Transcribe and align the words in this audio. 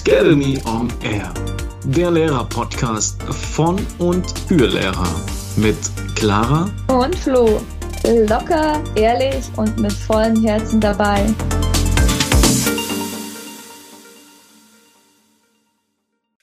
Scademy 0.00 0.58
on 0.64 0.90
Air, 1.02 1.30
der 1.84 2.10
Lehrer-Podcast 2.10 3.22
von 3.22 3.78
und 3.98 4.26
für 4.48 4.66
Lehrer 4.66 5.14
mit 5.56 5.76
Clara 6.14 6.70
und 6.88 7.14
Flo. 7.14 7.60
Locker, 8.26 8.82
ehrlich 8.94 9.44
und 9.58 9.78
mit 9.78 9.92
vollem 9.92 10.42
Herzen 10.42 10.80
dabei. 10.80 11.26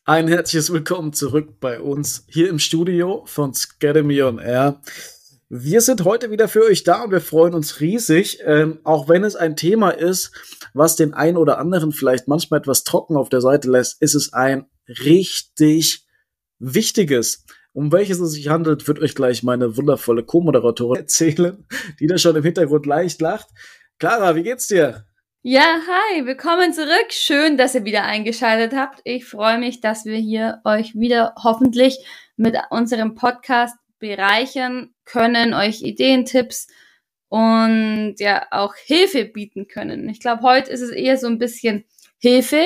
Ein 0.06 0.28
herzliches 0.28 0.72
Willkommen 0.72 1.14
zurück 1.14 1.60
bei 1.60 1.82
uns 1.82 2.26
hier 2.28 2.50
im 2.50 2.60
Studio 2.60 3.24
von 3.26 3.56
Scademy 3.56 4.22
on 4.22 4.38
Air. 4.38 4.80
Wir 5.50 5.80
sind 5.80 6.04
heute 6.04 6.30
wieder 6.30 6.50
für 6.50 6.66
euch 6.66 6.84
da 6.84 7.04
und 7.04 7.12
wir 7.12 7.22
freuen 7.22 7.54
uns 7.54 7.80
riesig, 7.80 8.40
ähm, 8.44 8.82
auch 8.84 9.08
wenn 9.08 9.24
es 9.24 9.38
ein 9.38 9.56
Thema 9.56 9.92
ist, 9.92 10.34
was 10.74 10.98
den 10.98 11.14
einen 11.14 11.38
oder 11.38 11.58
anderen 11.58 11.94
vielleicht 11.94 12.28
manchmal 12.28 12.60
etwas 12.60 12.84
trocken 12.84 13.16
auf 13.16 13.30
der 13.30 13.40
Seite 13.40 13.72
lässt, 13.72 14.02
ist 14.02 14.14
es 14.14 14.34
ein 14.34 14.66
richtig 14.90 16.06
wichtiges. 16.60 17.46
Um 17.72 17.94
welches 17.94 18.20
es 18.20 18.32
sich 18.32 18.50
handelt, 18.50 18.90
wird 18.90 19.00
euch 19.00 19.16
gleich 19.16 19.42
meine 19.42 19.78
wundervolle 19.78 20.26
Co-Moderatorin 20.26 21.00
erzählen, 21.00 21.66
die 22.02 22.08
da 22.08 22.18
schon 22.18 22.36
im 22.36 22.44
Hintergrund 22.44 22.86
leicht 22.86 23.22
lacht. 23.22 23.48
Clara, 24.00 24.36
wie 24.36 24.44
geht's 24.44 24.68
dir? 24.68 25.06
Ja, 25.44 25.64
hi, 25.88 26.26
willkommen 26.26 26.74
zurück. 26.74 27.12
Schön, 27.12 27.56
dass 27.56 27.74
ihr 27.74 27.86
wieder 27.86 28.04
eingeschaltet 28.04 28.78
habt. 28.78 29.00
Ich 29.06 29.24
freue 29.24 29.60
mich, 29.60 29.80
dass 29.80 30.04
wir 30.04 30.18
hier 30.18 30.60
euch 30.66 30.94
wieder 30.96 31.36
hoffentlich 31.42 32.06
mit 32.36 32.58
unserem 32.70 33.16
Podcast 33.16 33.78
bereichern 34.00 34.94
können, 35.06 35.54
euch 35.54 35.82
Ideen, 35.82 36.26
Tipps 36.26 36.68
und 37.30 38.16
ja 38.20 38.48
auch 38.52 38.76
Hilfe 38.76 39.26
bieten 39.26 39.68
können. 39.68 40.10
Ich 40.10 40.20
glaube, 40.20 40.44
heute 40.44 40.72
ist 40.72 40.82
es 40.82 40.92
eher 40.92 41.18
so 41.18 41.28
ein 41.28 41.40
bisschen 41.40 41.86
Hilfe 42.20 42.66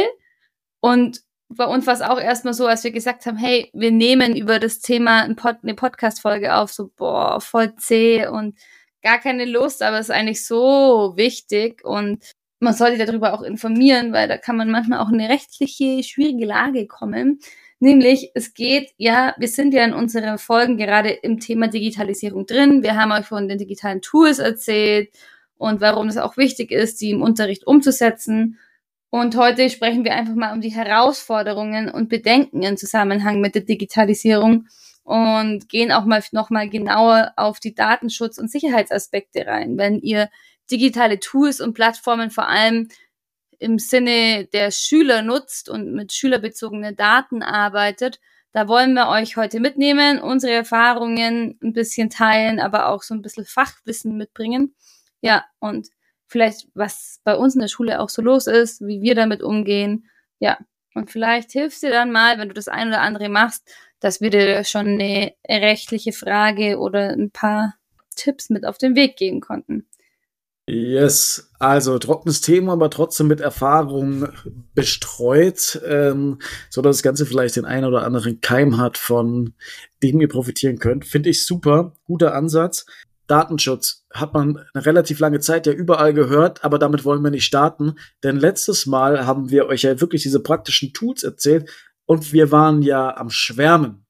und 0.79 1.21
bei 1.49 1.65
uns 1.65 1.85
war 1.85 1.93
es 1.93 2.01
auch 2.01 2.19
erstmal 2.19 2.53
so, 2.53 2.65
als 2.67 2.83
wir 2.83 2.91
gesagt 2.91 3.25
haben, 3.25 3.37
hey, 3.37 3.69
wir 3.73 3.91
nehmen 3.91 4.35
über 4.35 4.59
das 4.59 4.79
Thema 4.79 5.23
eine 5.23 5.75
Podcast-Folge 5.75 6.55
auf, 6.55 6.71
so 6.71 6.91
boah, 6.95 7.41
voll 7.41 7.75
zäh 7.75 8.27
und 8.27 8.57
gar 9.01 9.19
keine 9.19 9.45
Lust, 9.45 9.81
aber 9.83 9.99
es 9.99 10.07
ist 10.07 10.15
eigentlich 10.15 10.45
so 10.45 11.13
wichtig 11.15 11.83
und 11.83 12.23
man 12.59 12.73
sollte 12.73 13.03
darüber 13.03 13.33
auch 13.33 13.41
informieren, 13.41 14.13
weil 14.13 14.27
da 14.27 14.37
kann 14.37 14.55
man 14.55 14.69
manchmal 14.69 14.99
auch 14.99 15.09
in 15.09 15.19
eine 15.19 15.29
rechtliche, 15.29 16.03
schwierige 16.03 16.45
Lage 16.45 16.87
kommen. 16.87 17.39
Nämlich, 17.83 18.29
es 18.35 18.53
geht, 18.53 18.93
ja, 18.97 19.33
wir 19.39 19.47
sind 19.47 19.73
ja 19.73 19.83
in 19.83 19.93
unseren 19.95 20.37
Folgen 20.37 20.77
gerade 20.77 21.09
im 21.09 21.39
Thema 21.39 21.67
Digitalisierung 21.67 22.45
drin. 22.45 22.83
Wir 22.83 22.95
haben 22.95 23.11
euch 23.11 23.25
von 23.25 23.47
den 23.47 23.57
digitalen 23.57 24.03
Tools 24.03 24.37
erzählt 24.37 25.09
und 25.57 25.81
warum 25.81 26.07
es 26.07 26.17
auch 26.17 26.37
wichtig 26.37 26.69
ist, 26.69 27.01
die 27.01 27.09
im 27.09 27.23
Unterricht 27.23 27.65
umzusetzen. 27.65 28.59
Und 29.09 29.35
heute 29.35 29.67
sprechen 29.71 30.05
wir 30.05 30.13
einfach 30.13 30.35
mal 30.35 30.53
um 30.53 30.61
die 30.61 30.69
Herausforderungen 30.69 31.89
und 31.89 32.07
Bedenken 32.07 32.61
im 32.61 32.77
Zusammenhang 32.77 33.41
mit 33.41 33.55
der 33.55 33.63
Digitalisierung 33.63 34.67
und 35.01 35.67
gehen 35.67 35.91
auch 35.91 36.05
mal 36.05 36.23
nochmal 36.33 36.69
genauer 36.69 37.33
auf 37.35 37.59
die 37.59 37.73
Datenschutz- 37.73 38.37
und 38.37 38.51
Sicherheitsaspekte 38.51 39.47
rein. 39.47 39.79
Wenn 39.79 39.99
ihr 40.01 40.29
digitale 40.69 41.19
Tools 41.19 41.59
und 41.59 41.73
Plattformen 41.73 42.29
vor 42.29 42.47
allem 42.47 42.89
im 43.61 43.77
Sinne 43.77 44.47
der 44.51 44.71
Schüler 44.71 45.21
nutzt 45.21 45.69
und 45.69 45.93
mit 45.93 46.11
schülerbezogenen 46.13 46.95
Daten 46.95 47.43
arbeitet. 47.43 48.19
Da 48.53 48.67
wollen 48.67 48.93
wir 48.93 49.07
euch 49.07 49.37
heute 49.37 49.59
mitnehmen, 49.59 50.19
unsere 50.19 50.53
Erfahrungen 50.53 51.59
ein 51.61 51.73
bisschen 51.73 52.09
teilen, 52.09 52.59
aber 52.59 52.89
auch 52.89 53.03
so 53.03 53.13
ein 53.13 53.21
bisschen 53.21 53.45
Fachwissen 53.45 54.17
mitbringen. 54.17 54.75
Ja, 55.21 55.45
und 55.59 55.89
vielleicht, 56.25 56.67
was 56.73 57.21
bei 57.23 57.35
uns 57.35 57.53
in 57.53 57.61
der 57.61 57.67
Schule 57.67 57.99
auch 57.99 58.09
so 58.09 58.23
los 58.23 58.47
ist, 58.47 58.81
wie 58.81 59.01
wir 59.01 59.13
damit 59.13 59.43
umgehen. 59.43 60.09
Ja, 60.39 60.57
und 60.95 61.11
vielleicht 61.11 61.51
hilft 61.51 61.83
dir 61.83 61.91
dann 61.91 62.11
mal, 62.11 62.39
wenn 62.39 62.47
du 62.47 62.55
das 62.55 62.67
ein 62.67 62.87
oder 62.87 63.01
andere 63.01 63.29
machst, 63.29 63.69
dass 63.99 64.21
wir 64.21 64.31
dir 64.31 64.63
schon 64.63 64.87
eine 64.87 65.33
rechtliche 65.47 66.13
Frage 66.13 66.79
oder 66.79 67.11
ein 67.11 67.29
paar 67.29 67.75
Tipps 68.15 68.49
mit 68.49 68.65
auf 68.65 68.79
den 68.79 68.95
Weg 68.95 69.17
geben 69.17 69.39
konnten. 69.39 69.87
Yes, 70.73 71.51
also 71.59 71.99
trockenes 71.99 72.39
Thema, 72.39 72.71
aber 72.71 72.89
trotzdem 72.89 73.27
mit 73.27 73.41
Erfahrung 73.41 74.29
bestreut, 74.73 75.81
ähm, 75.85 76.39
so 76.69 76.81
dass 76.81 76.95
das 76.95 77.03
Ganze 77.03 77.25
vielleicht 77.25 77.57
den 77.57 77.65
einen 77.65 77.83
oder 77.83 78.03
anderen 78.03 78.39
Keim 78.39 78.77
hat, 78.77 78.97
von 78.97 79.53
dem 80.01 80.21
ihr 80.21 80.29
profitieren 80.29 80.79
könnt. 80.79 81.03
Finde 81.03 81.29
ich 81.29 81.45
super, 81.45 81.91
guter 82.05 82.33
Ansatz. 82.33 82.85
Datenschutz 83.27 84.05
hat 84.13 84.33
man 84.33 84.63
eine 84.73 84.85
relativ 84.85 85.19
lange 85.19 85.41
Zeit 85.41 85.67
ja 85.67 85.73
überall 85.73 86.13
gehört, 86.13 86.63
aber 86.63 86.79
damit 86.79 87.03
wollen 87.03 87.21
wir 87.21 87.31
nicht 87.31 87.43
starten, 87.43 87.95
denn 88.23 88.37
letztes 88.37 88.85
Mal 88.85 89.25
haben 89.25 89.49
wir 89.49 89.65
euch 89.65 89.81
ja 89.81 89.99
wirklich 89.99 90.23
diese 90.23 90.39
praktischen 90.39 90.93
Tools 90.93 91.23
erzählt 91.23 91.69
und 92.05 92.31
wir 92.31 92.49
waren 92.53 92.81
ja 92.81 93.17
am 93.17 93.29
Schwärmen. 93.29 94.00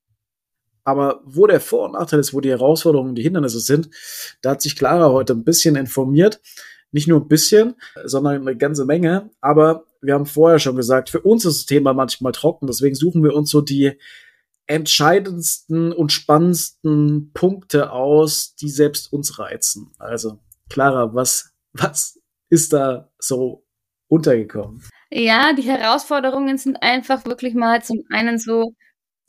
Aber 0.83 1.21
wo 1.25 1.47
der 1.47 1.59
Vor- 1.59 1.85
und 1.85 1.93
Nachteil 1.93 2.19
ist, 2.19 2.33
wo 2.33 2.41
die 2.41 2.49
Herausforderungen, 2.49 3.15
die 3.15 3.23
Hindernisse 3.23 3.59
sind, 3.59 3.89
da 4.41 4.51
hat 4.51 4.61
sich 4.61 4.75
Clara 4.75 5.09
heute 5.09 5.33
ein 5.33 5.43
bisschen 5.43 5.75
informiert. 5.75 6.41
Nicht 6.91 7.07
nur 7.07 7.21
ein 7.21 7.27
bisschen, 7.27 7.75
sondern 8.03 8.41
eine 8.41 8.57
ganze 8.57 8.85
Menge. 8.85 9.29
Aber 9.39 9.85
wir 10.01 10.13
haben 10.13 10.25
vorher 10.25 10.59
schon 10.59 10.75
gesagt, 10.75 11.09
für 11.09 11.21
uns 11.21 11.45
ist 11.45 11.59
das 11.59 11.65
Thema 11.65 11.93
manchmal 11.93 12.33
trocken. 12.33 12.67
Deswegen 12.67 12.95
suchen 12.95 13.23
wir 13.23 13.33
uns 13.33 13.49
so 13.49 13.61
die 13.61 13.97
entscheidendsten 14.67 15.91
und 15.91 16.11
spannendsten 16.11 17.31
Punkte 17.33 17.91
aus, 17.91 18.55
die 18.55 18.69
selbst 18.69 19.11
uns 19.11 19.39
reizen. 19.39 19.91
Also, 19.99 20.39
Clara, 20.69 21.13
was, 21.13 21.51
was 21.73 22.19
ist 22.49 22.73
da 22.73 23.09
so 23.19 23.65
untergekommen? 24.07 24.83
Ja, 25.09 25.53
die 25.53 25.63
Herausforderungen 25.63 26.57
sind 26.57 26.81
einfach 26.81 27.25
wirklich 27.25 27.53
mal 27.53 27.83
zum 27.83 28.03
einen 28.11 28.39
so, 28.39 28.73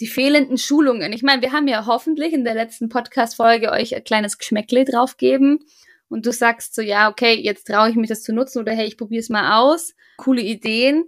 die 0.03 0.09
fehlenden 0.09 0.59
Schulungen. 0.59 1.13
Ich 1.13 1.23
meine, 1.23 1.43
wir 1.43 1.53
haben 1.53 1.69
ja 1.69 1.87
hoffentlich 1.87 2.33
in 2.33 2.43
der 2.43 2.55
letzten 2.55 2.89
Podcast-Folge 2.89 3.71
euch 3.71 3.95
ein 3.95 4.03
kleines 4.03 4.37
Geschmäckle 4.37 4.85
draufgeben 4.85 5.61
und 6.09 6.27
du 6.27 6.33
sagst 6.33 6.75
so, 6.75 6.83
ja, 6.83 7.09
okay, 7.09 7.35
jetzt 7.35 7.69
traue 7.69 7.89
ich 7.89 7.95
mich 7.95 8.09
das 8.09 8.25
zu 8.25 8.35
nutzen 8.35 8.59
oder 8.59 8.73
hey, 8.73 8.85
ich 8.85 8.99
probiere 8.99 9.21
es 9.21 9.29
mal 9.29 9.61
aus. 9.61 9.95
Coole 10.17 10.43
Ideen. 10.43 11.05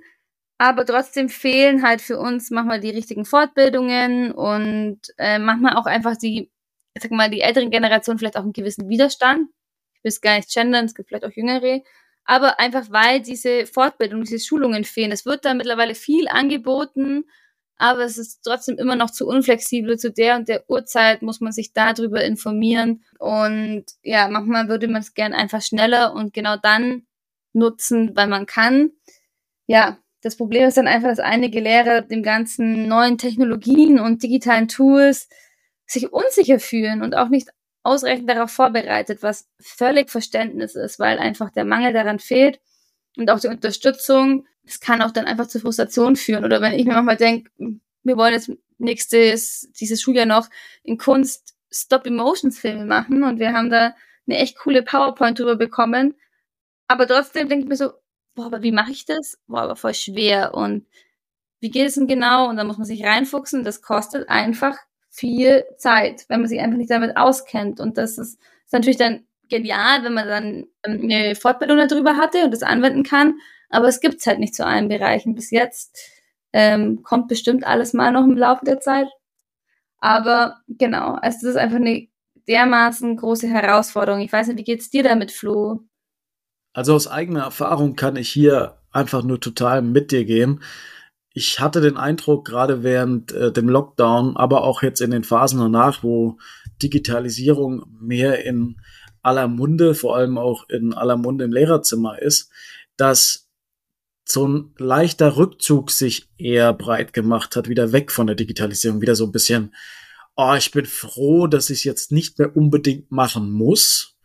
Aber 0.59 0.87
trotzdem 0.87 1.28
fehlen 1.28 1.82
halt 1.82 2.03
für 2.03 2.21
uns 2.21 2.53
manchmal 2.53 2.78
die 2.78 2.91
richtigen 2.91 3.25
Fortbildungen 3.25 4.31
und 4.31 5.00
äh, 5.19 5.41
manchmal 5.41 5.75
auch 5.75 5.87
einfach 5.87 6.16
die, 6.16 6.53
ich 6.94 7.03
sag 7.03 7.11
mal, 7.11 7.28
die 7.28 7.41
älteren 7.41 7.72
Generationen 7.72 8.21
vielleicht 8.21 8.37
auch 8.37 8.44
einen 8.44 8.53
gewissen 8.53 8.88
Widerstand. 8.88 9.49
Ich 9.97 10.05
will 10.05 10.11
es 10.11 10.21
gar 10.21 10.37
nicht 10.37 10.55
gendern, 10.55 10.84
es 10.84 10.94
gibt 10.94 11.09
vielleicht 11.09 11.25
auch 11.25 11.34
jüngere. 11.34 11.82
Aber 12.25 12.61
einfach 12.61 12.87
weil 12.91 13.21
diese 13.21 13.66
Fortbildung, 13.66 14.22
diese 14.22 14.38
Schulungen 14.38 14.84
fehlen. 14.84 15.11
Es 15.11 15.26
wird 15.26 15.44
da 15.44 15.53
mittlerweile 15.53 15.97
viel 15.97 16.28
angeboten, 16.28 17.25
aber 17.77 18.05
es 18.05 18.19
ist 18.19 18.43
trotzdem 18.43 18.79
immer 18.79 18.97
noch 18.97 19.11
zu 19.11 19.27
unflexibel. 19.27 19.99
Zu 19.99 20.12
der 20.12 20.37
und 20.37 20.49
der 20.49 20.69
Uhrzeit 20.69 21.23
muss 21.23 21.41
man 21.41 21.53
sich 21.53 21.73
darüber 21.73 22.25
informieren. 22.25 23.05
Und 23.19 23.85
ja, 24.03 24.29
manchmal 24.29 24.69
würde 24.69 24.89
man 24.89 25.03
es 25.03 25.15
gern 25.15 25.33
einfach 25.33 25.62
schneller 25.62 26.15
und 26.15 26.33
genau 26.33 26.57
dann 26.57 27.07
nutzen, 27.53 28.15
weil 28.15 28.29
man 28.29 28.47
kann. 28.47 28.93
Ja, 29.67 29.99
das 30.23 30.37
Problem 30.37 30.69
ist 30.69 30.77
dann 30.77 30.89
einfach, 30.89 31.09
dass 31.09 31.19
einige 31.19 31.61
Lehrer 31.61 32.03
dem 32.03 32.23
ganzen 32.23 32.89
neuen 32.89 33.19
Technologien 33.19 33.99
und 33.99 34.23
digitalen 34.23 34.69
Tools 34.69 35.29
sich 35.87 36.12
unsicher 36.12 36.59
fühlen 36.59 37.03
und 37.03 37.15
auch 37.15 37.29
nicht 37.29 37.51
ausreichend 37.83 38.29
darauf 38.31 38.51
vorbereitet, 38.51 39.23
was 39.23 39.49
völlig 39.61 40.11
Verständnis 40.11 40.75
ist, 40.75 40.99
weil 40.99 41.19
einfach 41.19 41.51
der 41.51 41.65
Mangel 41.65 41.93
daran 41.93 42.19
fehlt 42.19 42.61
und 43.17 43.31
auch 43.31 43.41
die 43.41 43.49
Unterstützung 43.49 44.47
das 44.65 44.81
kann 44.81 45.03
auch 45.03 45.11
dann 45.11 45.27
einfach 45.27 45.47
zu 45.47 45.61
Frustration 45.61 46.17
führen. 46.17 46.45
Oder 46.45 46.61
wenn 46.61 46.73
ich 46.73 46.87
mir 46.87 46.95
manchmal 46.95 47.17
denke, 47.17 47.51
wir 48.03 48.17
wollen 48.17 48.35
jetzt 48.35 48.51
nächstes, 48.79 49.71
dieses 49.79 50.01
Schuljahr 50.01 50.27
noch 50.27 50.49
in 50.83 50.99
Kunst 50.99 51.55
Stop-Emotions-Filme 51.71 52.85
machen 52.85 53.25
und 53.25 53.39
wir 53.39 53.53
haben 53.53 53.71
da 53.71 53.95
eine 54.27 54.39
echt 54.39 54.57
coole 54.59 54.83
PowerPoint 54.83 55.39
drüber 55.39 55.57
bekommen. 55.57 56.15
Aber 56.87 57.07
trotzdem 57.07 57.49
denke 57.49 57.65
ich 57.65 57.69
mir 57.69 57.77
so, 57.77 57.93
boah, 58.35 58.47
aber 58.47 58.62
wie 58.62 58.73
mache 58.73 58.93
ich 58.93 59.05
das? 59.05 59.38
Boah, 59.47 59.62
aber 59.62 59.77
voll 59.77 59.94
schwer. 59.94 60.55
Und 60.55 60.87
wie 61.61 61.71
geht 61.71 61.88
es 61.88 61.94
denn 61.94 62.06
genau? 62.06 62.49
Und 62.49 62.56
dann 62.56 62.67
muss 62.67 62.79
man 62.79 62.87
sich 62.87 63.05
reinfuchsen. 63.05 63.65
Das 63.65 63.83
kostet 63.83 64.29
einfach 64.29 64.77
viel 65.11 65.65
Zeit, 65.79 66.25
wenn 66.29 66.41
man 66.41 66.49
sich 66.49 66.61
einfach 66.61 66.79
nicht 66.79 66.91
damit 66.91 67.17
auskennt. 67.17 67.81
Und 67.81 67.99
das 67.99 68.19
ist, 68.19 68.38
ist 68.65 68.73
natürlich 68.73 68.99
dann 68.99 69.27
genial, 69.49 70.05
wenn 70.05 70.15
man 70.15 70.29
dann 70.29 70.67
eine 70.83 71.35
Fortbildung 71.35 71.79
darüber 71.88 72.17
hatte 72.17 72.44
und 72.44 72.50
das 72.50 72.62
anwenden 72.62 73.03
kann. 73.03 73.35
Aber 73.75 73.88
es 73.88 74.00
gibt's 74.00 74.26
halt 74.26 74.38
nicht 74.38 74.55
zu 74.55 74.65
allen 74.65 74.88
Bereichen 74.88 75.35
bis 75.35 75.50
jetzt. 75.50 75.99
Ähm, 76.53 77.03
kommt 77.03 77.29
bestimmt 77.29 77.67
alles 77.67 77.93
mal 77.93 78.12
noch 78.12 78.25
im 78.25 78.37
Laufe 78.37 78.65
der 78.65 78.81
Zeit. 78.81 79.09
Aber 79.99 80.61
genau, 80.69 81.15
also 81.15 81.38
das 81.43 81.50
ist 81.50 81.56
einfach 81.56 81.76
eine 81.76 82.06
dermaßen 82.47 83.17
große 83.17 83.49
Herausforderung. 83.49 84.21
Ich 84.21 84.32
weiß 84.32 84.49
nicht, 84.49 84.59
wie 84.59 84.65
geht's 84.65 84.91
dir 84.91 85.03
damit, 85.03 85.32
Flo? 85.32 85.81
Also 86.73 86.94
aus 86.94 87.09
eigener 87.09 87.43
Erfahrung 87.43 87.97
kann 87.97 88.17
ich 88.17 88.29
hier 88.29 88.79
einfach 88.93 89.23
nur 89.23 89.41
total 89.41 89.82
mit 89.82 90.12
dir 90.12 90.25
gehen. 90.25 90.62
Ich 91.32 91.59
hatte 91.59 91.81
den 91.81 91.97
Eindruck, 91.97 92.44
gerade 92.44 92.85
während 92.85 93.32
äh, 93.32 93.50
dem 93.50 93.69
Lockdown, 93.69 94.37
aber 94.37 94.62
auch 94.62 94.82
jetzt 94.82 95.00
in 95.00 95.11
den 95.11 95.25
Phasen 95.25 95.59
danach, 95.59 96.05
wo 96.05 96.38
Digitalisierung 96.81 97.85
mehr 98.00 98.44
in 98.44 98.76
aller 99.23 99.49
Munde, 99.49 99.94
vor 99.94 100.17
allem 100.17 100.38
auch 100.38 100.69
in 100.69 100.94
aller 100.94 101.17
Munde 101.17 101.44
im 101.44 101.53
Lehrerzimmer 101.53 102.21
ist, 102.21 102.53
dass 102.97 103.44
so 104.25 104.49
ein 104.49 104.75
leichter 104.79 105.37
Rückzug 105.37 105.91
sich 105.91 106.29
eher 106.38 106.73
breit 106.73 107.12
gemacht 107.12 107.56
hat, 107.56 107.69
wieder 107.69 107.93
weg 107.93 108.11
von 108.11 108.26
der 108.26 108.37
Digitalisierung, 108.37 109.00
wieder 109.00 109.15
so 109.15 109.26
ein 109.26 109.32
bisschen, 109.32 109.75
oh, 110.37 110.55
ich 110.56 110.71
bin 110.71 110.87
froh, 110.87 111.47
dass 111.47 111.71
ich 111.71 111.79
es 111.79 111.85
jetzt 111.85 112.12
nicht 112.12 112.38
mehr 112.38 112.56
unbedingt 112.56 113.11
machen 113.11 113.50
muss, 113.50 114.17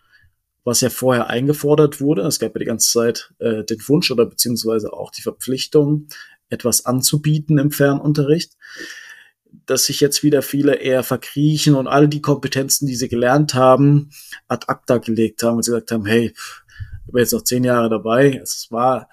was 0.63 0.81
ja 0.81 0.89
vorher 0.89 1.27
eingefordert 1.27 1.99
wurde. 1.99 2.21
Es 2.21 2.39
gab 2.39 2.55
ja 2.55 2.59
die 2.59 2.65
ganze 2.65 2.91
Zeit 2.91 3.33
äh, 3.39 3.63
den 3.63 3.79
Wunsch 3.87 4.09
oder 4.11 4.25
beziehungsweise 4.25 4.93
auch 4.93 5.11
die 5.11 5.21
Verpflichtung, 5.21 6.07
etwas 6.49 6.85
anzubieten 6.85 7.57
im 7.57 7.71
Fernunterricht, 7.71 8.57
dass 9.65 9.85
sich 9.85 9.99
jetzt 9.99 10.23
wieder 10.23 10.41
viele 10.41 10.75
eher 10.75 11.03
verkriechen 11.03 11.75
und 11.75 11.87
all 11.87 12.07
die 12.07 12.21
Kompetenzen, 12.21 12.87
die 12.87 12.95
sie 12.95 13.07
gelernt 13.07 13.53
haben, 13.53 14.09
ad 14.47 14.65
acta 14.67 14.97
gelegt 14.97 15.43
haben 15.43 15.57
und 15.57 15.63
sie 15.63 15.71
gesagt 15.71 15.91
haben, 15.91 16.05
hey, 16.05 16.33
ich 17.05 17.13
bin 17.13 17.21
jetzt 17.21 17.33
noch 17.33 17.43
zehn 17.43 17.63
Jahre 17.63 17.89
dabei. 17.89 18.39
Es 18.41 18.67
war 18.71 19.09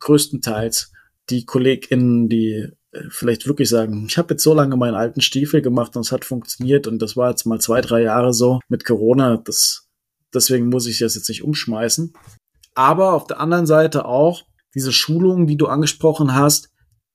größtenteils 0.00 0.92
die 1.30 1.44
KollegInnen, 1.46 2.28
die 2.28 2.68
äh, 2.92 3.02
vielleicht 3.08 3.46
wirklich 3.46 3.68
sagen, 3.68 4.06
ich 4.08 4.18
habe 4.18 4.34
jetzt 4.34 4.42
so 4.42 4.54
lange 4.54 4.76
meinen 4.76 4.94
alten 4.94 5.20
Stiefel 5.20 5.62
gemacht 5.62 5.96
und 5.96 6.02
es 6.02 6.12
hat 6.12 6.24
funktioniert 6.24 6.86
und 6.86 7.00
das 7.00 7.16
war 7.16 7.30
jetzt 7.30 7.46
mal 7.46 7.60
zwei, 7.60 7.80
drei 7.80 8.02
Jahre 8.02 8.34
so 8.34 8.60
mit 8.68 8.84
Corona, 8.84 9.36
das, 9.36 9.88
deswegen 10.32 10.68
muss 10.68 10.86
ich 10.86 10.98
das 10.98 11.14
jetzt 11.14 11.28
nicht 11.28 11.42
umschmeißen. 11.42 12.12
Aber 12.74 13.12
auf 13.12 13.26
der 13.26 13.40
anderen 13.40 13.66
Seite 13.66 14.04
auch 14.04 14.42
diese 14.74 14.92
Schulungen, 14.92 15.46
die 15.46 15.56
du 15.56 15.66
angesprochen 15.66 16.34
hast, 16.34 16.70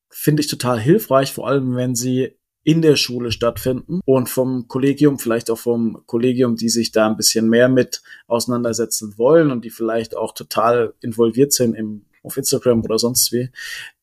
finde 0.09 0.41
ich 0.41 0.47
total 0.47 0.79
hilfreich, 0.79 1.33
vor 1.33 1.47
allem 1.47 1.75
wenn 1.75 1.95
sie 1.95 2.39
in 2.63 2.81
der 2.81 2.95
Schule 2.95 3.31
stattfinden 3.31 4.01
und 4.05 4.27
vom 4.27 4.67
Kollegium, 4.67 5.17
vielleicht 5.17 5.49
auch 5.49 5.57
vom 5.57 6.03
Kollegium, 6.05 6.55
die 6.55 6.69
sich 6.69 6.91
da 6.91 7.07
ein 7.07 7.17
bisschen 7.17 7.49
mehr 7.49 7.69
mit 7.69 8.01
auseinandersetzen 8.27 9.17
wollen 9.17 9.51
und 9.51 9.65
die 9.65 9.69
vielleicht 9.69 10.15
auch 10.15 10.33
total 10.33 10.93
involviert 11.01 11.53
sind 11.53 11.73
im 11.73 12.05
auf 12.23 12.37
Instagram 12.37 12.81
oder 12.83 12.99
sonst 12.99 13.31
wie, 13.31 13.49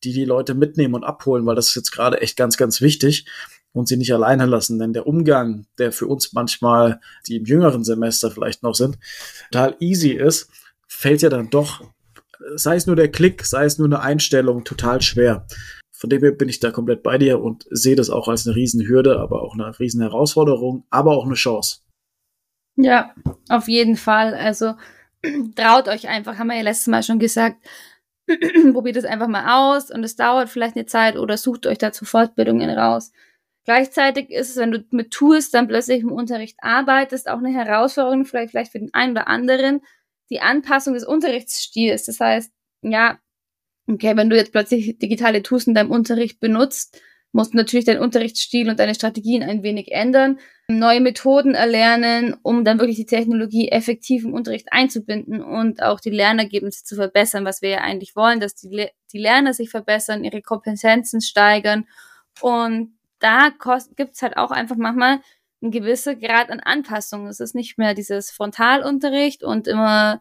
die 0.04 0.12
die 0.12 0.24
Leute 0.24 0.54
mitnehmen 0.54 0.94
und 0.94 1.04
abholen, 1.04 1.46
weil 1.46 1.56
das 1.56 1.68
ist 1.68 1.74
jetzt 1.74 1.92
gerade 1.92 2.20
echt 2.20 2.36
ganz, 2.36 2.56
ganz 2.56 2.80
wichtig 2.80 3.26
und 3.72 3.88
sie 3.88 3.96
nicht 3.96 4.12
alleine 4.12 4.46
lassen. 4.46 4.78
Denn 4.78 4.92
der 4.92 5.06
Umgang, 5.06 5.66
der 5.78 5.92
für 5.92 6.06
uns 6.06 6.32
manchmal, 6.32 7.00
die 7.26 7.36
im 7.36 7.44
jüngeren 7.44 7.84
Semester 7.84 8.30
vielleicht 8.30 8.62
noch 8.62 8.74
sind, 8.74 8.98
total 9.50 9.76
easy 9.80 10.10
ist, 10.10 10.50
fällt 10.88 11.22
ja 11.22 11.28
dann 11.28 11.50
doch, 11.50 11.84
sei 12.54 12.76
es 12.76 12.86
nur 12.86 12.96
der 12.96 13.10
Klick, 13.10 13.44
sei 13.44 13.64
es 13.64 13.78
nur 13.78 13.86
eine 13.86 14.00
Einstellung, 14.00 14.64
total 14.64 15.02
schwer. 15.02 15.46
Von 15.92 16.10
dem 16.10 16.22
her 16.22 16.32
bin 16.32 16.48
ich 16.48 16.60
da 16.60 16.70
komplett 16.70 17.02
bei 17.02 17.16
dir 17.18 17.40
und 17.40 17.66
sehe 17.70 17.96
das 17.96 18.10
auch 18.10 18.28
als 18.28 18.46
eine 18.46 18.56
Riesenhürde, 18.56 19.18
aber 19.18 19.42
auch 19.42 19.54
eine 19.54 19.78
riesen 19.78 20.02
Herausforderung, 20.02 20.84
aber 20.90 21.16
auch 21.16 21.24
eine 21.24 21.34
Chance. 21.34 21.78
Ja, 22.76 23.14
auf 23.48 23.68
jeden 23.68 23.96
Fall. 23.96 24.34
Also 24.34 24.74
traut 25.56 25.88
euch 25.88 26.08
einfach, 26.08 26.38
haben 26.38 26.48
wir 26.48 26.56
ja 26.56 26.62
letztes 26.62 26.88
Mal 26.88 27.02
schon 27.02 27.18
gesagt, 27.18 27.56
probiert 28.72 28.96
es 28.96 29.04
einfach 29.04 29.28
mal 29.28 29.74
aus 29.74 29.90
und 29.90 30.02
es 30.04 30.16
dauert 30.16 30.48
vielleicht 30.48 30.76
eine 30.76 30.86
Zeit 30.86 31.16
oder 31.16 31.36
sucht 31.36 31.66
euch 31.66 31.78
dazu 31.78 32.04
Fortbildungen 32.04 32.70
raus. 32.70 33.12
Gleichzeitig 33.64 34.30
ist 34.30 34.50
es, 34.50 34.56
wenn 34.56 34.70
du 34.70 34.84
mit 34.90 35.10
Tools 35.10 35.50
dann 35.50 35.66
plötzlich 35.66 36.00
im 36.02 36.12
Unterricht 36.12 36.56
arbeitest, 36.60 37.28
auch 37.28 37.38
eine 37.38 37.52
Herausforderung 37.52 38.24
vielleicht, 38.24 38.52
vielleicht 38.52 38.72
für 38.72 38.78
den 38.78 38.94
einen 38.94 39.12
oder 39.12 39.26
anderen, 39.26 39.80
die 40.30 40.40
Anpassung 40.40 40.94
des 40.94 41.04
Unterrichtsstils. 41.04 42.04
Das 42.06 42.20
heißt, 42.20 42.52
ja, 42.82 43.18
okay, 43.88 44.16
wenn 44.16 44.30
du 44.30 44.36
jetzt 44.36 44.52
plötzlich 44.52 44.98
digitale 44.98 45.42
Tools 45.42 45.66
in 45.66 45.74
deinem 45.74 45.90
Unterricht 45.90 46.38
benutzt, 46.38 47.00
musst 47.32 47.54
natürlich 47.54 47.84
deinen 47.84 48.00
Unterrichtsstil 48.00 48.70
und 48.70 48.78
deine 48.78 48.94
Strategien 48.94 49.42
ein 49.42 49.62
wenig 49.62 49.92
ändern, 49.92 50.38
neue 50.68 51.00
Methoden 51.00 51.54
erlernen, 51.54 52.36
um 52.42 52.64
dann 52.64 52.78
wirklich 52.78 52.96
die 52.96 53.06
Technologie 53.06 53.68
effektiv 53.68 54.24
im 54.24 54.34
Unterricht 54.34 54.72
einzubinden 54.72 55.42
und 55.42 55.82
auch 55.82 56.00
die 56.00 56.10
Lernergebnisse 56.10 56.84
zu 56.84 56.96
verbessern, 56.96 57.44
was 57.44 57.62
wir 57.62 57.70
ja 57.70 57.78
eigentlich 57.82 58.16
wollen, 58.16 58.40
dass 58.40 58.54
die, 58.54 58.68
Le 58.68 58.90
die 59.12 59.18
Lerner 59.18 59.54
sich 59.54 59.70
verbessern, 59.70 60.24
ihre 60.24 60.42
Kompetenzen 60.42 61.20
steigern. 61.20 61.86
Und 62.40 62.96
da 63.18 63.50
gibt's 63.96 64.22
halt 64.22 64.36
auch 64.36 64.50
einfach 64.50 64.76
manchmal 64.76 65.20
ein 65.62 65.70
gewisser 65.70 66.16
Grad 66.16 66.50
an 66.50 66.60
Anpassung. 66.60 67.26
Es 67.28 67.40
ist 67.40 67.54
nicht 67.54 67.78
mehr 67.78 67.94
dieses 67.94 68.30
Frontalunterricht 68.30 69.42
und 69.42 69.68
immer 69.68 70.20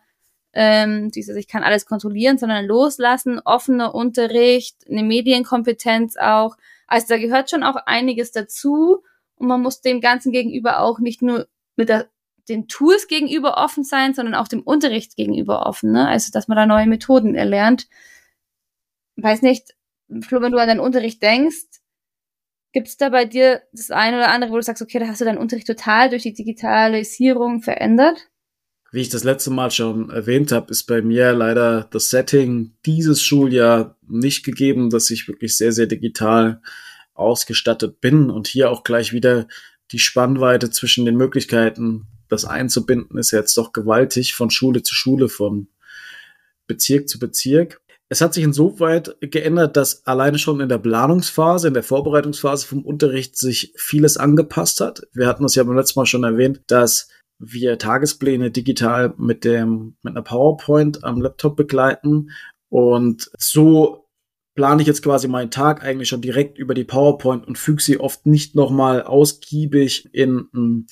ähm, 0.54 1.12
dieses, 1.12 1.36
ich 1.36 1.48
kann 1.48 1.64
alles 1.64 1.86
kontrollieren, 1.86 2.38
sondern 2.38 2.66
loslassen, 2.66 3.42
offener 3.44 3.94
Unterricht, 3.94 4.78
eine 4.90 5.04
Medienkompetenz 5.04 6.16
auch, 6.18 6.56
also 6.88 7.08
da 7.10 7.18
gehört 7.18 7.50
schon 7.50 7.64
auch 7.64 7.76
einiges 7.86 8.32
dazu 8.32 9.04
und 9.36 9.48
man 9.48 9.62
muss 9.62 9.82
dem 9.82 10.02
Ganzen 10.02 10.32
gegenüber 10.32 10.80
auch 10.80 11.00
nicht 11.00 11.22
nur 11.22 11.48
mit 11.76 11.90
der, 11.90 12.10
den 12.48 12.68
Tools 12.68 13.08
gegenüber 13.08 13.58
offen 13.58 13.84
sein, 13.84 14.14
sondern 14.14 14.36
auch 14.36 14.48
dem 14.48 14.62
Unterricht 14.62 15.16
gegenüber 15.16 15.66
offen. 15.66 15.92
Ne? 15.92 16.08
Also 16.08 16.32
dass 16.32 16.48
man 16.48 16.58
da 16.58 16.66
neue 16.66 16.88
Methoden 16.88 17.36
erlernt. 17.36 17.88
Weiß 19.18 19.42
nicht, 19.42 19.76
Flo, 20.22 20.42
wenn 20.42 20.52
du 20.52 20.60
an 20.60 20.68
deinen 20.68 20.80
Unterricht 20.80 21.24
denkst, 21.24 21.82
gibt 22.72 22.88
es 22.88 22.98
da 22.98 23.10
bei 23.10 23.26
dir 23.26 23.64
das 23.72 23.90
eine 23.90 24.18
oder 24.18 24.30
andere, 24.30 24.52
wo 24.52 24.56
du 24.58 24.62
sagst, 24.62 24.82
okay, 24.82 25.00
da 25.00 25.08
hast 25.08 25.22
du 25.22 25.26
deinen 25.26 25.38
Unterricht 25.38 25.66
total 25.66 26.10
durch 26.10 26.24
die 26.24 26.34
Digitalisierung 26.34 27.62
verändert? 27.62 28.30
Wie 28.96 29.02
ich 29.02 29.10
das 29.10 29.26
letzte 29.26 29.52
Mal 29.52 29.72
schon 29.72 30.10
erwähnt 30.10 30.54
habe, 30.54 30.72
ist 30.72 30.86
bei 30.86 31.02
mir 31.02 31.34
leider 31.34 31.86
das 31.92 32.12
Setting 32.12 32.72
dieses 32.86 33.22
Schuljahr 33.22 33.98
nicht 34.08 34.46
gegeben, 34.46 34.90
dass 34.90 35.12
ich 35.12 35.28
wirklich 35.28 35.58
sehr, 35.58 35.74
sehr 35.74 35.86
digital 35.86 36.62
ausgestattet 37.14 38.00
bin 38.00 38.30
und 38.30 38.48
hier 38.48 38.72
auch 38.72 38.86
gleich 38.86 39.12
wieder 39.12 39.50
die 39.92 40.00
Spannweite 40.00 40.70
zwischen 40.70 41.04
den 41.04 41.18
Möglichkeiten, 41.18 42.08
das 42.30 42.46
einzubinden, 42.46 43.18
ist 43.18 43.32
jetzt 43.32 43.58
doch 43.58 43.74
gewaltig 43.74 44.34
von 44.34 44.50
Schule 44.50 44.82
zu 44.82 44.96
Schule, 44.96 45.28
von 45.28 45.68
Bezirk 46.66 47.10
zu 47.10 47.20
Bezirk. 47.20 47.82
Es 48.08 48.22
hat 48.22 48.34
sich 48.34 48.46
insoweit 48.46 49.18
geändert, 49.20 49.76
dass 49.76 50.08
alleine 50.08 50.40
schon 50.40 50.62
in 50.62 50.70
der 50.70 50.78
Planungsphase, 50.78 51.68
in 51.68 51.74
der 51.74 51.84
Vorbereitungsphase 51.84 52.66
vom 52.66 52.86
Unterricht 52.86 53.36
sich 53.36 53.74
vieles 53.76 54.16
angepasst 54.16 54.80
hat. 54.80 55.06
Wir 55.12 55.28
hatten 55.28 55.44
das 55.44 55.56
ja 55.56 55.64
beim 55.64 55.76
letzten 55.76 56.00
Mal 56.00 56.06
schon 56.06 56.24
erwähnt, 56.24 56.62
dass 56.68 57.10
wir 57.40 57.78
Tagespläne 57.78 58.52
digital 58.52 59.14
mit 59.18 59.44
dem, 59.44 59.98
mit 60.02 60.14
einer 60.14 60.22
PowerPoint 60.22 61.04
am 61.04 61.22
Laptop 61.22 61.56
begleiten. 61.56 62.32
Und 62.70 63.30
so 63.38 64.06
plane 64.56 64.82
ich 64.82 64.88
jetzt 64.88 65.04
quasi 65.04 65.28
meinen 65.28 65.52
Tag 65.52 65.84
eigentlich 65.84 66.10
schon 66.10 66.22
direkt 66.22 66.58
über 66.58 66.74
die 66.74 66.86
PowerPoint 66.86 67.46
und 67.46 67.58
füge 67.58 67.82
sie 67.82 68.00
oft 68.00 68.26
nicht 68.26 68.56
nochmal 68.56 69.04
ausgiebig 69.04 70.10
in, 70.14 70.48
in 70.54 70.88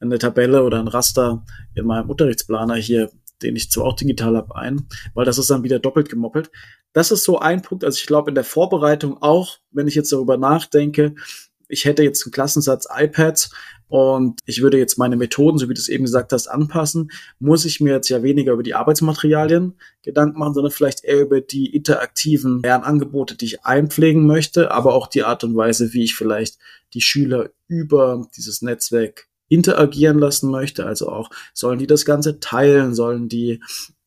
eine 0.00 0.18
Tabelle 0.18 0.62
oder 0.62 0.78
ein 0.78 0.88
Raster 0.88 1.44
in 1.74 1.86
meinem 1.86 2.08
Unterrichtsplaner 2.08 2.76
hier, 2.76 3.10
den 3.42 3.56
ich 3.56 3.70
zwar 3.70 3.86
auch 3.86 3.96
digital 3.96 4.36
habe, 4.36 4.54
ein, 4.54 4.86
weil 5.14 5.24
das 5.24 5.38
ist 5.38 5.50
dann 5.50 5.64
wieder 5.64 5.78
doppelt 5.80 6.08
gemoppelt. 6.08 6.50
Das 6.92 7.10
ist 7.10 7.24
so 7.24 7.38
ein 7.38 7.62
Punkt, 7.62 7.84
also 7.84 7.98
ich 7.98 8.06
glaube 8.06 8.30
in 8.30 8.34
der 8.34 8.44
Vorbereitung 8.44 9.20
auch, 9.20 9.58
wenn 9.70 9.88
ich 9.88 9.94
jetzt 9.94 10.12
darüber 10.12 10.36
nachdenke, 10.36 11.14
ich 11.70 11.84
hätte 11.84 12.02
jetzt 12.02 12.24
einen 12.26 12.32
Klassensatz 12.32 12.86
iPads 12.90 13.50
und 13.88 14.38
ich 14.46 14.62
würde 14.62 14.78
jetzt 14.78 14.98
meine 14.98 15.16
Methoden, 15.16 15.58
so 15.58 15.68
wie 15.68 15.74
du 15.74 15.80
es 15.80 15.88
eben 15.88 16.04
gesagt 16.04 16.32
hast, 16.32 16.46
anpassen, 16.46 17.10
muss 17.38 17.64
ich 17.64 17.80
mir 17.80 17.94
jetzt 17.94 18.08
ja 18.08 18.22
weniger 18.22 18.52
über 18.52 18.62
die 18.62 18.74
Arbeitsmaterialien 18.74 19.74
Gedanken 20.02 20.38
machen, 20.38 20.54
sondern 20.54 20.72
vielleicht 20.72 21.04
eher 21.04 21.20
über 21.20 21.40
die 21.40 21.74
interaktiven 21.74 22.62
Lernangebote, 22.62 23.36
die 23.36 23.46
ich 23.46 23.64
einpflegen 23.64 24.26
möchte, 24.26 24.70
aber 24.70 24.94
auch 24.94 25.08
die 25.08 25.24
Art 25.24 25.42
und 25.42 25.56
Weise, 25.56 25.92
wie 25.92 26.04
ich 26.04 26.14
vielleicht 26.14 26.58
die 26.94 27.00
Schüler 27.00 27.50
über 27.66 28.28
dieses 28.36 28.62
Netzwerk 28.62 29.26
interagieren 29.48 30.18
lassen 30.18 30.50
möchte. 30.50 30.86
Also 30.86 31.08
auch, 31.08 31.30
sollen 31.52 31.78
die 31.78 31.88
das 31.88 32.04
Ganze 32.04 32.38
teilen, 32.38 32.94
sollen 32.94 33.28
die 33.28 33.60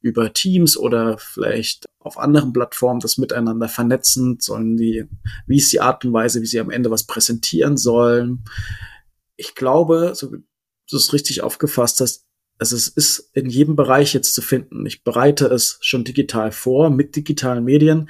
über 0.04 0.34
Teams 0.34 0.78
oder 0.78 1.18
vielleicht 1.18 1.86
auf 2.00 2.20
anderen 2.20 2.54
Plattformen 2.54 3.00
das 3.00 3.18
miteinander 3.18 3.70
vernetzen, 3.70 4.38
sollen 4.40 4.78
die, 4.78 5.06
wie 5.48 5.58
ist 5.58 5.72
die 5.72 5.80
Art 5.80 6.04
und 6.06 6.14
Weise, 6.14 6.42
wie 6.42 6.46
sie 6.46 6.60
am 6.60 6.70
Ende 6.70 6.92
was 6.92 7.06
präsentieren 7.06 7.78
sollen. 7.78 8.44
Ich 9.38 9.56
glaube, 9.56 10.12
so, 10.14 10.30
du 10.30 10.98
es 10.98 11.14
richtig 11.14 11.42
aufgefasst 11.42 12.02
hast, 12.02 12.26
also 12.60 12.76
es 12.76 12.88
ist 12.88 13.32
in 13.34 13.50
jedem 13.50 13.76
Bereich 13.76 14.14
jetzt 14.14 14.36
zu 14.36 14.42
finden. 14.42 14.86
Ich 14.86 15.04
bereite 15.04 15.48
es 15.48 15.80
schon 15.82 16.04
digital 16.04 16.52
vor 16.52 16.90
mit 16.90 17.16
digitalen 17.16 17.64
Medien, 17.64 18.10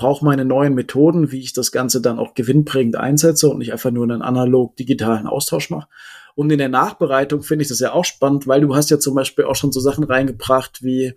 brauche 0.00 0.24
meine 0.24 0.46
neuen 0.46 0.74
Methoden, 0.74 1.30
wie 1.30 1.40
ich 1.40 1.52
das 1.52 1.70
Ganze 1.70 2.00
dann 2.00 2.18
auch 2.18 2.34
gewinnbringend 2.34 2.96
einsetze 2.96 3.48
und 3.48 3.58
nicht 3.58 3.72
einfach 3.72 3.90
nur 3.90 4.04
einen 4.04 4.22
analog 4.22 4.74
digitalen 4.76 5.26
Austausch 5.26 5.70
mache. 5.70 5.88
Und 6.34 6.50
in 6.50 6.58
der 6.58 6.68
Nachbereitung 6.68 7.42
finde 7.42 7.62
ich 7.62 7.68
das 7.68 7.80
ja 7.80 7.92
auch 7.92 8.04
spannend, 8.04 8.46
weil 8.46 8.60
du 8.60 8.74
hast 8.74 8.90
ja 8.90 8.98
zum 8.98 9.14
Beispiel 9.14 9.44
auch 9.44 9.56
schon 9.56 9.72
so 9.72 9.80
Sachen 9.80 10.04
reingebracht 10.04 10.82
wie 10.82 11.14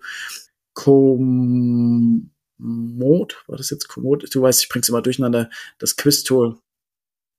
Komoot, 0.74 2.24
war 3.46 3.56
das 3.56 3.70
jetzt 3.70 3.88
Komoot? 3.88 4.34
Du 4.34 4.42
weißt, 4.42 4.62
ich 4.62 4.68
bring's 4.68 4.88
immer 4.88 5.02
durcheinander, 5.02 5.50
das 5.78 5.96
Quiz-Tool. 5.96 6.58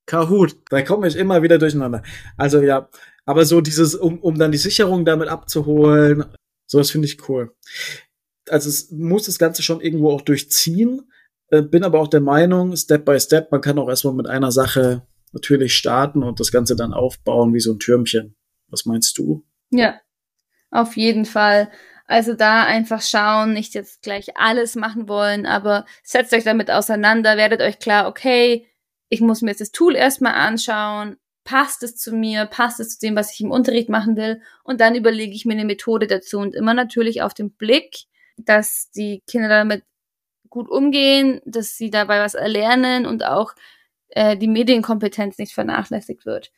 Kahoot, 0.06 0.56
da 0.70 0.82
komme 0.82 1.08
ich 1.08 1.16
immer 1.16 1.42
wieder 1.42 1.58
durcheinander. 1.58 2.02
Also 2.36 2.60
ja, 2.62 2.88
aber 3.24 3.44
so 3.44 3.60
dieses, 3.60 3.94
um, 3.94 4.20
um 4.20 4.38
dann 4.38 4.52
die 4.52 4.58
Sicherung 4.58 5.04
damit 5.04 5.28
abzuholen, 5.28 6.24
so 6.66 6.78
das 6.78 6.90
finde 6.90 7.06
ich 7.06 7.28
cool. 7.28 7.54
Also 8.48 8.68
es 8.68 8.90
muss 8.92 9.26
das 9.26 9.38
Ganze 9.38 9.62
schon 9.62 9.80
irgendwo 9.80 10.12
auch 10.12 10.22
durchziehen, 10.22 11.10
äh, 11.50 11.62
bin 11.62 11.82
aber 11.82 11.98
auch 12.00 12.08
der 12.08 12.20
Meinung, 12.20 12.76
Step 12.76 13.04
by 13.04 13.18
Step, 13.18 13.50
man 13.50 13.60
kann 13.60 13.78
auch 13.78 13.88
erstmal 13.88 14.14
mit 14.14 14.28
einer 14.28 14.52
Sache 14.52 15.06
natürlich 15.36 15.76
starten 15.76 16.22
und 16.22 16.40
das 16.40 16.50
Ganze 16.50 16.76
dann 16.76 16.94
aufbauen 16.94 17.52
wie 17.52 17.60
so 17.60 17.72
ein 17.72 17.78
Türmchen. 17.78 18.34
Was 18.68 18.86
meinst 18.86 19.18
du? 19.18 19.44
Ja, 19.70 20.00
auf 20.70 20.96
jeden 20.96 21.26
Fall. 21.26 21.70
Also 22.06 22.32
da 22.32 22.64
einfach 22.64 23.02
schauen, 23.02 23.52
nicht 23.52 23.74
jetzt 23.74 24.02
gleich 24.02 24.36
alles 24.36 24.76
machen 24.76 25.08
wollen, 25.08 25.44
aber 25.44 25.84
setzt 26.02 26.32
euch 26.32 26.44
damit 26.44 26.70
auseinander, 26.70 27.36
werdet 27.36 27.60
euch 27.60 27.78
klar, 27.78 28.08
okay, 28.08 28.66
ich 29.08 29.20
muss 29.20 29.42
mir 29.42 29.50
jetzt 29.50 29.60
das 29.60 29.72
Tool 29.72 29.94
erstmal 29.94 30.34
anschauen, 30.34 31.16
passt 31.44 31.82
es 31.82 31.96
zu 31.96 32.14
mir, 32.14 32.46
passt 32.46 32.80
es 32.80 32.98
zu 32.98 33.06
dem, 33.06 33.14
was 33.14 33.32
ich 33.32 33.40
im 33.40 33.50
Unterricht 33.50 33.90
machen 33.90 34.16
will 34.16 34.40
und 34.64 34.80
dann 34.80 34.94
überlege 34.94 35.34
ich 35.34 35.44
mir 35.44 35.52
eine 35.52 35.64
Methode 35.64 36.06
dazu 36.06 36.38
und 36.38 36.54
immer 36.54 36.74
natürlich 36.74 37.22
auf 37.22 37.34
den 37.34 37.52
Blick, 37.52 38.04
dass 38.38 38.90
die 38.90 39.22
Kinder 39.26 39.48
damit 39.48 39.82
gut 40.48 40.70
umgehen, 40.70 41.40
dass 41.44 41.76
sie 41.76 41.90
dabei 41.90 42.20
was 42.20 42.34
erlernen 42.34 43.04
und 43.04 43.24
auch 43.24 43.52
äh, 44.08 44.36
die 44.36 44.48
Medienkompetenz 44.48 45.38
nicht 45.38 45.52
vernachlässigt 45.52 46.26
wird. 46.26 46.52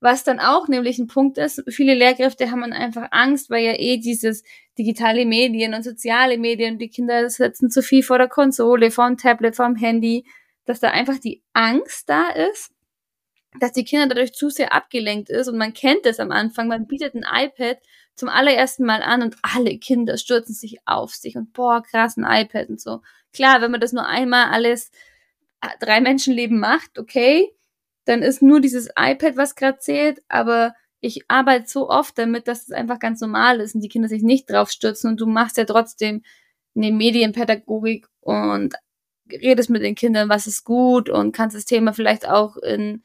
Was 0.00 0.24
dann 0.24 0.40
auch 0.40 0.66
nämlich 0.66 0.98
ein 0.98 1.06
Punkt 1.06 1.38
ist, 1.38 1.62
viele 1.68 1.94
Lehrkräfte 1.94 2.50
haben 2.50 2.64
einfach 2.64 3.06
Angst, 3.12 3.50
weil 3.50 3.64
ja 3.64 3.74
eh 3.78 3.98
dieses 3.98 4.42
digitale 4.76 5.24
Medien 5.24 5.74
und 5.74 5.84
soziale 5.84 6.38
Medien, 6.38 6.78
die 6.78 6.88
Kinder 6.88 7.30
sitzen 7.30 7.70
zu 7.70 7.82
viel 7.82 8.02
vor 8.02 8.18
der 8.18 8.28
Konsole, 8.28 8.90
vor 8.90 9.06
dem 9.06 9.16
Tablet, 9.16 9.54
vor 9.54 9.66
dem 9.66 9.76
Handy, 9.76 10.24
dass 10.64 10.80
da 10.80 10.90
einfach 10.90 11.18
die 11.18 11.42
Angst 11.52 12.08
da 12.08 12.30
ist, 12.30 12.72
dass 13.60 13.72
die 13.72 13.84
Kinder 13.84 14.08
dadurch 14.08 14.32
zu 14.32 14.50
sehr 14.50 14.72
abgelenkt 14.72 15.30
ist 15.30 15.46
und 15.46 15.56
man 15.56 15.72
kennt 15.72 16.04
es 16.04 16.18
am 16.18 16.32
Anfang, 16.32 16.66
man 16.66 16.88
bietet 16.88 17.14
ein 17.14 17.24
iPad 17.24 17.78
zum 18.16 18.28
allerersten 18.28 18.84
Mal 18.84 19.02
an 19.02 19.22
und 19.22 19.36
alle 19.42 19.78
Kinder 19.78 20.16
stürzen 20.18 20.54
sich 20.54 20.78
auf 20.84 21.14
sich 21.14 21.36
und 21.36 21.52
boah, 21.52 21.82
krass, 21.82 22.16
ein 22.16 22.26
iPad 22.26 22.70
und 22.70 22.80
so. 22.80 23.02
Klar, 23.32 23.60
wenn 23.60 23.70
man 23.70 23.80
das 23.80 23.92
nur 23.92 24.06
einmal 24.06 24.48
alles 24.48 24.90
drei 25.80 26.00
Menschenleben 26.00 26.58
macht, 26.58 26.98
okay, 26.98 27.52
dann 28.04 28.22
ist 28.22 28.42
nur 28.42 28.60
dieses 28.60 28.88
iPad, 28.98 29.36
was 29.36 29.54
gerade 29.54 29.78
zählt, 29.78 30.22
aber 30.28 30.74
ich 31.00 31.24
arbeite 31.28 31.68
so 31.68 31.88
oft 31.88 32.16
damit, 32.18 32.48
dass 32.48 32.62
es 32.62 32.72
einfach 32.72 32.98
ganz 32.98 33.20
normal 33.20 33.60
ist 33.60 33.74
und 33.74 33.80
die 33.80 33.88
Kinder 33.88 34.08
sich 34.08 34.22
nicht 34.22 34.50
drauf 34.50 34.70
stürzen 34.70 35.10
und 35.10 35.20
du 35.20 35.26
machst 35.26 35.56
ja 35.56 35.64
trotzdem 35.64 36.22
eine 36.76 36.92
Medienpädagogik 36.92 38.06
und 38.20 38.74
redest 39.30 39.70
mit 39.70 39.82
den 39.82 39.94
Kindern, 39.94 40.28
was 40.28 40.46
ist 40.46 40.64
gut 40.64 41.08
und 41.08 41.32
kannst 41.32 41.56
das 41.56 41.64
Thema 41.64 41.92
vielleicht 41.92 42.28
auch 42.28 42.56
in 42.56 43.02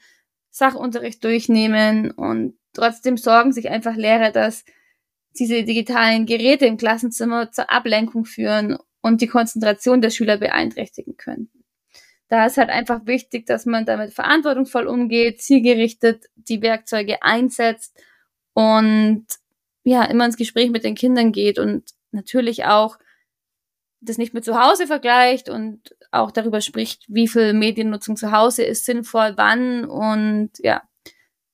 Sachunterricht 0.50 1.24
durchnehmen 1.24 2.12
und 2.12 2.58
trotzdem 2.74 3.18
sorgen 3.18 3.52
sich 3.52 3.70
einfach 3.70 3.96
Lehrer, 3.96 4.32
dass 4.32 4.64
diese 5.38 5.64
digitalen 5.64 6.26
Geräte 6.26 6.66
im 6.66 6.78
Klassenzimmer 6.78 7.52
zur 7.52 7.72
Ablenkung 7.72 8.26
führen 8.26 8.78
und 9.02 9.22
die 9.22 9.28
Konzentration 9.28 10.02
der 10.02 10.10
Schüler 10.10 10.38
beeinträchtigen 10.38 11.18
können 11.18 11.52
da 12.30 12.46
ist 12.46 12.58
halt 12.58 12.70
einfach 12.70 13.06
wichtig, 13.06 13.46
dass 13.46 13.66
man 13.66 13.86
damit 13.86 14.14
verantwortungsvoll 14.14 14.88
umgeht, 14.88 15.42
zielgerichtet 15.42 16.26
die 16.36 16.62
Werkzeuge 16.62 17.24
einsetzt 17.24 17.98
und 18.54 19.26
ja, 19.84 20.04
immer 20.04 20.26
ins 20.26 20.38
Gespräch 20.38 20.70
mit 20.70 20.84
den 20.84 20.96
Kindern 20.96 21.32
geht 21.32 21.60
und 21.60 21.92
natürlich 22.12 22.66
auch 22.66 22.98
das 24.02 24.18
nicht 24.18 24.34
mit 24.34 24.46
zu 24.46 24.60
Hause 24.60 24.88
vergleicht 24.88 25.50
und 25.50 25.96
auch 26.12 26.32
darüber 26.32 26.62
spricht, 26.62 27.04
wie 27.08 27.28
viel 27.28 27.54
Mediennutzung 27.54 28.16
zu 28.18 28.32
Hause 28.32 28.64
ist 28.64 28.86
sinnvoll, 28.86 29.34
wann 29.36 29.86
und 29.86 30.52
ja, 30.60 30.84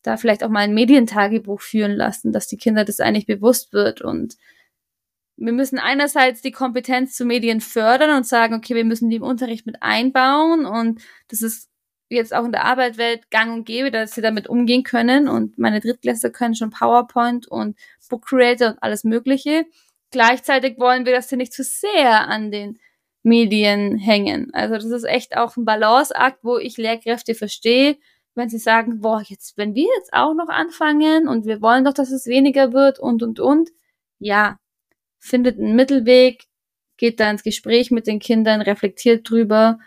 da 0.02 0.18
vielleicht 0.18 0.44
auch 0.44 0.50
mal 0.50 0.60
ein 0.60 0.74
Medientagebuch 0.74 1.62
führen 1.62 1.94
lassen, 1.94 2.32
dass 2.32 2.48
die 2.48 2.58
Kinder 2.58 2.84
das 2.84 3.00
eigentlich 3.00 3.26
bewusst 3.26 3.74
wird 3.74 4.02
und 4.02 4.36
wir 5.38 5.54
müssen 5.54 5.80
einerseits 5.80 6.42
die 6.42 6.52
Kompetenz 6.52 7.16
zu 7.16 7.26
Medien 7.26 7.62
fördern 7.62 8.16
und 8.16 8.26
sagen, 8.26 8.54
okay, 8.56 8.76
wir 8.76 8.86
müssen 8.86 9.10
die 9.10 9.18
im 9.18 9.24
Unterricht 9.24 9.66
mit 9.66 9.82
einbauen 9.82 10.66
und 10.66 11.02
das 11.28 11.42
ist 11.42 11.70
jetzt 12.10 12.34
auch 12.34 12.46
in 12.46 12.52
der 12.52 12.66
Arbeitswelt 12.66 13.32
gang 13.32 13.54
und 13.54 13.66
gäbe, 13.66 13.92
dass 13.92 14.14
sie 14.14 14.22
damit 14.22 14.48
umgehen 14.48 14.84
können 14.84 15.28
und 15.28 15.58
meine 15.58 15.80
Drittklässler 15.80 16.30
können 16.30 16.56
schon 16.56 16.70
PowerPoint 16.70 17.48
und 17.48 17.78
Book 18.10 18.26
Creator 18.26 18.70
und 18.70 18.84
alles 18.84 19.04
mögliche. 19.04 19.66
Gleichzeitig 20.12 20.78
wollen 20.78 21.06
wir, 21.06 21.14
dass 21.14 21.30
sie 21.30 21.38
nicht 21.38 21.54
zu 21.54 21.64
sehr 21.64 22.28
an 22.28 22.52
den 22.52 22.80
Medien 23.24 23.98
hängen. 23.98 24.54
Also 24.54 24.76
das 24.76 24.86
ist 24.86 25.06
echt 25.06 25.36
auch 25.38 25.58
ein 25.58 25.66
Balanceakt, 25.66 26.44
wo 26.44 26.58
ich 26.58 26.78
Lehrkräfte 26.78 27.34
verstehe, 27.34 27.98
wenn 28.36 28.50
sie 28.50 28.58
sagen, 28.58 29.02
boah, 29.02 29.24
jetzt, 29.26 29.58
wenn 29.58 29.74
wir 29.74 29.88
jetzt 29.98 30.14
auch 30.14 30.34
noch 30.34 30.50
anfangen 30.50 31.28
und 31.28 31.46
wir 31.46 31.62
wollen 31.62 31.86
doch, 31.86 31.94
dass 31.94 32.12
es 32.12 32.28
weniger 32.28 32.74
wird 32.74 33.00
und, 33.00 33.24
und, 33.24 33.40
und. 33.40 33.70
Ja, 34.20 34.58
findet 35.24 35.58
einen 35.58 35.76
Mittelweg, 35.76 36.44
geht 36.98 37.20
da 37.20 37.32
ins 37.32 37.44
Gespräch 37.44 37.92
mit 37.92 38.08
den 38.08 38.20
Kindern, 38.20 38.62
reflektiert 38.62 39.30
drüber, 39.30 39.80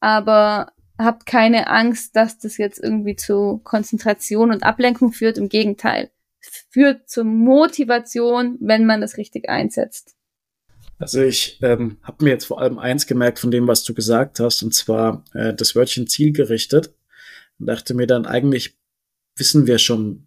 aber 0.00 0.72
habt 0.98 1.26
keine 1.26 1.68
Angst, 1.68 2.14
dass 2.14 2.38
das 2.38 2.58
jetzt 2.58 2.78
irgendwie 2.78 3.16
zu 3.16 3.60
Konzentration 3.64 4.50
und 4.50 4.62
Ablenkung 4.62 5.12
führt. 5.12 5.38
Im 5.38 5.48
Gegenteil, 5.48 6.10
führt 6.70 7.08
zur 7.08 7.24
Motivation, 7.24 8.58
wenn 8.60 8.86
man 8.86 9.00
das 9.00 9.16
richtig 9.16 9.48
einsetzt. 9.48 10.14
Also 10.98 11.22
ich 11.22 11.58
ähm, 11.62 11.98
habe 12.02 12.24
mir 12.24 12.30
jetzt 12.30 12.46
vor 12.46 12.60
allem 12.60 12.78
eins 12.78 13.06
gemerkt 13.06 13.38
von 13.38 13.50
dem, 13.50 13.66
was 13.66 13.82
du 13.82 13.92
gesagt 13.94 14.40
hast, 14.40 14.62
und 14.62 14.74
zwar 14.74 15.24
äh, 15.34 15.52
das 15.52 15.74
Wörtchen 15.74 16.06
zielgerichtet. 16.06 16.94
Dachte 17.58 17.94
mir 17.94 18.06
dann, 18.06 18.26
eigentlich 18.26 18.76
wissen 19.36 19.66
wir 19.66 19.78
schon, 19.78 20.26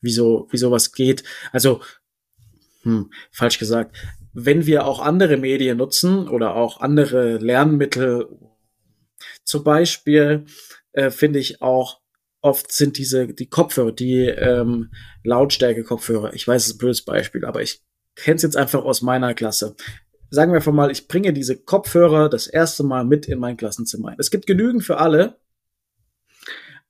wieso, 0.00 0.48
wie 0.50 0.58
sowas 0.58 0.92
geht. 0.92 1.22
Also 1.52 1.80
hm, 2.82 3.10
falsch 3.30 3.58
gesagt, 3.58 3.96
wenn 4.32 4.66
wir 4.66 4.86
auch 4.86 5.00
andere 5.00 5.36
Medien 5.36 5.78
nutzen 5.78 6.28
oder 6.28 6.54
auch 6.54 6.80
andere 6.80 7.38
Lernmittel, 7.38 8.28
zum 9.44 9.64
Beispiel 9.64 10.46
äh, 10.92 11.10
finde 11.10 11.38
ich 11.38 11.62
auch 11.62 12.00
oft 12.42 12.72
sind 12.72 12.96
diese 12.96 13.28
die 13.28 13.48
Kopfhörer, 13.48 13.92
die 13.92 14.24
ähm, 14.24 14.90
Lautstärke-Kopfhörer. 15.24 16.32
Ich 16.34 16.46
weiß, 16.48 16.62
es 16.62 16.68
ist 16.68 16.74
ein 16.74 16.78
blödes 16.78 17.02
Beispiel, 17.02 17.44
aber 17.44 17.62
ich 17.62 17.82
kenne 18.16 18.36
es 18.36 18.42
jetzt 18.42 18.56
einfach 18.56 18.84
aus 18.84 19.02
meiner 19.02 19.34
Klasse. 19.34 19.76
Sagen 20.30 20.52
wir 20.52 20.56
einfach 20.56 20.72
mal, 20.72 20.90
ich 20.90 21.08
bringe 21.08 21.32
diese 21.32 21.56
Kopfhörer 21.56 22.28
das 22.28 22.46
erste 22.46 22.82
Mal 22.82 23.04
mit 23.04 23.26
in 23.26 23.38
mein 23.38 23.56
Klassenzimmer. 23.56 24.14
Es 24.18 24.30
gibt 24.30 24.46
genügend 24.46 24.84
für 24.84 24.98
alle, 24.98 25.38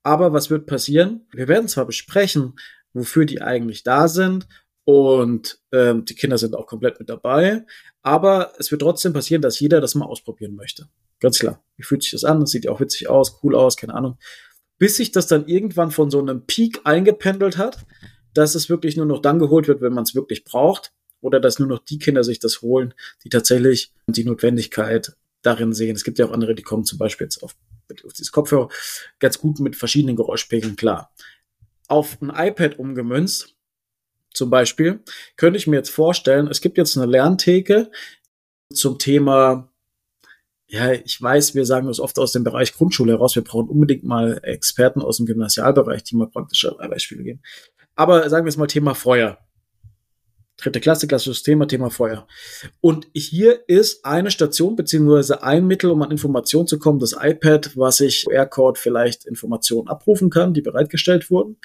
aber 0.03 0.33
was 0.33 0.51
wird 0.51 0.67
passieren? 0.67 1.27
Wir 1.33 1.49
werden 1.49 1.69
zwar 1.69 1.87
besprechen, 1.87 2.55
wofür 2.93 3.25
die 3.25 3.43
eigentlich 3.43 3.83
da 3.83 4.09
sind 4.09 4.47
und 4.91 5.61
ähm, 5.73 6.05
die 6.05 6.15
Kinder 6.15 6.39
sind 6.39 6.55
auch 6.55 6.67
komplett 6.67 6.99
mit 6.99 7.09
dabei. 7.09 7.65
Aber 8.03 8.53
es 8.59 8.71
wird 8.71 8.83
trotzdem 8.83 9.13
passieren, 9.13 9.43
dass 9.43 9.61
jeder 9.61 9.81
das 9.81 9.95
mal 9.95 10.07
ausprobieren 10.07 10.57
möchte. 10.57 10.89
Ganz 11.21 11.39
klar. 11.39 11.63
Wie 11.77 11.83
fühlt 11.83 12.03
sich 12.03 12.13
das 12.13 12.25
an? 12.25 12.41
Das 12.41 12.51
sieht 12.51 12.65
ja 12.65 12.73
auch 12.73 12.81
witzig 12.81 13.09
aus, 13.09 13.41
cool 13.43 13.55
aus, 13.55 13.77
keine 13.77 13.95
Ahnung. 13.95 14.19
Bis 14.79 14.97
sich 14.97 15.13
das 15.13 15.27
dann 15.27 15.47
irgendwann 15.47 15.91
von 15.91 16.11
so 16.11 16.19
einem 16.19 16.47
Peak 16.47 16.81
eingependelt 16.85 17.59
hat, 17.59 17.87
dass 18.33 18.55
es 18.55 18.71
wirklich 18.71 18.97
nur 18.97 19.07
noch 19.07 19.21
dann 19.21 19.39
geholt 19.39 19.69
wird, 19.69 19.81
wenn 19.81 19.93
man 19.93 20.05
es 20.05 20.15
wirklich 20.15 20.45
braucht. 20.45 20.93
Oder 21.21 21.39
dass 21.39 21.59
nur 21.59 21.69
noch 21.69 21.81
die 21.81 21.99
Kinder 21.99 22.25
sich 22.25 22.39
das 22.39 22.63
holen, 22.63 22.95
die 23.25 23.29
tatsächlich 23.29 23.93
die 24.07 24.25
Notwendigkeit 24.25 25.13
darin 25.43 25.75
sehen. 25.75 25.95
Es 25.95 26.05
gibt 26.05 26.19
ja 26.19 26.27
auch 26.27 26.33
andere, 26.33 26.55
die 26.55 26.63
kommen 26.63 26.85
zum 26.85 26.99
Beispiel 26.99 27.27
jetzt 27.27 27.43
auf, 27.43 27.55
auf 28.05 28.13
dieses 28.15 28.33
Kopfhörer 28.33 28.69
ganz 29.19 29.39
gut 29.39 29.61
mit 29.61 29.77
verschiedenen 29.77 30.17
Geräuschpegeln 30.17 30.77
klar. 30.77 31.13
Auf 31.89 32.23
ein 32.23 32.31
iPad 32.31 32.79
umgemünzt 32.79 33.55
zum 34.33 34.51
Beispiel, 34.51 35.01
könnte 35.37 35.59
ich 35.59 35.67
mir 35.67 35.77
jetzt 35.77 35.91
vorstellen, 35.91 36.49
es 36.49 36.61
gibt 36.61 36.79
jetzt 36.79 36.97
eine 36.97 37.07
Lerntheke 37.07 37.91
zum 38.73 38.99
Thema, 38.99 39.73
ja, 40.69 40.93
ich 40.93 41.21
weiß, 41.21 41.55
wir 41.55 41.67
sagen 41.67 41.89
das 41.89 41.99
oft 41.99 42.19
aus 42.19 42.33
dem 42.33 42.45
Bereich 42.45 42.73
Grundschule 42.75 43.13
heraus, 43.13 43.35
wir 43.35 43.43
brauchen 43.43 43.69
unbedingt 43.69 44.05
mal 44.05 44.41
Experten 44.45 45.03
aus 45.03 45.17
dem 45.17 45.27
Gymnasialbereich, 45.27 46.05
die 46.05 46.17
mal 46.17 46.29
praktische 46.29 46.77
Beispiele 46.79 47.25
geben. 47.25 47.43
Aber 47.97 48.29
sagen 48.31 48.47
wir 48.47 48.51
es 48.51 48.57
mal 48.57 48.67
Thema 48.67 48.95
Feuer. 48.95 49.39
Dritte 50.57 50.81
Klasse, 50.81 51.07
klassisches 51.07 51.43
Thema, 51.43 51.67
Thema 51.67 51.91
Feuer. 51.91 52.27
Und 52.81 53.09
hier 53.15 53.67
ist 53.67 54.05
eine 54.05 54.31
Station 54.31 54.77
beziehungsweise 54.77 55.43
ein 55.43 55.67
Mittel, 55.67 55.91
um 55.91 56.03
an 56.03 56.11
Informationen 56.11 56.67
zu 56.67 56.79
kommen, 56.79 56.99
das 56.99 57.17
iPad, 57.19 57.77
was 57.79 58.01
ich 58.01 58.27
QR-Code 58.27 58.79
vielleicht 58.79 59.25
Informationen 59.25 59.89
abrufen 59.89 60.29
kann, 60.29 60.53
die 60.53 60.61
bereitgestellt 60.61 61.31
wurden. 61.31 61.57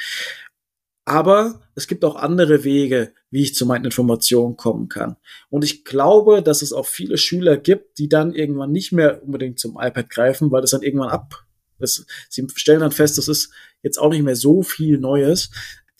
Aber 1.05 1.61
es 1.75 1.87
gibt 1.87 2.03
auch 2.03 2.15
andere 2.15 2.63
Wege, 2.63 3.13
wie 3.29 3.43
ich 3.43 3.53
zu 3.53 3.67
meinen 3.67 3.85
Informationen 3.85 4.57
kommen 4.57 4.89
kann. 4.89 5.17
Und 5.49 5.63
ich 5.63 5.85
glaube, 5.85 6.41
dass 6.41 6.63
es 6.63 6.73
auch 6.73 6.87
viele 6.87 7.17
Schüler 7.17 7.57
gibt, 7.57 7.99
die 7.99 8.09
dann 8.09 8.33
irgendwann 8.33 8.71
nicht 8.71 8.91
mehr 8.91 9.21
unbedingt 9.23 9.59
zum 9.59 9.77
iPad 9.79 10.09
greifen, 10.09 10.51
weil 10.51 10.61
das 10.61 10.71
dann 10.71 10.81
irgendwann 10.81 11.09
ab. 11.09 11.45
Das, 11.77 12.05
sie 12.29 12.47
stellen 12.55 12.79
dann 12.79 12.91
fest, 12.91 13.17
das 13.19 13.27
ist 13.27 13.51
jetzt 13.83 13.99
auch 13.99 14.09
nicht 14.09 14.23
mehr 14.23 14.35
so 14.35 14.63
viel 14.63 14.97
Neues, 14.97 15.51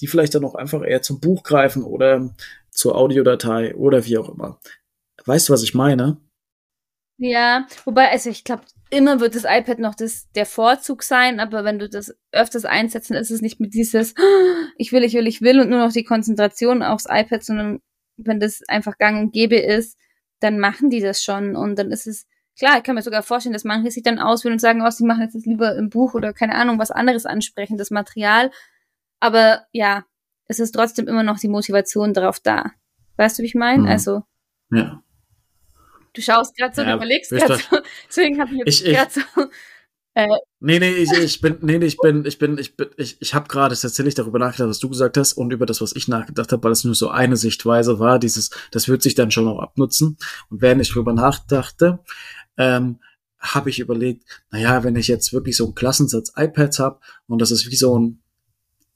die 0.02 0.08
vielleicht 0.08 0.34
dann 0.34 0.46
auch 0.46 0.56
einfach 0.56 0.84
eher 0.84 1.04
zum 1.04 1.20
Buch 1.20 1.44
greifen 1.44 1.84
oder 1.84 2.34
zur 2.72 2.96
Audiodatei 2.96 3.76
oder 3.76 4.06
wie 4.06 4.18
auch 4.18 4.30
immer. 4.30 4.60
Weißt 5.26 5.50
du, 5.50 5.54
was 5.54 5.64
ich 5.64 5.74
meine? 5.74 6.18
Ja, 7.18 7.68
wobei, 7.86 8.10
also 8.10 8.30
ich 8.30 8.44
glaube, 8.44 8.64
immer 8.96 9.20
wird 9.20 9.36
das 9.36 9.44
iPad 9.44 9.80
noch 9.80 9.96
das, 9.96 10.30
der 10.32 10.46
Vorzug 10.46 11.04
sein, 11.04 11.40
aber 11.40 11.64
wenn 11.64 11.80
du 11.80 11.90
das 11.90 12.16
öfters 12.32 12.66
einsetzt, 12.66 13.10
dann 13.10 13.18
ist 13.18 13.32
es 13.32 13.42
nicht 13.42 13.60
mit 13.60 13.74
dieses, 13.74 14.16
ich 14.78 14.92
will, 14.92 15.04
ich 15.04 15.14
will, 15.14 15.28
ich 15.28 15.42
will 15.42 15.60
und 15.60 15.70
nur 15.70 15.80
noch 15.80 15.92
die 15.92 16.04
Konzentration 16.04 16.82
aufs 16.82 17.06
iPad, 17.10 17.44
sondern 17.44 17.82
wenn 18.18 18.40
das 18.40 18.62
einfach 18.68 18.98
gang 18.98 19.22
und 19.22 19.34
gäbe 19.34 19.58
ist, 19.58 19.98
dann 20.40 20.60
machen 20.60 20.90
die 20.90 21.02
das 21.02 21.24
schon 21.24 21.56
und 21.56 21.78
dann 21.78 21.92
ist 21.92 22.08
es, 22.08 22.28
klar, 22.58 22.78
ich 22.78 22.84
kann 22.84 22.96
mir 22.96 23.02
sogar 23.02 23.24
vorstellen, 23.24 23.54
dass 23.54 23.64
manche 23.64 23.92
sich 23.92 24.04
dann 24.04 24.20
auswählen 24.20 24.54
und 24.54 24.60
sagen, 24.60 24.82
oh, 24.82 24.90
sie 24.90 25.06
machen 25.06 25.22
jetzt 25.22 25.36
das 25.36 25.46
lieber 25.46 25.76
im 25.76 25.90
Buch 25.90 26.14
oder 26.14 26.34
keine 26.34 26.56
Ahnung, 26.56 26.80
was 26.80 26.92
anderes 26.92 27.26
ansprechen, 27.26 27.78
das 27.78 27.92
Material. 27.92 28.52
Aber 29.20 29.66
ja, 29.72 30.06
es 30.48 30.60
ist 30.60 30.72
trotzdem 30.72 31.08
immer 31.08 31.24
noch 31.24 31.40
die 31.40 31.48
Motivation 31.48 32.14
darauf 32.14 32.40
da. 32.40 32.72
Weißt 33.18 33.38
du, 33.38 33.44
wie 33.44 33.48
ich 33.48 33.56
meine? 33.56 33.84
Mhm. 33.84 33.90
Also, 33.90 34.24
Ja. 34.72 35.02
Du 36.16 36.22
schaust 36.22 36.56
gerade 36.56 36.74
so, 36.76 36.82
ja, 36.82 36.92
du 36.92 36.96
überlegst 36.98 37.32
gerade 37.32 37.58
so. 37.58 37.78
Deswegen 38.08 38.40
habe 38.40 38.52
ich 38.66 38.82
jetzt 38.82 38.84
gerade 38.84 39.12
so. 39.12 39.50
Äh, 40.18 40.28
nee, 40.62 40.80
nee, 40.80 40.92
ich, 40.92 41.12
ich 41.12 41.42
bin, 41.42 41.58
nee, 41.62 41.78
nee, 41.78 41.86
ich 41.88 41.98
bin, 42.02 42.24
ich 42.26 42.40
bin, 42.40 42.58
ich 42.58 42.78
bin, 42.78 42.88
ich, 42.96 43.22
ich 43.22 43.34
habe 43.34 43.50
gerade 43.50 43.76
tatsächlich 43.76 44.16
darüber 44.16 44.40
nachgedacht, 44.40 44.70
was 44.70 44.80
du 44.80 44.90
gesagt 44.90 45.18
hast 45.18 45.34
und 45.34 45.52
über 45.52 45.66
das, 45.66 45.82
was 45.82 45.94
ich 45.94 46.08
nachgedacht 46.08 46.54
habe, 46.54 46.64
weil 46.64 46.72
es 46.72 46.86
nur 46.86 46.96
so 46.96 47.10
eine 47.10 47.36
Sichtweise 47.36 48.00
war. 48.00 48.18
Dieses, 48.18 48.50
das 48.72 48.88
wird 48.88 49.02
sich 49.02 49.16
dann 49.16 49.32
schon 49.32 49.48
auch 49.48 49.60
abnutzen. 49.60 50.18
Und 50.50 50.62
während 50.62 50.82
ich 50.82 50.94
darüber 50.94 51.12
nachdachte, 51.12 52.00
ähm, 52.58 53.00
habe 53.40 53.70
ich 53.70 53.80
überlegt, 53.80 54.24
naja, 54.52 54.84
wenn 54.86 54.96
ich 54.96 55.10
jetzt 55.10 55.34
wirklich 55.34 55.58
so 55.58 55.66
einen 55.66 55.76
Klassensatz 55.76 56.32
iPads 56.36 56.80
habe 56.80 57.00
und 57.28 57.42
das 57.42 57.52
ist 57.52 57.70
wie 57.70 57.76
so 57.76 58.00
ein, 58.00 58.22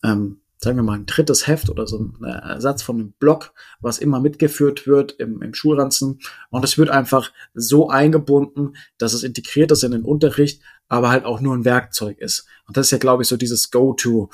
ähm, 0.03 0.39
sagen 0.61 0.75
wir 0.75 0.83
mal, 0.83 0.97
ein 0.97 1.05
drittes 1.05 1.47
Heft 1.47 1.69
oder 1.69 1.87
so 1.87 1.97
ein 1.99 2.23
Ersatz 2.23 2.81
von 2.81 2.97
einem 2.97 3.13
Blog, 3.13 3.53
was 3.79 3.97
immer 3.97 4.19
mitgeführt 4.19 4.87
wird 4.87 5.13
im, 5.13 5.41
im 5.41 5.53
Schulranzen. 5.53 6.19
Und 6.49 6.65
es 6.65 6.77
wird 6.77 6.89
einfach 6.89 7.31
so 7.53 7.89
eingebunden, 7.89 8.75
dass 8.97 9.13
es 9.13 9.23
integriert 9.23 9.71
ist 9.71 9.83
in 9.83 9.91
den 9.91 10.03
Unterricht, 10.03 10.61
aber 10.89 11.09
halt 11.09 11.23
auch 11.23 11.39
nur 11.39 11.55
ein 11.55 11.63
Werkzeug 11.63 12.19
ist. 12.19 12.45
Und 12.67 12.75
das 12.75 12.87
ist 12.87 12.91
ja, 12.91 12.97
glaube 12.97 13.23
ich, 13.23 13.29
so 13.29 13.37
dieses 13.37 13.71
Go-To. 13.71 14.29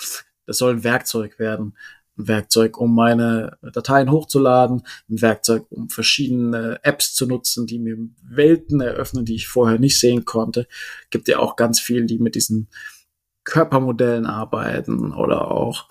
Das 0.48 0.58
soll 0.58 0.74
ein 0.74 0.84
Werkzeug 0.84 1.38
werden. 1.38 1.78
Ein 2.18 2.28
Werkzeug, 2.28 2.80
um 2.80 2.96
meine 2.96 3.58
Dateien 3.62 4.10
hochzuladen, 4.10 4.82
ein 5.10 5.22
Werkzeug, 5.22 5.68
um 5.70 5.90
verschiedene 5.90 6.80
Apps 6.82 7.14
zu 7.14 7.28
nutzen, 7.28 7.68
die 7.68 7.78
mir 7.78 7.98
Welten 8.24 8.82
eröffnen, 8.82 9.26
die 9.26 9.36
ich 9.36 9.48
vorher 9.48 9.78
nicht 9.78 10.00
sehen 10.00 10.26
konnte. 10.26 10.68
Gibt 11.12 11.28
ja 11.28 11.38
auch 11.38 11.56
ganz 11.56 11.80
viel, 11.80 12.06
die 12.06 12.18
mit 12.18 12.34
diesen 12.34 12.70
Körpermodellen 13.44 14.26
arbeiten 14.26 15.14
oder 15.14 15.52
auch 15.52 15.88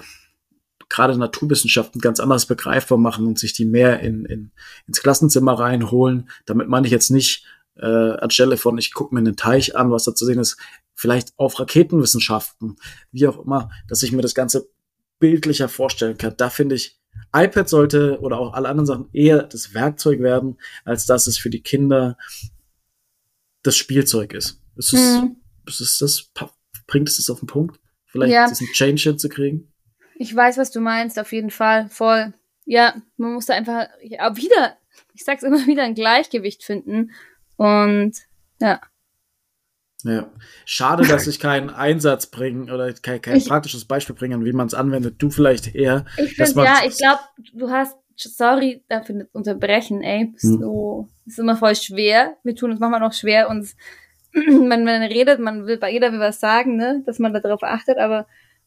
gerade 0.88 1.16
Naturwissenschaften 1.16 2.00
ganz 2.00 2.20
anders 2.20 2.46
begreifbar 2.46 2.98
machen 2.98 3.26
und 3.26 3.38
sich 3.38 3.52
die 3.52 3.64
mehr 3.64 4.00
in, 4.00 4.24
in, 4.24 4.52
ins 4.86 5.00
Klassenzimmer 5.00 5.58
reinholen. 5.58 6.30
Damit 6.46 6.68
meine 6.68 6.86
ich 6.86 6.92
jetzt 6.92 7.10
nicht 7.10 7.44
äh, 7.76 7.86
anstelle 7.86 8.56
von, 8.56 8.78
ich 8.78 8.92
gucke 8.92 9.14
mir 9.14 9.20
einen 9.20 9.36
Teich 9.36 9.76
an, 9.76 9.90
was 9.90 10.04
da 10.04 10.14
zu 10.14 10.24
sehen 10.24 10.38
ist, 10.38 10.56
vielleicht 10.94 11.32
auf 11.36 11.58
Raketenwissenschaften, 11.58 12.76
wie 13.10 13.26
auch 13.26 13.44
immer, 13.44 13.70
dass 13.88 14.02
ich 14.02 14.12
mir 14.12 14.22
das 14.22 14.34
Ganze 14.34 14.68
bildlicher 15.18 15.68
vorstellen 15.68 16.18
kann. 16.18 16.34
Da 16.36 16.50
finde 16.50 16.76
ich, 16.76 16.98
iPad 17.34 17.68
sollte 17.68 18.20
oder 18.20 18.38
auch 18.38 18.54
alle 18.54 18.68
anderen 18.68 18.86
Sachen 18.86 19.08
eher 19.12 19.42
das 19.42 19.74
Werkzeug 19.74 20.20
werden, 20.20 20.58
als 20.84 21.06
dass 21.06 21.26
es 21.26 21.38
für 21.38 21.50
die 21.50 21.62
Kinder 21.62 22.16
das 23.62 23.76
Spielzeug 23.76 24.34
ist. 24.34 24.60
Ist 24.76 24.92
es, 24.92 25.20
hm. 25.20 25.36
ist 25.66 25.80
es 25.80 25.98
das, 25.98 26.30
bringt 26.86 27.08
es 27.08 27.16
das 27.16 27.30
auf 27.30 27.40
den 27.40 27.46
Punkt? 27.46 27.80
Vielleicht 28.06 28.32
ja. 28.32 28.48
diesen 28.48 28.68
Change 28.68 29.02
hinzukriegen? 29.02 29.72
Ich 30.16 30.34
weiß, 30.34 30.58
was 30.58 30.70
du 30.70 30.80
meinst, 30.80 31.18
auf 31.18 31.32
jeden 31.32 31.50
Fall. 31.50 31.88
Voll. 31.88 32.32
Ja, 32.64 32.94
man 33.16 33.34
muss 33.34 33.46
da 33.46 33.54
einfach 33.54 33.88
ja, 34.02 34.36
wieder, 34.36 34.76
ich 35.12 35.24
sag's 35.24 35.42
immer 35.42 35.58
wieder, 35.66 35.82
ein 35.82 35.94
Gleichgewicht 35.94 36.64
finden. 36.64 37.12
Und 37.56 38.14
ja. 38.60 38.80
Ja. 40.04 40.30
Schade, 40.66 41.06
dass 41.06 41.26
ich 41.26 41.40
keinen 41.40 41.70
Einsatz 41.70 42.26
bringen 42.26 42.70
oder 42.70 42.92
kein, 42.92 43.20
kein 43.22 43.36
ich, 43.36 43.48
praktisches 43.48 43.86
Beispiel 43.86 44.14
bringen, 44.14 44.44
wie 44.44 44.52
man 44.52 44.66
es 44.66 44.74
anwendet. 44.74 45.16
Du 45.18 45.30
vielleicht 45.30 45.74
eher. 45.74 46.04
Ich 46.18 46.36
finde, 46.36 46.64
ja, 46.64 46.80
ich 46.84 46.96
glaube, 46.96 47.20
du 47.54 47.70
hast, 47.70 47.96
sorry 48.16 48.84
dafür 48.88 49.16
das 49.16 49.28
Unterbrechen, 49.32 50.02
ey. 50.02 50.32
Hm. 50.38 50.58
So, 50.58 51.08
ist 51.26 51.38
immer 51.38 51.56
voll 51.56 51.74
schwer. 51.74 52.36
Wir 52.44 52.54
tun 52.54 52.70
uns 52.70 52.80
manchmal 52.80 53.00
noch 53.00 53.14
schwer, 53.14 53.48
uns, 53.48 53.76
wenn 54.32 54.84
man 54.84 55.02
redet, 55.02 55.40
man 55.40 55.66
will, 55.66 55.78
bei 55.78 55.90
jeder 55.90 56.12
will 56.12 56.20
was 56.20 56.40
sagen, 56.40 56.76
ne, 56.76 57.02
dass 57.06 57.18
man 57.18 57.32
darauf 57.32 57.62
achtet, 57.62 57.98
aber 57.98 58.26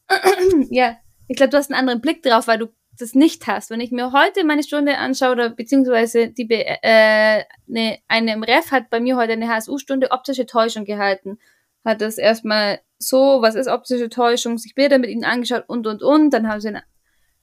ja, 0.69 0.97
ich 1.27 1.37
glaube, 1.37 1.49
du 1.49 1.57
hast 1.57 1.71
einen 1.71 1.79
anderen 1.79 2.01
Blick 2.01 2.23
drauf, 2.23 2.47
weil 2.47 2.59
du 2.59 2.67
das 2.97 3.13
nicht 3.13 3.47
hast. 3.47 3.69
Wenn 3.69 3.81
ich 3.81 3.91
mir 3.91 4.11
heute 4.11 4.43
meine 4.43 4.63
Stunde 4.63 4.97
anschaue, 4.97 5.31
oder 5.31 5.49
beziehungsweise 5.49 6.29
die 6.29 6.49
äh, 6.49 7.43
ne, 7.67 7.99
eine 8.07 8.33
im 8.33 8.43
Ref 8.43 8.71
hat 8.71 8.89
bei 8.89 8.99
mir 8.99 9.17
heute 9.17 9.33
eine 9.33 9.47
HSU-Stunde 9.49 10.11
optische 10.11 10.45
Täuschung 10.45 10.85
gehalten. 10.85 11.37
Hat 11.85 12.01
das 12.01 12.17
erstmal 12.17 12.79
so, 12.97 13.41
was 13.41 13.55
ist 13.55 13.67
optische 13.67 14.09
Täuschung, 14.09 14.57
sich 14.57 14.73
Bilder 14.73 14.97
mit 14.97 15.09
ihnen 15.09 15.25
angeschaut 15.25 15.65
und 15.67 15.85
und 15.85 16.01
und. 16.01 16.31
Dann 16.31 16.47
haben 16.47 16.59
sie 16.59 16.73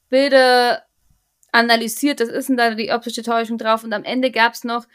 Bilder 0.09 0.83
analysiert, 1.53 2.21
das 2.21 2.29
ist 2.29 2.49
denn 2.49 2.57
da 2.57 2.75
die 2.75 2.91
optische 2.91 3.23
Täuschung 3.23 3.59
drauf. 3.59 3.85
Und 3.85 3.93
am 3.93 4.05
Ende 4.05 4.31
gab's 4.31 4.65
noch 4.65 4.87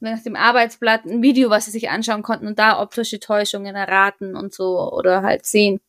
nach 0.00 0.20
dem 0.22 0.34
Arbeitsblatt 0.34 1.04
ein 1.04 1.22
Video, 1.22 1.48
was 1.48 1.66
sie 1.66 1.70
sich 1.70 1.90
anschauen 1.90 2.24
konnten 2.24 2.48
und 2.48 2.58
da 2.58 2.82
optische 2.82 3.20
Täuschungen 3.20 3.76
erraten 3.76 4.36
und 4.36 4.52
so 4.52 4.92
oder 4.92 5.22
halt 5.22 5.46
sehen. 5.46 5.80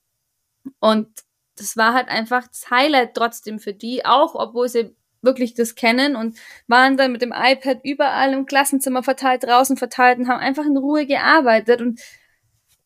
Und 0.79 1.09
das 1.55 1.77
war 1.77 1.93
halt 1.93 2.07
einfach 2.07 2.47
das 2.47 2.69
Highlight 2.69 3.13
trotzdem 3.15 3.59
für 3.59 3.73
die, 3.73 4.05
auch 4.05 4.35
obwohl 4.35 4.69
sie 4.69 4.95
wirklich 5.21 5.53
das 5.53 5.75
kennen 5.75 6.15
und 6.15 6.37
waren 6.67 6.97
dann 6.97 7.11
mit 7.11 7.21
dem 7.21 7.33
iPad 7.35 7.79
überall 7.83 8.33
im 8.33 8.45
Klassenzimmer 8.45 9.03
verteilt, 9.03 9.43
draußen 9.43 9.77
verteilt 9.77 10.19
und 10.19 10.27
haben 10.27 10.39
einfach 10.39 10.65
in 10.65 10.77
Ruhe 10.77 11.05
gearbeitet 11.05 11.81
und 11.81 12.01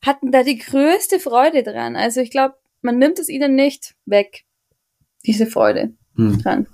hatten 0.05 0.31
da 0.31 0.43
die 0.43 0.59
größte 0.59 1.19
Freude 1.19 1.63
dran. 1.63 1.95
Also 1.95 2.21
ich 2.21 2.29
glaube, 2.29 2.55
man 2.81 2.99
nimmt 2.99 3.19
es 3.19 3.27
ihnen 3.27 3.55
nicht 3.55 3.95
weg, 4.05 4.43
diese 5.25 5.47
Freude 5.47 5.93
hm. 6.15 6.41
dran. 6.41 6.67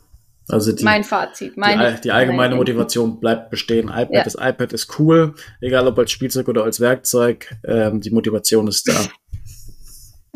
Also 0.50 0.74
die, 0.74 0.84
mein 0.84 1.06
Fazit. 1.06 1.56
Mein, 1.56 1.96
die, 1.96 2.02
die 2.02 2.12
allgemeine 2.12 2.56
Motivation 2.56 3.22
bleibt 3.22 3.50
bestehen. 3.50 3.88
iPad, 3.88 4.10
ja. 4.12 4.24
Das 4.24 4.36
iPad 4.36 4.74
ist 4.74 5.00
cool, 5.00 5.36
egal 5.62 5.88
ob 5.88 5.98
als 5.98 6.12
Spielzeug 6.12 6.50
oder 6.50 6.66
als 6.66 6.82
Werkzeug. 6.82 7.56
Ähm, 7.66 8.02
die 8.02 8.12
Motivation 8.12 8.68
ist 8.68 8.90
da. 8.90 9.00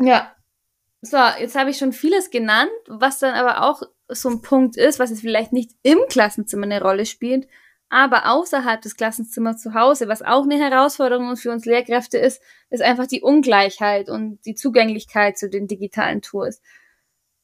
Ja, 0.02 0.32
so, 1.00 1.16
jetzt 1.38 1.54
habe 1.54 1.70
ich 1.70 1.78
schon 1.78 1.92
vieles 1.92 2.30
genannt, 2.30 2.70
was 2.86 3.18
dann 3.18 3.34
aber 3.34 3.68
auch 3.68 3.82
so 4.08 4.28
ein 4.30 4.42
Punkt 4.42 4.76
ist, 4.76 4.98
was 4.98 5.10
jetzt 5.10 5.20
vielleicht 5.20 5.52
nicht 5.52 5.72
im 5.82 5.98
Klassenzimmer 6.08 6.64
eine 6.64 6.82
Rolle 6.82 7.06
spielt, 7.06 7.46
aber 7.88 8.30
außerhalb 8.30 8.80
des 8.82 8.96
Klassenzimmers 8.96 9.62
zu 9.62 9.74
Hause, 9.74 10.08
was 10.08 10.22
auch 10.22 10.42
eine 10.42 10.58
Herausforderung 10.58 11.36
für 11.36 11.50
uns 11.50 11.64
Lehrkräfte 11.64 12.18
ist, 12.18 12.42
ist 12.70 12.82
einfach 12.82 13.06
die 13.06 13.22
Ungleichheit 13.22 14.10
und 14.10 14.44
die 14.44 14.54
Zugänglichkeit 14.54 15.38
zu 15.38 15.48
den 15.48 15.68
digitalen 15.68 16.20
Tools. 16.20 16.60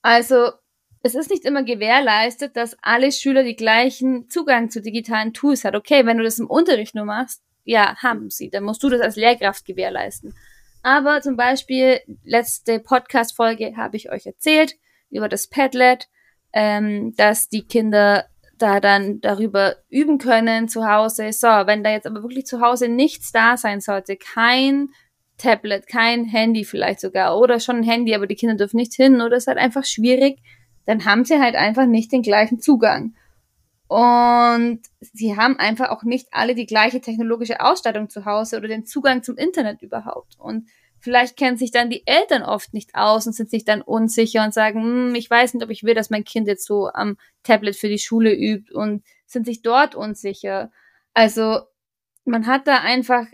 Also 0.03 0.51
es 1.03 1.15
ist 1.15 1.31
nicht 1.31 1.45
immer 1.45 1.63
gewährleistet, 1.63 2.57
dass 2.57 2.77
alle 2.83 3.13
Schüler 3.13 3.43
die 3.43 3.57
gleichen 3.57 4.29
Zugang 4.29 4.71
zu 4.71 4.83
digitalen 4.83 5.33
Tools 5.33 5.65
hat. 5.65 5.75
Okay, 5.75 6.05
wenn 6.07 6.19
du 6.19 6.25
das 6.25 6.39
im 6.39 6.49
Unterricht 6.49 6.95
nur 6.95 7.05
machst, 7.05 7.43
ja, 7.65 7.97
haben 7.97 8.31
sie. 8.31 8.51
Dann 8.51 8.65
musst 8.65 8.83
du 8.83 8.91
das 8.91 9.01
als 9.01 9.17
Lehrkraft 9.17 9.65
gewährleisten. 9.65 10.35
Aber 10.85 11.23
zum 11.23 11.35
Beispiel, 11.37 12.01
letzte 12.25 12.79
Podcast-Folge 12.79 13.75
habe 13.75 13.97
ich 13.97 14.13
euch 14.13 14.27
erzählt 14.27 14.75
über 15.09 15.31
das 15.31 15.49
Padlet, 15.49 16.11
ähm, 16.53 17.15
dass 17.17 17.49
die 17.49 17.67
Kinder 17.67 18.27
da 18.59 18.81
dann 18.81 19.19
darüber 19.23 19.77
üben 19.89 20.19
können 20.19 20.69
zu 20.69 20.87
Hause. 20.87 21.33
So, 21.33 21.49
wenn 21.49 21.83
da 21.83 21.91
jetzt 21.91 22.07
aber 22.07 22.23
wirklich 22.23 22.45
zu 22.45 22.61
Hause 22.61 22.89
nichts 22.89 23.33
da 23.33 23.57
sein 23.57 23.81
sollte, 23.81 24.17
kein 24.17 24.91
Tablet, 25.39 25.87
kein 25.87 26.27
Handy 26.27 26.67
vielleicht 26.67 27.01
sogar 27.01 27.39
oder 27.39 27.61
schon 27.61 27.77
ein 27.77 27.83
Handy, 27.83 28.15
aber 28.15 28.27
die 28.27 28.37
Kinder 28.37 28.55
dürfen 28.55 28.77
nicht 28.77 28.93
hin 28.93 29.23
oder 29.23 29.39
ist 29.39 29.47
halt 29.47 29.59
einfach 29.59 29.87
schwierig, 29.87 30.39
dann 30.85 31.07
haben 31.07 31.25
sie 31.25 31.41
halt 31.41 31.57
einfach 31.57 31.87
nicht 31.87 32.13
den 32.13 32.21
gleichen 32.21 32.61
Zugang. 32.61 33.15
Und 33.87 34.81
sie 35.01 35.37
haben 35.37 35.59
einfach 35.59 35.91
auch 35.91 36.05
nicht 36.05 36.29
alle 36.33 36.55
die 36.55 36.67
gleiche 36.67 37.01
technologische 37.01 37.61
Ausstattung 37.61 38.09
zu 38.09 38.25
Hause 38.25 38.57
oder 38.57 38.69
den 38.69 38.87
Zugang 38.87 39.23
zum 39.23 39.37
Internet 39.37 39.83
überhaupt. 39.83 40.37
Und 40.39 40.69
vielleicht 40.99 41.37
kennen 41.37 41.59
sich 41.59 41.71
dann 41.71 41.91
die 41.91 42.07
Eltern 42.07 42.43
oft 42.43 42.73
nicht 42.73 42.95
aus 42.95 43.27
und 43.27 43.35
sind 43.35 43.51
sich 43.51 43.65
dann 43.65 43.83
unsicher 43.83 44.43
und 44.43 44.55
sagen, 44.55 44.83
hm, 44.83 45.15
ich 45.15 45.29
weiß 45.29 45.55
nicht, 45.55 45.63
ob 45.63 45.71
ich 45.71 45.85
will, 45.85 45.95
dass 45.95 46.11
mein 46.11 46.25
Kind 46.25 46.49
jetzt 46.49 46.67
so 46.67 46.89
am 46.89 47.19
Tablet 47.43 47.77
für 47.77 47.89
die 47.89 47.99
Schule 47.99 48.35
übt 48.35 48.73
und 48.73 49.05
sind 49.27 49.45
sich 49.45 49.61
dort 49.61 49.95
unsicher. 49.95 50.71
Also 51.13 51.61
man 52.25 52.47
hat 52.47 52.67
da 52.67 52.79
einfach 52.79 53.27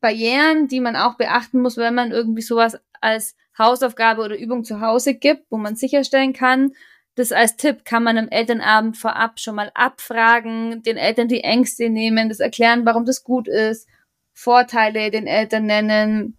Barrieren, 0.00 0.68
die 0.68 0.80
man 0.80 0.96
auch 0.96 1.16
beachten 1.16 1.62
muss, 1.62 1.78
wenn 1.78 1.94
man 1.94 2.12
irgendwie 2.12 2.42
sowas 2.42 2.78
als 3.00 3.36
Hausaufgabe 3.58 4.20
oder 4.20 4.38
Übung 4.38 4.64
zu 4.64 4.80
Hause 4.80 5.14
gibt, 5.14 5.46
wo 5.50 5.56
man 5.56 5.76
sicherstellen 5.76 6.34
kann, 6.34 6.72
das 7.16 7.30
als 7.32 7.56
Tipp 7.56 7.84
kann 7.84 8.02
man 8.02 8.18
am 8.18 8.28
Elternabend 8.28 8.96
vorab 8.96 9.38
schon 9.38 9.54
mal 9.54 9.70
abfragen, 9.74 10.82
den 10.82 10.96
Eltern 10.96 11.28
die 11.28 11.44
Ängste 11.44 11.88
nehmen, 11.88 12.28
das 12.28 12.40
erklären, 12.40 12.84
warum 12.84 13.04
das 13.04 13.22
gut 13.22 13.46
ist, 13.48 13.88
Vorteile 14.32 15.10
den 15.12 15.28
Eltern 15.28 15.66
nennen, 15.66 16.36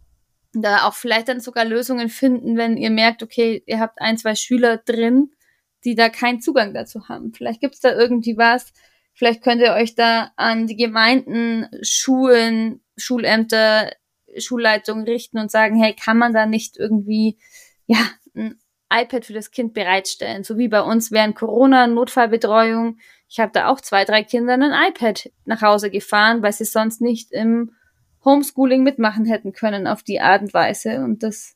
da 0.54 0.86
auch 0.86 0.94
vielleicht 0.94 1.30
dann 1.30 1.40
sogar 1.40 1.64
Lösungen 1.64 2.10
finden, 2.10 2.58
wenn 2.58 2.76
ihr 2.78 2.90
merkt, 2.90 3.24
okay, 3.24 3.64
ihr 3.66 3.80
habt 3.80 4.02
ein, 4.02 4.18
zwei 4.18 4.36
Schüler 4.36 4.78
drin, 4.78 5.32
die 5.86 5.96
da 5.96 6.10
keinen 6.10 6.42
Zugang 6.42 6.74
dazu 6.74 7.08
haben. 7.08 7.34
Vielleicht 7.34 7.62
gibt's 7.62 7.80
da 7.80 7.94
irgendwie 7.94 8.38
was, 8.38 8.74
vielleicht 9.14 9.44
könnt 9.44 9.62
ihr 9.62 9.74
euch 9.74 9.96
da 9.96 10.32
an 10.36 10.68
die 10.68 10.76
Gemeinden, 10.76 11.68
Schulen, 11.82 12.82
Schulämter, 12.98 13.92
Schulleitungen 14.38 15.06
richten 15.06 15.40
und 15.40 15.52
sagen, 15.52 15.82
hey, 15.82 15.94
kann 15.94 16.18
man 16.18 16.34
da 16.34 16.46
nicht 16.46 16.76
irgendwie, 16.78 17.38
ja, 17.86 18.10
iPad 18.92 19.26
für 19.26 19.34
das 19.34 19.52
Kind 19.52 19.74
bereitstellen. 19.74 20.44
So 20.44 20.58
wie 20.58 20.68
bei 20.68 20.82
uns 20.82 21.12
während 21.12 21.36
Corona 21.36 21.88
Notfallbetreuung. 21.88 22.98
Ich 23.28 23.40
habe 23.40 23.52
da 23.54 23.68
auch 23.68 23.82
zwei, 23.82 24.06
drei 24.06 24.24
Kindern 24.24 24.62
ein 24.62 24.92
iPad 24.92 25.32
nach 25.46 25.62
Hause 25.62 25.90
gefahren, 25.90 26.42
weil 26.44 26.54
sie 26.54 26.66
sonst 26.66 27.02
nicht 27.02 27.32
im 27.32 27.72
Homeschooling 28.24 28.84
mitmachen 28.84 29.26
hätten 29.26 29.54
können 29.54 29.88
auf 29.88 30.04
die 30.04 30.20
Art 30.20 30.42
und 30.42 30.54
Weise. 30.54 31.04
Und 31.04 31.24
das, 31.24 31.56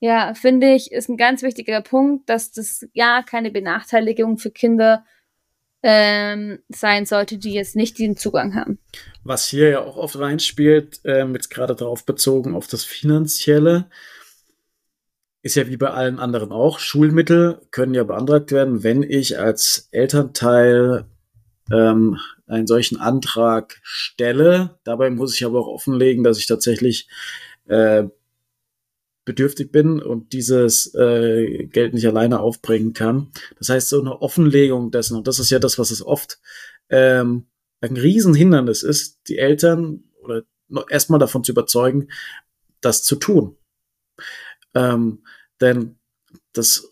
ja, 0.00 0.34
finde 0.34 0.74
ich, 0.74 0.92
ist 0.92 1.08
ein 1.08 1.16
ganz 1.16 1.42
wichtiger 1.42 1.80
Punkt, 1.80 2.28
dass 2.28 2.52
das 2.52 2.86
ja 2.92 3.22
keine 3.22 3.50
Benachteiligung 3.50 4.38
für 4.38 4.50
Kinder 4.50 5.04
ähm, 5.82 6.60
sein 6.70 7.04
sollte, 7.04 7.36
die 7.36 7.52
jetzt 7.52 7.76
nicht 7.76 7.98
den 7.98 8.16
Zugang 8.16 8.54
haben. 8.54 8.78
Was 9.22 9.46
hier 9.46 9.68
ja 9.68 9.80
auch 9.80 9.98
oft 9.98 10.18
reinspielt, 10.18 11.00
ähm, 11.04 11.34
jetzt 11.34 11.50
gerade 11.50 11.74
darauf 11.74 12.06
bezogen 12.06 12.54
auf 12.54 12.66
das 12.66 12.84
Finanzielle, 12.84 13.90
ist 15.44 15.56
ja 15.56 15.68
wie 15.68 15.76
bei 15.76 15.90
allen 15.90 16.18
anderen 16.18 16.52
auch. 16.52 16.78
Schulmittel 16.78 17.60
können 17.70 17.92
ja 17.92 18.02
beantragt 18.02 18.50
werden, 18.50 18.82
wenn 18.82 19.02
ich 19.02 19.38
als 19.38 19.88
Elternteil 19.90 21.04
ähm, 21.70 22.18
einen 22.46 22.66
solchen 22.66 22.96
Antrag 22.98 23.78
stelle. 23.82 24.78
Dabei 24.84 25.10
muss 25.10 25.34
ich 25.34 25.44
aber 25.44 25.60
auch 25.60 25.66
offenlegen, 25.66 26.24
dass 26.24 26.38
ich 26.38 26.46
tatsächlich 26.46 27.08
äh, 27.66 28.04
bedürftig 29.26 29.70
bin 29.70 30.00
und 30.00 30.32
dieses 30.32 30.94
äh, 30.94 31.66
Geld 31.66 31.92
nicht 31.92 32.06
alleine 32.06 32.40
aufbringen 32.40 32.94
kann. 32.94 33.30
Das 33.58 33.68
heißt, 33.68 33.90
so 33.90 34.00
eine 34.00 34.22
Offenlegung 34.22 34.92
dessen, 34.92 35.14
und 35.14 35.26
das 35.26 35.38
ist 35.38 35.50
ja 35.50 35.58
das, 35.58 35.78
was 35.78 35.90
es 35.90 36.04
oft 36.04 36.40
ähm, 36.88 37.48
ein 37.82 37.98
Riesenhindernis 37.98 38.82
ist, 38.82 39.18
die 39.28 39.36
Eltern 39.36 40.04
oder 40.22 40.44
erstmal 40.88 41.18
davon 41.18 41.44
zu 41.44 41.52
überzeugen, 41.52 42.08
das 42.80 43.02
zu 43.02 43.16
tun. 43.16 43.58
Ähm, 44.74 45.24
denn 45.60 45.96
das, 46.52 46.90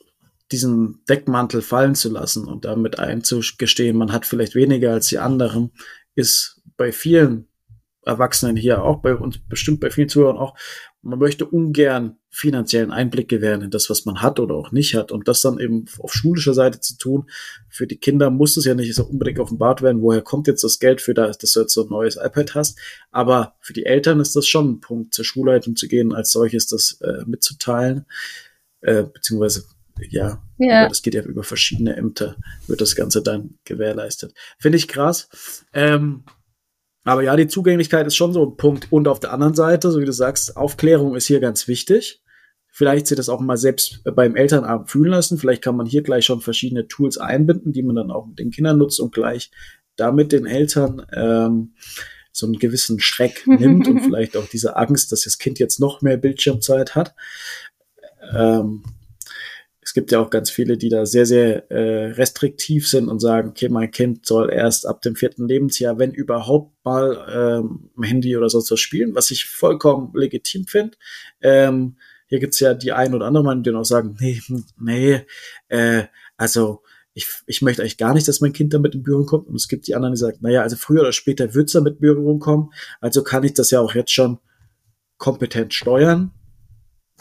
diesen 0.51 1.05
Deckmantel 1.09 1.63
fallen 1.63 1.95
zu 1.95 2.11
lassen 2.11 2.47
und 2.47 2.65
damit 2.65 2.99
einzugestehen, 2.99 3.97
man 3.97 4.13
hat 4.13 4.27
vielleicht 4.27 4.55
weniger 4.55 4.93
als 4.93 5.09
die 5.09 5.19
anderen, 5.19 5.73
ist 6.15 6.63
bei 6.77 6.93
vielen 6.93 7.49
Erwachsenen 8.05 8.57
hier 8.57 8.83
auch, 8.83 9.01
bei 9.01 9.15
uns 9.15 9.39
bestimmt 9.39 9.81
bei 9.81 9.91
vielen 9.91 10.09
Zuhörern 10.09 10.37
auch, 10.37 10.57
man 11.03 11.19
möchte 11.19 11.47
ungern 11.47 12.17
finanziellen 12.31 12.93
Einblick 12.93 13.29
gewähren 13.29 13.63
in 13.63 13.71
das, 13.71 13.91
was 13.91 14.05
man 14.05 14.23
hat 14.23 14.41
oder 14.41 14.55
auch 14.55 14.73
nicht 14.73 14.95
hat. 14.95 15.13
Und 15.13 15.29
das 15.29 15.43
dann 15.43 15.59
eben 15.59 15.85
auf 15.99 16.15
schulischer 16.15 16.55
Seite 16.55 16.81
zu 16.81 16.97
tun, 16.97 17.29
für 17.69 17.87
die 17.87 17.99
Kinder 17.99 18.31
muss 18.31 18.57
es 18.57 18.65
ja 18.65 18.75
nicht 18.75 18.95
so 18.95 19.05
unbedingt 19.05 19.39
offenbart 19.39 19.83
werden, 19.83 20.01
woher 20.01 20.23
kommt 20.23 20.47
jetzt 20.47 20.65
das 20.65 20.79
Geld 20.79 21.01
für 21.01 21.13
das, 21.13 21.39
dass 21.39 21.53
du 21.53 21.61
jetzt 21.61 21.75
so 21.75 21.83
ein 21.83 21.91
neues 21.91 22.17
iPad 22.17 22.55
hast. 22.55 22.79
Aber 23.11 23.57
für 23.61 23.73
die 23.73 23.85
Eltern 23.85 24.21
ist 24.21 24.35
das 24.37 24.47
schon 24.47 24.71
ein 24.71 24.81
Punkt, 24.81 25.13
zur 25.13 25.25
Schulleitung 25.25 25.77
zu 25.77 25.89
gehen, 25.89 26.15
als 26.15 26.33
solches 26.33 26.67
das 26.69 27.01
äh, 27.03 27.25
mitzuteilen 27.27 28.07
äh, 28.83 29.05
beziehungsweise 29.05 29.65
ja, 30.11 30.43
ja. 30.59 30.89
das 30.89 31.03
geht 31.03 31.15
ja 31.15 31.23
über 31.23 31.45
verschiedene 31.45 31.97
Ämter, 31.97 32.37
wird 32.67 32.81
das 32.81 32.97
Ganze 32.97 33.23
dann 33.23 33.59
gewährleistet. 33.65 34.35
Finde 34.59 34.79
ich 34.79 34.89
krass. 34.89 35.29
Ähm, 35.73 36.25
aber 37.05 37.23
ja, 37.23 37.35
die 37.37 37.49
Zugänglichkeit 37.49 38.07
ist 38.07 38.17
schon 38.17 38.33
so 38.33 38.45
ein 38.45 38.57
Punkt. 38.57 38.89
Und 38.91 39.09
auf 39.09 39.21
der 39.21 39.33
anderen 39.33 39.55
Seite, 39.55 39.91
so 39.91 40.01
wie 40.01 40.05
du 40.05 40.13
sagst, 40.13 40.57
Aufklärung 40.57 41.17
ist 41.17 41.27
hier 41.27 41.41
ganz 41.41 41.67
wichtig. 41.67 42.23
Vielleicht 42.69 43.07
sich 43.07 43.17
das 43.17 43.29
auch 43.29 43.41
mal 43.41 43.57
selbst 43.57 44.03
beim 44.05 44.37
Elternabend 44.37 44.91
fühlen 44.91 45.11
lassen. 45.11 45.37
Vielleicht 45.37 45.63
kann 45.63 45.77
man 45.77 45.87
hier 45.87 46.03
gleich 46.03 46.25
schon 46.25 46.41
verschiedene 46.41 46.87
Tools 46.89 47.19
einbinden, 47.19 47.73
die 47.73 47.83
man 47.83 47.97
dann 47.97 48.11
auch 48.11 48.27
mit 48.27 48.39
den 48.39 48.51
Kindern 48.51 48.79
nutzt 48.79 49.01
und 49.01 49.13
gleich 49.13 49.51
damit 49.97 50.33
den 50.33 50.47
Eltern 50.47 51.05
ähm, 51.13 51.75
so 52.33 52.47
einen 52.47 52.59
gewissen 52.59 52.99
Schreck 52.99 53.43
nimmt 53.47 53.89
und 53.89 54.01
vielleicht 54.01 54.37
auch 54.37 54.47
diese 54.47 54.77
Angst, 54.77 55.13
dass 55.13 55.25
das 55.25 55.39
Kind 55.39 55.59
jetzt 55.59 55.81
noch 55.81 56.01
mehr 56.03 56.17
Bildschirmzeit 56.17 56.95
hat. 56.95 57.15
Ähm, 58.35 58.85
es 59.85 59.95
gibt 59.95 60.13
ja 60.13 60.21
auch 60.21 60.31
ganz 60.31 60.49
viele, 60.49 60.79
die 60.79 60.89
da 60.89 61.07
sehr, 61.07 61.27
sehr 61.27 61.71
äh, 61.71 62.13
restriktiv 62.13 62.89
sind 62.89 63.09
und 63.09 63.19
sagen, 63.19 63.51
okay, 63.51 63.69
mein 63.69 63.91
Kind 63.91 64.25
soll 64.25 64.51
erst 64.51 64.87
ab 64.87 65.03
dem 65.03 65.17
vierten 65.17 65.49
Lebensjahr, 65.49 65.99
wenn 65.99 66.13
überhaupt 66.13 66.73
mal 66.85 67.27
ähm, 67.65 67.91
Handy 68.01 68.37
oder 68.37 68.49
sonst 68.49 68.71
was 68.71 68.79
spielen, 68.79 69.17
was 69.17 69.33
ich 69.33 69.47
vollkommen 69.47 70.13
legitim 70.15 70.67
finde. 70.67 70.97
Ähm, 71.41 71.97
hier 72.29 72.39
gibt's 72.39 72.61
ja 72.61 72.75
die 72.75 72.93
ein 72.93 73.13
oder 73.13 73.27
andere 73.27 73.43
Meinung, 73.43 73.65
die 73.65 73.73
noch 73.73 73.85
sagen, 73.85 74.17
nee, 74.21 74.41
nee, 74.79 75.27
äh, 75.69 76.05
also 76.37 76.83
ich, 77.15 77.29
ich 77.47 77.61
möchte 77.61 77.83
eigentlich 77.83 77.99
gar 77.99 78.15
nicht, 78.15 78.29
dass 78.29 78.41
mein 78.41 78.53
Kind 78.53 78.73
damit 78.73 78.95
in 78.95 79.03
Berührung 79.03 79.27
kommt. 79.27 79.49
Und 79.49 79.57
es 79.57 79.69
gibt 79.69 79.87
die 79.87 79.95
anderen, 79.95 80.15
die 80.15 80.21
sagen, 80.21 80.39
naja, 80.41 80.63
also 80.63 80.77
früher 80.77 81.03
oder 81.03 81.13
später 81.13 81.55
wird's 81.55 81.73
damit 81.73 81.95
in 81.95 82.01
Berührung 82.01 82.39
kommen. 82.39 82.73
Also 83.01 83.23
kann 83.23 83.45
ich 83.45 83.53
das 83.53 83.71
ja 83.71 83.81
auch 83.81 83.95
jetzt 83.95 84.13
schon 84.13 84.39
kompetent 85.19 85.75
steuern. 85.75 86.31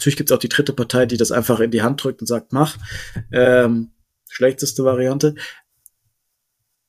Natürlich 0.02 0.18
gibt 0.18 0.32
es 0.32 0.36
auch 0.36 0.40
die 0.40 0.50
dritte 0.50 0.74
Partei, 0.74 1.06
die 1.06 1.18
das 1.18 1.32
einfach 1.32 1.60
in 1.60 1.70
die 1.70 1.84
Hand 1.84 2.04
drückt 2.04 2.22
und 2.22 2.28
sagt, 2.28 2.54
mach. 2.54 2.76
Ähm, 3.32 3.92
schlechteste 4.28 4.84
Variante. 4.84 5.36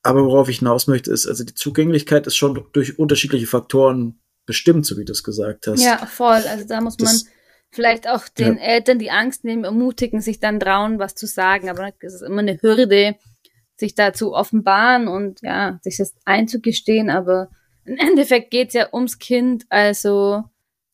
Aber 0.03 0.25
worauf 0.25 0.49
ich 0.49 0.61
hinaus 0.61 0.87
möchte, 0.87 1.13
ist, 1.13 1.27
also 1.27 1.45
die 1.45 1.53
Zugänglichkeit 1.55 2.27
ist 2.27 2.37
schon 2.37 2.67
durch 2.73 2.99
unterschiedliche 2.99 3.47
Faktoren 3.47 4.19
bestimmt, 4.47 4.87
so 4.87 4.97
wie 4.97 5.05
du 5.05 5.13
es 5.13 5.23
gesagt 5.23 5.67
hast. 5.67 5.85
Ja, 5.85 6.07
voll. 6.07 6.43
Also 6.49 6.67
da 6.67 6.81
muss 6.81 6.97
das, 6.97 7.25
man 7.25 7.33
vielleicht 7.71 8.09
auch 8.09 8.29
den 8.29 8.57
ja. 8.57 8.63
Eltern 8.63 8.99
die 8.99 9.11
Angst 9.11 9.45
nehmen, 9.45 9.65
ermutigen, 9.65 10.23
sich 10.23 10.41
dann 10.41 10.59
trauen, 10.59 10.99
was 10.99 11.15
zu 11.15 11.27
sagen. 11.27 11.69
Aber 11.69 11.93
es 12.01 12.15
ist 12.15 12.23
immer 12.23 12.41
eine 12.41 12.63
Hürde, 12.63 13.17
sich 13.77 13.95
da 13.95 14.15
zu 14.15 14.33
offenbaren 14.33 15.07
und 15.07 15.43
ja, 15.43 15.79
sich 15.83 15.99
das 15.99 16.15
einzugestehen. 16.25 17.11
Aber 17.11 17.51
im 17.85 17.99
Endeffekt 17.99 18.51
geht 18.51 18.69
es 18.69 18.75
ja 18.75 18.89
ums 18.91 19.19
Kind, 19.19 19.67
also 19.69 20.45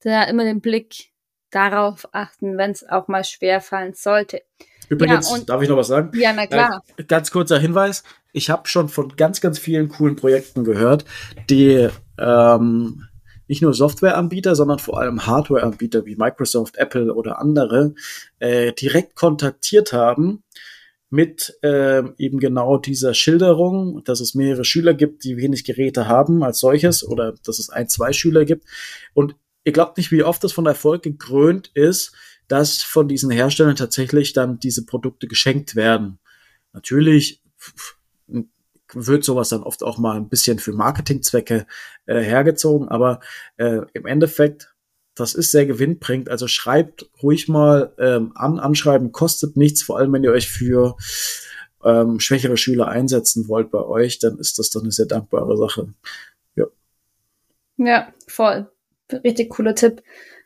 da 0.00 0.24
immer 0.24 0.42
den 0.42 0.60
Blick 0.60 1.12
darauf 1.50 2.08
achten, 2.12 2.58
wenn 2.58 2.70
es 2.70 2.88
auch 2.88 3.08
mal 3.08 3.24
schwer 3.24 3.60
fallen 3.60 3.94
sollte. 3.94 4.42
Übrigens, 4.88 5.30
ja, 5.30 5.38
darf 5.44 5.62
ich 5.62 5.68
noch 5.68 5.76
was 5.76 5.88
sagen? 5.88 6.18
Ja, 6.18 6.32
na 6.32 6.46
klar. 6.46 6.82
Äh, 6.96 7.04
ganz 7.04 7.30
kurzer 7.30 7.58
Hinweis. 7.58 8.04
Ich 8.32 8.50
habe 8.50 8.68
schon 8.68 8.88
von 8.88 9.16
ganz, 9.16 9.40
ganz 9.40 9.58
vielen 9.58 9.88
coolen 9.88 10.16
Projekten 10.16 10.64
gehört, 10.64 11.04
die 11.50 11.88
ähm, 12.18 13.08
nicht 13.48 13.62
nur 13.62 13.74
Softwareanbieter, 13.74 14.54
sondern 14.54 14.78
vor 14.78 15.00
allem 15.00 15.26
Hardwareanbieter 15.26 16.06
wie 16.06 16.16
Microsoft, 16.16 16.76
Apple 16.76 17.14
oder 17.14 17.38
andere 17.38 17.94
äh, 18.38 18.72
direkt 18.72 19.14
kontaktiert 19.16 19.92
haben 19.92 20.44
mit 21.10 21.58
äh, 21.62 22.02
eben 22.18 22.38
genau 22.38 22.76
dieser 22.76 23.14
Schilderung, 23.14 24.04
dass 24.04 24.20
es 24.20 24.34
mehrere 24.34 24.64
Schüler 24.64 24.92
gibt, 24.92 25.24
die 25.24 25.38
wenig 25.38 25.64
Geräte 25.64 26.06
haben 26.06 26.42
als 26.42 26.60
solches 26.60 27.06
oder 27.06 27.34
dass 27.44 27.58
es 27.58 27.70
ein, 27.70 27.88
zwei 27.88 28.12
Schüler 28.12 28.44
gibt. 28.44 28.66
Und 29.14 29.34
ihr 29.68 29.72
glaubt 29.72 29.98
nicht, 29.98 30.10
wie 30.10 30.22
oft 30.22 30.42
das 30.42 30.52
von 30.52 30.64
Erfolg 30.64 31.02
gekrönt 31.02 31.70
ist, 31.74 32.12
dass 32.48 32.82
von 32.82 33.06
diesen 33.06 33.30
Herstellern 33.30 33.76
tatsächlich 33.76 34.32
dann 34.32 34.58
diese 34.58 34.86
Produkte 34.86 35.28
geschenkt 35.28 35.76
werden. 35.76 36.18
Natürlich 36.72 37.42
wird 38.94 39.24
sowas 39.24 39.50
dann 39.50 39.62
oft 39.62 39.82
auch 39.82 39.98
mal 39.98 40.16
ein 40.16 40.30
bisschen 40.30 40.58
für 40.58 40.72
Marketingzwecke 40.72 41.66
äh, 42.06 42.20
hergezogen, 42.22 42.88
aber 42.88 43.20
äh, 43.58 43.82
im 43.92 44.06
Endeffekt, 44.06 44.74
das 45.14 45.34
ist 45.34 45.50
sehr 45.50 45.66
gewinnbringend. 45.66 46.30
Also 46.30 46.48
schreibt 46.48 47.10
ruhig 47.22 47.46
mal 47.46 47.92
ähm, 47.98 48.32
an, 48.36 48.58
anschreiben 48.58 49.12
kostet 49.12 49.58
nichts, 49.58 49.82
vor 49.82 49.98
allem 49.98 50.14
wenn 50.14 50.24
ihr 50.24 50.32
euch 50.32 50.48
für 50.48 50.96
ähm, 51.84 52.20
schwächere 52.20 52.56
Schüler 52.56 52.88
einsetzen 52.88 53.48
wollt 53.48 53.70
bei 53.70 53.84
euch, 53.84 54.18
dann 54.18 54.38
ist 54.38 54.58
das 54.58 54.70
doch 54.70 54.80
eine 54.80 54.92
sehr 54.92 55.04
dankbare 55.04 55.58
Sache. 55.58 55.92
Ja. 56.56 56.64
Ja, 57.76 58.14
voll 58.26 58.66
richtig 59.12 59.50
cooler 59.50 59.74
Tipp 59.74 60.02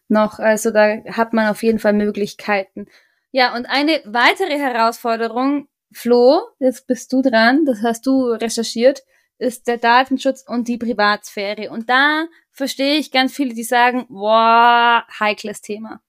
noch. 0.08 0.38
Also 0.38 0.70
da 0.70 1.02
hat 1.10 1.32
man 1.32 1.48
auf 1.48 1.62
jeden 1.62 1.78
Fall 1.78 1.92
Möglichkeiten. 1.92 2.86
Ja, 3.30 3.56
und 3.56 3.66
eine 3.66 4.00
weitere 4.04 4.58
Herausforderung, 4.58 5.68
Flo, 5.92 6.40
jetzt 6.58 6.86
bist 6.86 7.12
du 7.12 7.22
dran, 7.22 7.64
das 7.64 7.82
hast 7.82 8.06
du 8.06 8.30
recherchiert, 8.30 9.02
ist 9.38 9.66
der 9.66 9.78
Datenschutz 9.78 10.44
und 10.46 10.68
die 10.68 10.78
Privatsphäre. 10.78 11.70
Und 11.70 11.88
da 11.88 12.26
verstehe 12.50 12.96
ich 12.96 13.10
ganz 13.10 13.34
viele, 13.34 13.54
die 13.54 13.64
sagen, 13.64 14.06
boah, 14.08 15.04
heikles 15.18 15.60
Thema. 15.60 16.00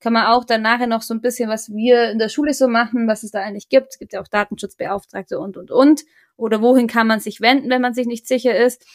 Kann 0.00 0.12
man 0.12 0.26
auch 0.26 0.44
dann 0.44 0.62
nachher 0.62 0.86
noch 0.86 1.02
so 1.02 1.12
ein 1.12 1.20
bisschen, 1.20 1.50
was 1.50 1.70
wir 1.70 2.10
in 2.10 2.20
der 2.20 2.28
Schule 2.28 2.54
so 2.54 2.68
machen, 2.68 3.08
was 3.08 3.24
es 3.24 3.32
da 3.32 3.40
eigentlich 3.40 3.68
gibt. 3.68 3.88
Es 3.90 3.98
gibt 3.98 4.12
ja 4.12 4.20
auch 4.20 4.28
Datenschutzbeauftragte 4.28 5.38
und, 5.38 5.56
und, 5.56 5.72
und. 5.72 6.02
Oder 6.36 6.62
wohin 6.62 6.86
kann 6.86 7.08
man 7.08 7.18
sich 7.18 7.40
wenden, 7.40 7.68
wenn 7.68 7.82
man 7.82 7.94
sich 7.94 8.06
nicht 8.06 8.28
sicher 8.28 8.56
ist. 8.56 8.86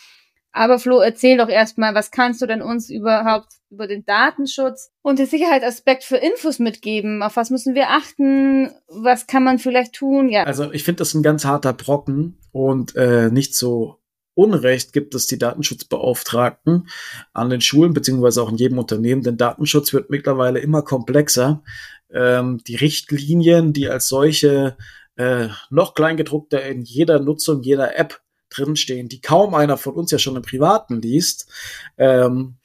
Aber 0.53 0.77
Flo, 0.77 0.99
erzähl 0.99 1.37
doch 1.37 1.49
erstmal, 1.49 1.95
was 1.95 2.11
kannst 2.11 2.41
du 2.41 2.45
denn 2.45 2.61
uns 2.61 2.91
überhaupt 2.91 3.53
über 3.71 3.87
den 3.87 4.05
Datenschutz 4.05 4.91
und 5.01 5.17
den 5.17 5.25
Sicherheitsaspekt 5.25 6.03
für 6.03 6.17
Infos 6.17 6.59
mitgeben? 6.59 7.23
Auf 7.23 7.35
was 7.35 7.49
müssen 7.49 7.73
wir 7.73 7.89
achten? 7.89 8.69
Was 8.87 9.25
kann 9.25 9.43
man 9.43 9.57
vielleicht 9.57 9.93
tun? 9.93 10.29
Ja. 10.29 10.43
Also 10.43 10.71
ich 10.71 10.83
finde 10.83 10.99
das 10.99 11.15
ein 11.15 11.23
ganz 11.23 11.43
harter 11.43 11.73
Brocken 11.73 12.37
und 12.51 12.95
äh, 12.95 13.31
nicht 13.31 13.55
so 13.55 13.99
Unrecht 14.35 14.93
gibt 14.93 15.13
es 15.15 15.27
die 15.27 15.37
Datenschutzbeauftragten 15.37 16.87
an 17.33 17.49
den 17.49 17.61
Schulen 17.61 17.93
beziehungsweise 17.93 18.41
auch 18.41 18.49
in 18.49 18.57
jedem 18.57 18.79
Unternehmen, 18.79 19.21
denn 19.21 19.37
Datenschutz 19.37 19.93
wird 19.93 20.09
mittlerweile 20.09 20.59
immer 20.59 20.81
komplexer. 20.81 21.63
Ähm, 22.11 22.61
die 22.67 22.75
Richtlinien, 22.75 23.73
die 23.73 23.89
als 23.89 24.07
solche 24.07 24.77
äh, 25.15 25.49
noch 25.69 25.93
kleingedruckter 25.93 26.63
in 26.63 26.81
jeder 26.81 27.19
Nutzung 27.19 27.61
jeder 27.61 27.97
App 27.97 28.22
drinstehen, 28.55 29.09
die 29.09 29.21
kaum 29.21 29.55
einer 29.55 29.77
von 29.77 29.93
uns 29.93 30.11
ja 30.11 30.19
schon 30.19 30.35
im 30.35 30.41
Privaten 30.41 31.01
liest, 31.01 31.49
ähm, 31.97 32.55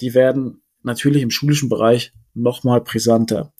die 0.00 0.14
werden 0.14 0.62
natürlich 0.82 1.22
im 1.22 1.30
schulischen 1.30 1.68
Bereich 1.68 2.12
noch 2.34 2.64
mal 2.64 2.80
brisanter. 2.80 3.52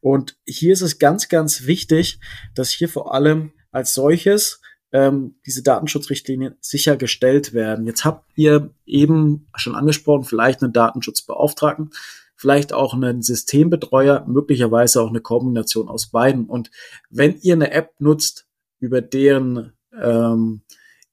Und 0.00 0.36
hier 0.46 0.72
ist 0.72 0.82
es 0.82 0.98
ganz, 0.98 1.28
ganz 1.28 1.66
wichtig, 1.66 2.20
dass 2.54 2.70
hier 2.70 2.88
vor 2.88 3.14
allem 3.14 3.52
als 3.70 3.94
solches 3.94 4.60
ähm, 4.92 5.36
diese 5.44 5.62
Datenschutzrichtlinien 5.62 6.56
sichergestellt 6.60 7.52
werden. 7.52 7.86
Jetzt 7.86 8.04
habt 8.04 8.30
ihr 8.36 8.70
eben 8.84 9.48
schon 9.56 9.74
angesprochen, 9.74 10.24
vielleicht 10.24 10.62
einen 10.62 10.72
Datenschutzbeauftragten, 10.72 11.90
vielleicht 12.36 12.72
auch 12.72 12.94
einen 12.94 13.22
Systembetreuer, 13.22 14.24
möglicherweise 14.28 15.02
auch 15.02 15.08
eine 15.08 15.20
Kombination 15.20 15.88
aus 15.88 16.08
beiden. 16.08 16.46
Und 16.46 16.70
wenn 17.10 17.38
ihr 17.40 17.54
eine 17.54 17.72
App 17.72 17.94
nutzt, 17.98 18.46
über 18.78 19.00
deren 19.00 19.72
ähm, 19.98 20.62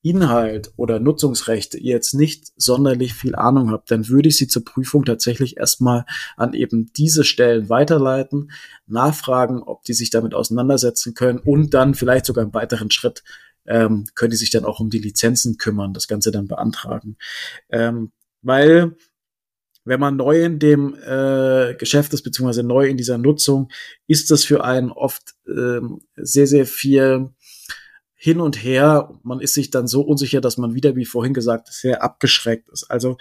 Inhalt 0.04 0.74
oder 0.76 1.00
Nutzungsrechte 1.00 1.78
ihr 1.78 1.94
jetzt 1.94 2.14
nicht 2.14 2.52
sonderlich 2.58 3.14
viel 3.14 3.36
Ahnung 3.36 3.72
habt, 3.72 3.90
dann 3.90 4.10
würde 4.10 4.28
ich 4.30 4.38
sie 4.38 4.48
zur 4.48 4.66
Prüfung 4.66 5.06
tatsächlich 5.06 5.58
erstmal 5.58 6.06
an 6.36 6.54
eben 6.54 6.92
diese 6.94 7.24
Stellen 7.24 7.70
weiterleiten, 7.70 8.52
nachfragen, 8.86 9.64
ob 9.64 9.84
die 9.86 9.94
sich 9.94 10.10
damit 10.10 10.34
auseinandersetzen 10.34 11.14
können 11.14 11.40
und 11.40 11.74
dann 11.74 11.96
vielleicht 11.96 12.26
sogar 12.26 12.44
im 12.44 12.54
weiteren 12.54 12.92
Schritt 12.92 13.24
ähm, 13.66 14.06
können 14.14 14.32
die 14.32 14.38
sich 14.38 14.52
dann 14.52 14.66
auch 14.66 14.82
um 14.82 14.90
die 14.90 15.00
Lizenzen 15.00 15.58
kümmern, 15.58 15.94
das 15.94 16.10
Ganze 16.10 16.32
dann 16.32 16.48
beantragen. 16.48 17.16
Ähm, 17.70 18.12
weil 18.42 18.98
wenn 19.86 20.00
man 20.00 20.16
neu 20.16 20.44
in 20.44 20.60
dem 20.60 20.96
äh, 20.96 21.76
Geschäft 21.76 22.14
ist, 22.14 22.24
beziehungsweise 22.24 22.64
neu 22.64 22.88
in 22.88 22.98
dieser 22.98 23.18
Nutzung, 23.18 23.70
ist 24.08 24.32
das 24.32 24.44
für 24.44 24.64
einen 24.64 24.92
oft 24.92 25.36
ähm, 25.48 26.02
sehr, 26.16 26.48
sehr 26.48 26.66
viel 26.66 27.30
hin 28.24 28.40
und 28.40 28.64
her. 28.64 29.20
Man 29.24 29.42
ist 29.42 29.54
sich 29.54 29.70
dann 29.70 29.86
so 29.86 30.00
unsicher, 30.00 30.40
dass 30.40 30.58
man 30.58 30.74
wieder, 30.74 30.96
wie 30.96 31.04
vorhin 31.04 31.34
gesagt, 31.34 31.68
sehr 31.68 32.02
abgeschreckt 32.02 32.70
ist. 32.70 32.90
Also 32.90 33.18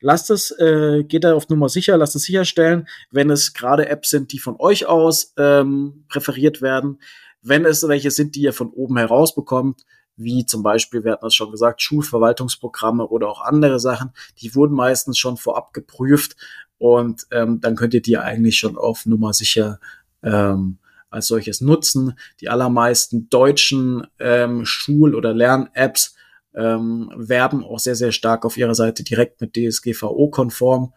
lasst 0.00 0.30
es, 0.30 0.50
äh, 0.50 1.04
geht 1.04 1.24
da 1.24 1.34
auf 1.34 1.50
Nummer 1.50 1.68
sicher, 1.68 1.98
lasst 1.98 2.16
es 2.16 2.22
sicherstellen, 2.22 2.88
wenn 3.10 3.28
es 3.28 3.52
gerade 3.52 3.90
Apps 3.90 4.08
sind, 4.08 4.32
die 4.32 4.38
von 4.38 4.56
euch 4.58 4.86
aus 4.86 5.34
ähm, 5.36 6.06
präferiert 6.08 6.62
werden, 6.62 7.02
wenn 7.42 7.66
es 7.66 7.86
welche 7.86 8.10
sind, 8.10 8.34
die 8.34 8.40
ihr 8.40 8.54
von 8.54 8.70
oben 8.70 8.96
heraus 8.96 9.34
bekommt, 9.34 9.84
wie 10.16 10.46
zum 10.46 10.62
Beispiel, 10.62 11.04
wir 11.04 11.12
hatten 11.12 11.26
das 11.26 11.34
schon 11.34 11.50
gesagt, 11.50 11.82
Schulverwaltungsprogramme 11.82 13.06
oder 13.06 13.28
auch 13.28 13.42
andere 13.42 13.78
Sachen, 13.78 14.12
die 14.40 14.54
wurden 14.54 14.74
meistens 14.74 15.18
schon 15.18 15.36
vorab 15.36 15.74
geprüft 15.74 16.34
und 16.78 17.26
ähm, 17.30 17.60
dann 17.60 17.76
könnt 17.76 17.92
ihr 17.92 18.00
die 18.00 18.16
eigentlich 18.16 18.56
schon 18.58 18.78
auf 18.78 19.04
Nummer 19.04 19.34
sicher 19.34 19.80
ähm, 20.22 20.78
als 21.10 21.26
solches 21.26 21.60
nutzen. 21.60 22.18
Die 22.40 22.48
allermeisten 22.48 23.28
deutschen 23.28 24.06
ähm, 24.18 24.64
Schul- 24.64 25.14
oder 25.14 25.34
Lern-Apps 25.34 26.14
ähm, 26.54 27.12
werben 27.16 27.64
auch 27.64 27.78
sehr, 27.78 27.96
sehr 27.96 28.12
stark 28.12 28.44
auf 28.44 28.56
ihrer 28.56 28.74
Seite 28.74 29.04
direkt 29.04 29.40
mit 29.40 29.54
DSGVO-konform. 29.54 30.92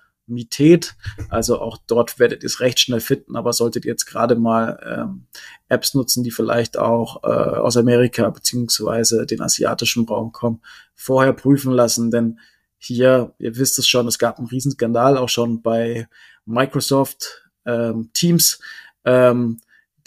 Also 1.29 1.59
auch 1.59 1.79
dort 1.87 2.19
werdet 2.19 2.43
ihr 2.43 2.47
es 2.47 2.59
recht 2.59 2.79
schnell 2.79 2.99
finden, 2.99 3.35
aber 3.35 3.51
solltet 3.51 3.85
ihr 3.85 3.91
jetzt 3.91 4.05
gerade 4.05 4.35
mal 4.35 4.79
ähm, 4.85 5.25
Apps 5.69 5.95
nutzen, 5.95 6.23
die 6.23 6.29
vielleicht 6.29 6.77
auch 6.77 7.23
äh, 7.23 7.27
aus 7.27 7.77
Amerika 7.77 8.29
beziehungsweise 8.29 9.25
den 9.25 9.41
asiatischen 9.41 10.05
Raum 10.05 10.31
kommen, 10.31 10.61
vorher 10.93 11.33
prüfen 11.33 11.73
lassen, 11.73 12.11
denn 12.11 12.39
hier, 12.77 13.33
ihr 13.39 13.57
wisst 13.57 13.79
es 13.79 13.87
schon, 13.87 14.07
es 14.07 14.19
gab 14.19 14.37
einen 14.37 14.47
Riesenskandal 14.47 15.17
auch 15.17 15.29
schon 15.29 15.61
bei 15.63 16.07
Microsoft 16.45 17.49
ähm, 17.65 18.11
Teams, 18.13 18.59
ähm, 19.05 19.59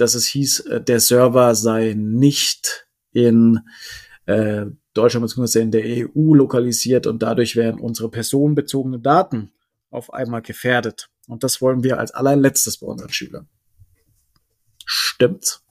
dass 0.02 0.14
es 0.14 0.26
hieß, 0.26 0.60
äh, 0.60 0.80
der 0.80 1.00
Server 1.00 1.54
sei 1.54 1.94
nicht 1.96 2.88
in 3.12 3.60
äh, 4.26 4.66
Deutschland 4.94 5.26
bzw. 5.26 5.60
in 5.60 5.70
der 5.70 5.84
EU 5.84 6.34
lokalisiert 6.34 7.06
und 7.06 7.22
dadurch 7.22 7.56
wären 7.56 7.80
unsere 7.80 8.10
personenbezogenen 8.10 9.02
Daten 9.02 9.52
auf 9.90 10.12
einmal 10.12 10.42
gefährdet. 10.42 11.08
Und 11.28 11.44
das 11.44 11.60
wollen 11.60 11.84
wir 11.84 11.98
als 11.98 12.10
allerletztes 12.10 12.78
bei 12.78 12.86
unseren 12.86 13.12
Schülern. 13.12 13.48
Stimmt's? 14.84 15.64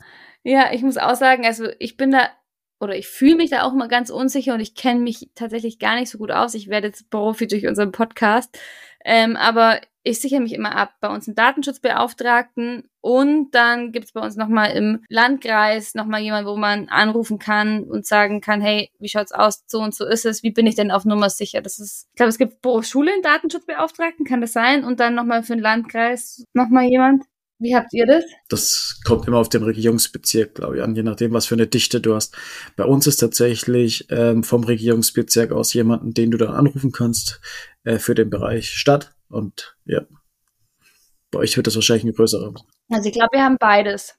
Ja, 0.44 0.72
ich 0.74 0.82
muss 0.82 0.98
auch 0.98 1.16
sagen, 1.16 1.46
also 1.46 1.68
ich 1.78 1.98
bin 1.98 2.12
da 2.12 2.30
oder 2.82 2.98
ich 2.98 3.08
fühle 3.08 3.36
mich 3.36 3.52
da 3.52 3.64
auch 3.64 3.74
immer 3.74 3.88
ganz 3.88 4.10
unsicher 4.10 4.56
und 4.56 4.60
ich 4.60 4.74
kenne 4.76 5.00
mich 5.00 5.30
tatsächlich 5.36 5.78
gar 5.78 5.96
nicht 5.96 6.10
so 6.10 6.18
gut 6.18 6.32
aus. 6.32 6.56
Ich 6.56 6.68
werde 6.68 6.88
jetzt 6.88 7.10
Profi 7.12 7.48
durch 7.48 7.68
unseren 7.68 7.92
Podcast. 7.92 8.58
Ähm, 9.06 9.36
aber 9.36 9.80
ich 10.04 10.20
sichere 10.20 10.40
mich 10.40 10.54
immer 10.54 10.76
ab 10.76 10.96
bei 11.00 11.10
uns 11.10 11.28
einen 11.28 11.36
Datenschutzbeauftragten 11.36 12.90
und 13.02 13.52
dann 13.52 13.92
gibt 13.92 14.06
es 14.06 14.14
bei 14.14 14.22
uns 14.22 14.36
nochmal 14.36 14.72
im 14.72 15.04
Landkreis 15.10 15.94
nochmal 15.94 16.22
jemand, 16.22 16.48
wo 16.48 16.56
man 16.56 16.90
anrufen 16.90 17.38
kann 17.38 17.84
und 17.84 18.08
sagen 18.08 18.42
kann, 18.42 18.62
hey, 18.62 18.92
wie 18.98 19.10
schaut's 19.10 19.32
aus, 19.32 19.64
so 19.68 19.80
und 19.80 19.94
so 19.94 20.06
ist 20.06 20.26
es, 20.26 20.42
wie 20.42 20.52
bin 20.52 20.66
ich 20.66 20.76
denn 20.76 20.90
auf 20.92 21.06
Nummer 21.06 21.30
sicher? 21.30 21.62
Das 21.62 21.78
ist, 21.78 22.08
ich 22.10 22.16
glaube, 22.16 22.30
es 22.30 22.40
gibt 22.40 22.62
pro 22.62 22.82
Schule 22.82 23.12
einen 23.14 23.22
Datenschutzbeauftragten, 23.22 24.26
kann 24.26 24.42
das 24.42 24.54
sein? 24.54 24.84
Und 24.84 25.00
dann 25.00 25.14
nochmal 25.14 25.44
für 25.44 25.54
den 25.54 25.62
Landkreis 25.62 26.44
nochmal 26.54 26.86
jemand? 26.86 27.26
Wie 27.62 27.76
habt 27.76 27.94
ihr 27.94 28.08
das? 28.08 28.24
Das 28.50 29.00
kommt 29.06 29.28
immer 29.28 29.38
auf 29.38 29.48
den 29.48 29.62
Regierungsbezirk, 29.62 30.56
glaube 30.56 30.78
ich, 30.78 30.84
an, 30.84 30.96
je 30.96 31.04
nachdem, 31.04 31.32
was 31.32 31.46
für 31.46 31.54
eine 31.54 31.68
Dichte 31.68 32.02
du 32.02 32.16
hast. 32.16 32.36
Bei 32.76 32.86
uns 32.86 33.06
ist 33.06 33.18
tatsächlich 33.18 34.08
ähm, 34.10 34.44
vom 34.44 34.64
Regierungsbezirk 34.64 35.52
aus 35.52 35.72
jemanden, 35.74 36.16
den 36.16 36.32
du 36.32 36.38
dann 36.38 36.56
anrufen 36.56 36.92
kannst 36.92 37.40
äh, 37.84 38.00
für 38.00 38.16
den 38.16 38.32
Bereich 38.32 38.72
Stadt. 38.72 39.14
Und 39.30 39.78
ja, 39.86 40.02
bei 41.30 41.38
euch 41.38 41.56
wird 41.56 41.68
das 41.68 41.76
wahrscheinlich 41.76 42.04
eine 42.04 42.14
größere. 42.14 42.52
Also 42.90 43.08
ich 43.08 43.14
glaube, 43.14 43.34
wir 43.34 43.44
haben 43.44 43.58
beides. 43.60 44.16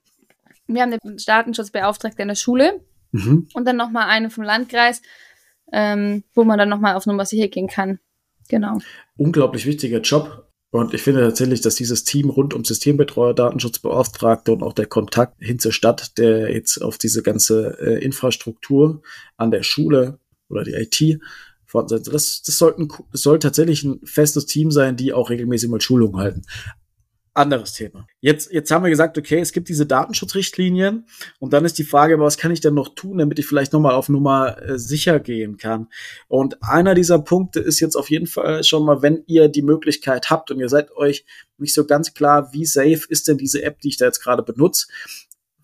Wir 0.69 0.83
haben 0.83 0.93
den 0.93 1.17
Datenschutzbeauftragten 1.27 2.23
in 2.23 2.29
der 2.29 2.37
Schule 2.37 2.81
mhm. 3.11 3.49
und 3.55 3.65
dann 3.67 3.77
nochmal 3.77 4.09
einen 4.09 4.31
vom 4.31 4.45
Landkreis, 4.45 5.03
ähm, 5.73 6.23
wo 6.33 6.45
man 6.45 6.59
dann 6.59 6.69
nochmal 6.69 6.95
auf 6.95 7.07
Nummer 7.07 7.27
sicher 7.27 7.49
gehen 7.49 7.67
kann. 7.67 7.99
Genau. 8.49 8.79
Unglaublich 9.17 9.67
wichtiger 9.67 10.01
Job. 10.01 10.52
Und 10.73 10.95
ich 10.95 11.03
finde 11.03 11.21
tatsächlich, 11.21 11.61
dass 11.61 11.75
dieses 11.75 12.03
Team 12.05 12.31
rund 12.31 12.55
um 12.55 12.65
Systembetreuer, 12.65 13.35
Datenschutzbeauftragte 13.35 14.53
und 14.53 14.63
auch 14.63 14.73
der 14.73 14.87
Kontakt 14.87 15.37
hin 15.39 15.59
zur 15.59 15.71
Stadt, 15.71 16.17
der 16.17 16.51
jetzt 16.51 16.81
auf 16.81 16.97
diese 16.97 17.23
ganze 17.23 17.79
äh, 17.79 18.03
Infrastruktur 18.03 19.03
an 19.37 19.51
der 19.51 19.65
Schule 19.65 20.19
oder 20.49 20.65
die 20.65 20.73
IT 20.73 21.21
vorhanden 21.67 22.03
sein. 22.03 22.13
Das, 22.13 22.41
das, 22.41 22.57
sollten, 22.57 22.89
das 23.13 23.21
soll 23.21 23.39
tatsächlich 23.39 23.85
ein 23.85 24.01
festes 24.05 24.47
Team 24.47 24.71
sein, 24.71 24.97
die 24.97 25.13
auch 25.13 25.29
regelmäßig 25.29 25.69
mal 25.69 25.81
Schulungen 25.83 26.17
halten 26.17 26.43
anderes 27.35 27.73
Thema. 27.73 28.07
Jetzt, 28.21 28.53
jetzt 28.53 28.71
haben 28.71 28.83
wir 28.83 28.91
gesagt, 28.91 29.17
okay, 29.17 29.41
es 29.41 29.53
gibt 29.53 29.69
diese 29.69 29.87
Datenschutzrichtlinien 29.87 31.07
und 31.39 31.53
dann 31.53 31.65
ist 31.65 31.79
die 31.79 31.85
Frage, 31.85 32.21
was 32.21 32.37
kann 32.37 32.53
ich 32.53 32.61
denn 32.61 32.75
noch 32.75 32.95
tun, 32.95 33.19
damit 33.19 33.39
ich 33.39 33.47
vielleicht 33.47 33.73
nochmal 33.73 33.95
auf 33.95 34.09
Nummer 34.09 34.61
äh, 34.61 34.79
sicher 34.79 35.19
gehen 35.19 35.57
kann? 35.57 35.89
Und 36.29 36.63
einer 36.63 36.95
dieser 36.95 37.19
Punkte 37.19 37.61
ist 37.61 37.81
jetzt 37.81 37.97
auf 37.97 38.11
jeden 38.11 38.27
Fall 38.27 38.63
schon 38.65 38.85
mal, 38.85 39.03
wenn 39.03 39.25
ihr 39.27 39.49
die 39.49 39.63
Möglichkeit 39.63 40.31
habt 40.31 40.51
und 40.51 40.61
ihr 40.61 40.69
seid 40.69 40.91
euch 40.93 41.25
nicht 41.59 41.75
so 41.75 41.87
ganz 41.87 42.13
klar, 42.13 42.53
wie 42.53 42.67
safe 42.67 43.03
ist 43.09 43.29
denn 43.29 43.39
diese 43.39 43.63
App, 43.63 43.81
die 43.81 43.89
ich 43.89 43.97
da 43.97 44.05
jetzt 44.05 44.23
gerade 44.23 44.43
benutze, 44.43 44.89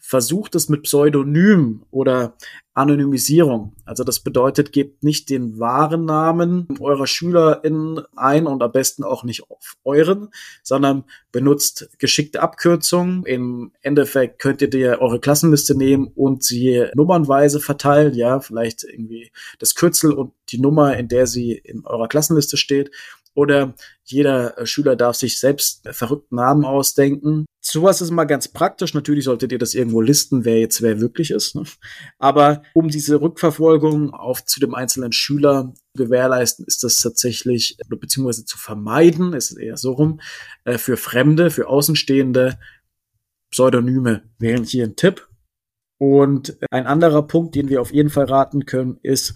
versucht 0.09 0.55
es 0.55 0.71
mit 0.71 0.85
Pseudonym 0.85 1.83
oder 1.91 2.35
Anonymisierung. 2.73 3.75
Also 3.85 4.05
das 4.05 4.21
bedeutet, 4.21 4.73
gebt 4.73 5.05
nicht 5.05 5.29
den 5.29 5.59
wahren 5.59 6.07
Namen 6.07 6.67
eurer 6.81 7.07
SchülerInnen 7.07 8.01
ein 8.17 8.47
und 8.47 8.63
am 8.63 8.73
besten 8.73 9.05
auch 9.05 9.23
nicht 9.23 9.51
auf 9.51 9.77
euren, 9.85 10.31
sondern 10.63 11.05
benutzt 11.31 11.91
geschickte 11.99 12.41
Abkürzungen. 12.41 13.27
Im 13.27 13.73
Endeffekt 13.83 14.39
könnt 14.39 14.63
ihr 14.63 14.99
eure 14.99 15.21
Klassenliste 15.21 15.77
nehmen 15.77 16.11
und 16.15 16.43
sie 16.43 16.87
nummernweise 16.95 17.61
verteilen, 17.61 18.15
ja, 18.15 18.41
vielleicht 18.41 18.85
irgendwie 18.85 19.31
das 19.59 19.75
Kürzel 19.75 20.13
und 20.13 20.33
die 20.49 20.59
Nummer, 20.59 20.97
in 20.97 21.09
der 21.09 21.27
sie 21.27 21.53
in 21.53 21.85
eurer 21.85 22.09
Klassenliste 22.09 22.57
steht 22.57 22.91
oder 23.39 23.75
jeder 24.03 24.59
äh, 24.59 24.67
Schüler 24.67 24.97
darf 24.97 25.15
sich 25.15 25.39
selbst 25.39 25.89
verrückten 25.93 26.35
Namen 26.35 26.65
ausdenken. 26.65 27.47
Sowas 27.61 28.01
ist 28.01 28.11
mal 28.11 28.25
ganz 28.25 28.49
praktisch. 28.49 28.95
Natürlich 28.95 29.27
solltet 29.27 29.53
ihr 29.53 29.61
das 29.61 29.75
irgendwo 29.75 30.01
listen, 30.01 30.45
wer 30.45 30.59
jetzt 30.59 30.83
wer 30.83 31.01
wirklich 31.01 31.31
ist. 31.31 31.55
Ne? 31.55 31.63
Aber 32.19 32.63
um 32.75 32.89
diese 32.89 33.21
Rückverfolgung 33.21 34.13
auf 34.13 34.45
zu 34.45 34.59
dem 34.59 34.75
einzelnen 34.75 35.13
Schüler 35.13 35.73
gewährleisten, 35.95 36.67
ist 36.67 36.83
das 36.83 36.97
tatsächlich, 36.97 37.79
beziehungsweise 37.89 38.45
zu 38.45 38.59
vermeiden, 38.59 39.33
ist 39.35 39.53
es 39.53 39.57
eher 39.57 39.77
so 39.77 39.93
rum, 39.93 40.21
äh, 40.65 40.77
für 40.77 40.97
Fremde, 40.97 41.53
für 41.53 41.69
Außenstehende 41.69 42.59
Pseudonyme 43.53 44.25
wären 44.41 44.65
hier 44.65 44.83
ein 44.83 44.97
Tipp. 44.97 45.29
Und 46.01 46.59
ein 46.73 46.87
anderer 46.87 47.23
Punkt, 47.23 47.55
den 47.55 47.69
wir 47.69 47.81
auf 47.81 47.93
jeden 47.93 48.11
Fall 48.11 48.25
raten 48.25 48.67
können, 48.67 48.99
ist, 49.03 49.35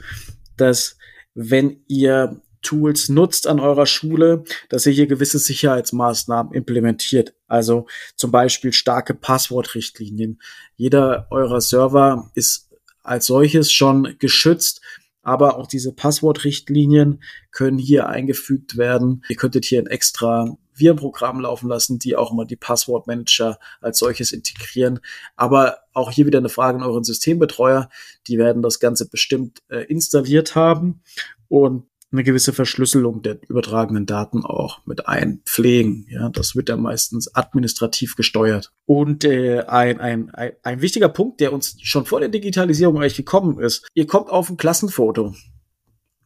dass 0.56 0.96
wenn 1.34 1.84
ihr 1.86 2.42
Tools 2.62 3.08
nutzt 3.08 3.46
an 3.46 3.60
eurer 3.60 3.86
Schule, 3.86 4.44
dass 4.68 4.86
ihr 4.86 4.92
hier 4.92 5.06
gewisse 5.06 5.38
Sicherheitsmaßnahmen 5.38 6.52
implementiert. 6.54 7.34
Also 7.46 7.86
zum 8.16 8.30
Beispiel 8.30 8.72
starke 8.72 9.14
Passwortrichtlinien. 9.14 10.40
Jeder 10.76 11.26
eurer 11.30 11.60
Server 11.60 12.30
ist 12.34 12.70
als 13.02 13.26
solches 13.26 13.72
schon 13.72 14.16
geschützt, 14.18 14.80
aber 15.22 15.56
auch 15.56 15.66
diese 15.66 15.92
Passwortrichtlinien 15.92 17.22
können 17.50 17.78
hier 17.78 18.08
eingefügt 18.08 18.76
werden. 18.76 19.24
Ihr 19.28 19.36
könntet 19.36 19.64
hier 19.64 19.80
ein 19.80 19.86
extra 19.86 20.56
Virenprogramm 20.74 21.40
laufen 21.40 21.68
lassen, 21.68 21.98
die 21.98 22.16
auch 22.16 22.32
immer 22.32 22.44
die 22.44 22.56
Passwortmanager 22.56 23.58
als 23.80 23.98
solches 23.98 24.32
integrieren. 24.32 25.00
Aber 25.36 25.78
auch 25.92 26.10
hier 26.10 26.26
wieder 26.26 26.38
eine 26.38 26.48
Frage 26.48 26.78
an 26.78 26.84
euren 26.84 27.04
Systembetreuer. 27.04 27.88
Die 28.26 28.38
werden 28.38 28.62
das 28.62 28.80
Ganze 28.80 29.08
bestimmt 29.08 29.62
äh, 29.68 29.84
installiert 29.84 30.54
haben. 30.54 31.02
Und 31.48 31.86
eine 32.12 32.24
gewisse 32.24 32.52
Verschlüsselung 32.52 33.22
der 33.22 33.38
übertragenen 33.48 34.06
Daten 34.06 34.44
auch 34.44 34.84
mit 34.86 35.08
einpflegen. 35.08 36.06
Ja, 36.10 36.28
das 36.28 36.54
wird 36.54 36.68
ja 36.68 36.76
meistens 36.76 37.34
administrativ 37.34 38.16
gesteuert. 38.16 38.72
Und 38.84 39.24
äh, 39.24 39.62
ein, 39.62 40.00
ein, 40.00 40.30
ein, 40.30 40.52
ein 40.62 40.82
wichtiger 40.82 41.08
Punkt, 41.08 41.40
der 41.40 41.52
uns 41.52 41.76
schon 41.82 42.04
vor 42.04 42.20
der 42.20 42.28
Digitalisierung 42.28 42.98
eigentlich 42.98 43.16
gekommen 43.16 43.58
ist, 43.58 43.88
ihr 43.94 44.06
kommt 44.06 44.30
auf 44.30 44.50
ein 44.50 44.56
Klassenfoto. 44.56 45.34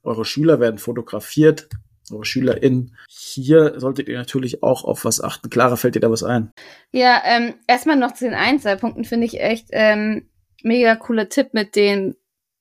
Eure 0.03 0.25
Schüler 0.25 0.61
werden 0.61 0.79
fotografiert, 0.79 1.68
eure 2.12 2.25
SchülerInnen. 2.25 2.96
Hier 3.09 3.79
solltet 3.79 4.09
ihr 4.09 4.18
natürlich 4.18 4.62
auch 4.62 4.85
auf 4.85 5.05
was 5.05 5.20
achten. 5.20 5.51
Clara, 5.51 5.77
fällt 5.77 5.96
dir 5.96 6.01
da 6.01 6.11
was 6.11 6.22
ein? 6.22 6.53
Ja, 6.92 7.20
ähm, 7.25 7.55
erstmal 7.66 7.96
noch 7.96 8.12
zu 8.12 8.25
den 8.25 8.35
Einzelpunkten 8.35 9.05
finde 9.05 9.27
ich 9.27 9.40
echt 9.40 9.68
ähm, 9.70 10.29
mega 10.62 10.94
cooler 10.96 11.29
Tipp 11.29 11.55
mit 11.55 11.77
den 11.77 12.16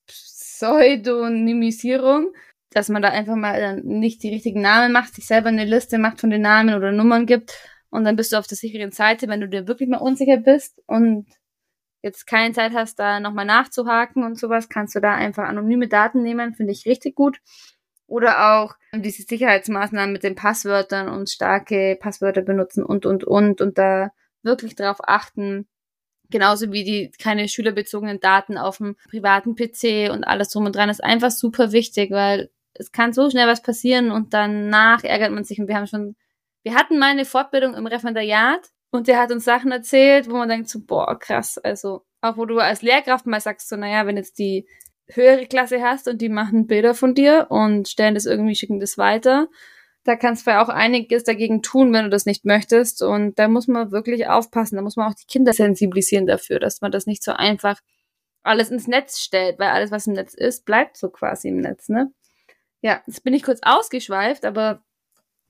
Pseudonymisierung, 0.06 2.32
dass 2.70 2.88
man 2.88 3.02
da 3.02 3.08
einfach 3.08 3.36
mal 3.36 3.80
nicht 3.82 4.22
die 4.22 4.30
richtigen 4.30 4.60
Namen 4.60 4.92
macht, 4.92 5.14
sich 5.14 5.26
selber 5.26 5.48
eine 5.48 5.64
Liste 5.64 5.98
macht 5.98 6.20
von 6.20 6.30
den 6.30 6.42
Namen 6.42 6.74
oder 6.74 6.92
Nummern 6.92 7.26
gibt 7.26 7.52
und 7.90 8.04
dann 8.04 8.16
bist 8.16 8.32
du 8.32 8.36
auf 8.36 8.46
der 8.46 8.56
sicheren 8.56 8.92
Seite, 8.92 9.28
wenn 9.28 9.40
du 9.40 9.48
dir 9.48 9.68
wirklich 9.68 9.88
mal 9.88 9.98
unsicher 9.98 10.36
bist 10.38 10.82
und 10.86 11.26
jetzt 12.02 12.26
keine 12.26 12.54
Zeit 12.54 12.72
hast, 12.72 12.98
da 12.98 13.20
nochmal 13.20 13.44
nachzuhaken 13.44 14.22
und 14.22 14.38
sowas, 14.38 14.68
kannst 14.68 14.94
du 14.94 15.00
da 15.00 15.14
einfach 15.14 15.44
anonyme 15.44 15.88
Daten 15.88 16.22
nehmen, 16.22 16.54
finde 16.54 16.72
ich 16.72 16.86
richtig 16.86 17.14
gut. 17.14 17.38
Oder 18.06 18.60
auch 18.60 18.74
diese 18.94 19.22
Sicherheitsmaßnahmen 19.22 20.12
mit 20.12 20.22
den 20.22 20.36
Passwörtern 20.36 21.08
und 21.08 21.28
starke 21.28 21.96
Passwörter 21.98 22.42
benutzen 22.42 22.84
und, 22.84 23.06
und, 23.06 23.24
und 23.24 23.60
und 23.60 23.78
da 23.78 24.12
wirklich 24.42 24.76
drauf 24.76 24.98
achten. 25.02 25.66
Genauso 26.30 26.72
wie 26.72 26.84
die 26.84 27.10
keine 27.20 27.48
schülerbezogenen 27.48 28.20
Daten 28.20 28.58
auf 28.58 28.76
dem 28.76 28.96
privaten 29.10 29.54
PC 29.56 30.12
und 30.12 30.24
alles 30.24 30.50
drum 30.50 30.66
und 30.66 30.76
dran 30.76 30.90
ist 30.90 31.02
einfach 31.02 31.30
super 31.30 31.72
wichtig, 31.72 32.10
weil 32.10 32.50
es 32.78 32.92
kann 32.92 33.12
so 33.12 33.30
schnell 33.30 33.46
was 33.46 33.62
passieren 33.62 34.10
und 34.10 34.34
danach 34.34 35.04
ärgert 35.04 35.32
man 35.32 35.44
sich 35.44 35.60
und 35.60 35.68
wir 35.68 35.76
haben 35.76 35.86
schon, 35.86 36.16
wir 36.62 36.74
hatten 36.74 36.98
mal 36.98 37.10
eine 37.10 37.24
Fortbildung 37.24 37.74
im 37.74 37.86
Referendariat 37.86 38.70
und 38.90 39.08
der 39.08 39.18
hat 39.18 39.32
uns 39.32 39.44
Sachen 39.44 39.72
erzählt, 39.72 40.28
wo 40.30 40.34
man 40.34 40.48
denkt 40.48 40.68
so, 40.68 40.80
boah, 40.80 41.18
krass, 41.18 41.58
also 41.58 42.04
auch 42.20 42.36
wo 42.36 42.44
du 42.44 42.58
als 42.58 42.82
Lehrkraft 42.82 43.26
mal 43.26 43.40
sagst 43.40 43.68
so, 43.68 43.76
naja, 43.76 44.06
wenn 44.06 44.16
jetzt 44.16 44.38
die 44.38 44.66
höhere 45.08 45.46
Klasse 45.46 45.82
hast 45.82 46.08
und 46.08 46.20
die 46.20 46.28
machen 46.28 46.66
Bilder 46.66 46.94
von 46.94 47.14
dir 47.14 47.46
und 47.50 47.88
stellen 47.88 48.14
das 48.14 48.26
irgendwie, 48.26 48.54
schicken 48.54 48.80
das 48.80 48.98
weiter. 48.98 49.48
Da 50.04 50.16
kannst 50.16 50.46
du 50.46 50.52
ja 50.52 50.62
auch 50.62 50.68
einiges 50.68 51.24
dagegen 51.24 51.62
tun, 51.62 51.92
wenn 51.92 52.04
du 52.04 52.10
das 52.10 52.26
nicht 52.26 52.44
möchtest. 52.44 53.02
Und 53.02 53.38
da 53.38 53.48
muss 53.48 53.66
man 53.66 53.90
wirklich 53.90 54.28
aufpassen. 54.28 54.76
Da 54.76 54.82
muss 54.82 54.96
man 54.96 55.10
auch 55.10 55.16
die 55.16 55.26
Kinder 55.26 55.52
sensibilisieren 55.52 56.26
dafür, 56.26 56.60
dass 56.60 56.80
man 56.80 56.92
das 56.92 57.06
nicht 57.06 57.24
so 57.24 57.32
einfach 57.32 57.80
alles 58.42 58.70
ins 58.70 58.86
Netz 58.86 59.20
stellt, 59.20 59.58
weil 59.58 59.70
alles, 59.70 59.90
was 59.90 60.06
im 60.06 60.12
Netz 60.12 60.32
ist, 60.34 60.64
bleibt 60.64 60.96
so 60.96 61.08
quasi 61.10 61.48
im 61.48 61.58
Netz, 61.58 61.88
ne? 61.88 62.12
Ja, 62.82 63.02
jetzt 63.06 63.24
bin 63.24 63.34
ich 63.34 63.42
kurz 63.42 63.60
ausgeschweift, 63.62 64.44
aber 64.44 64.82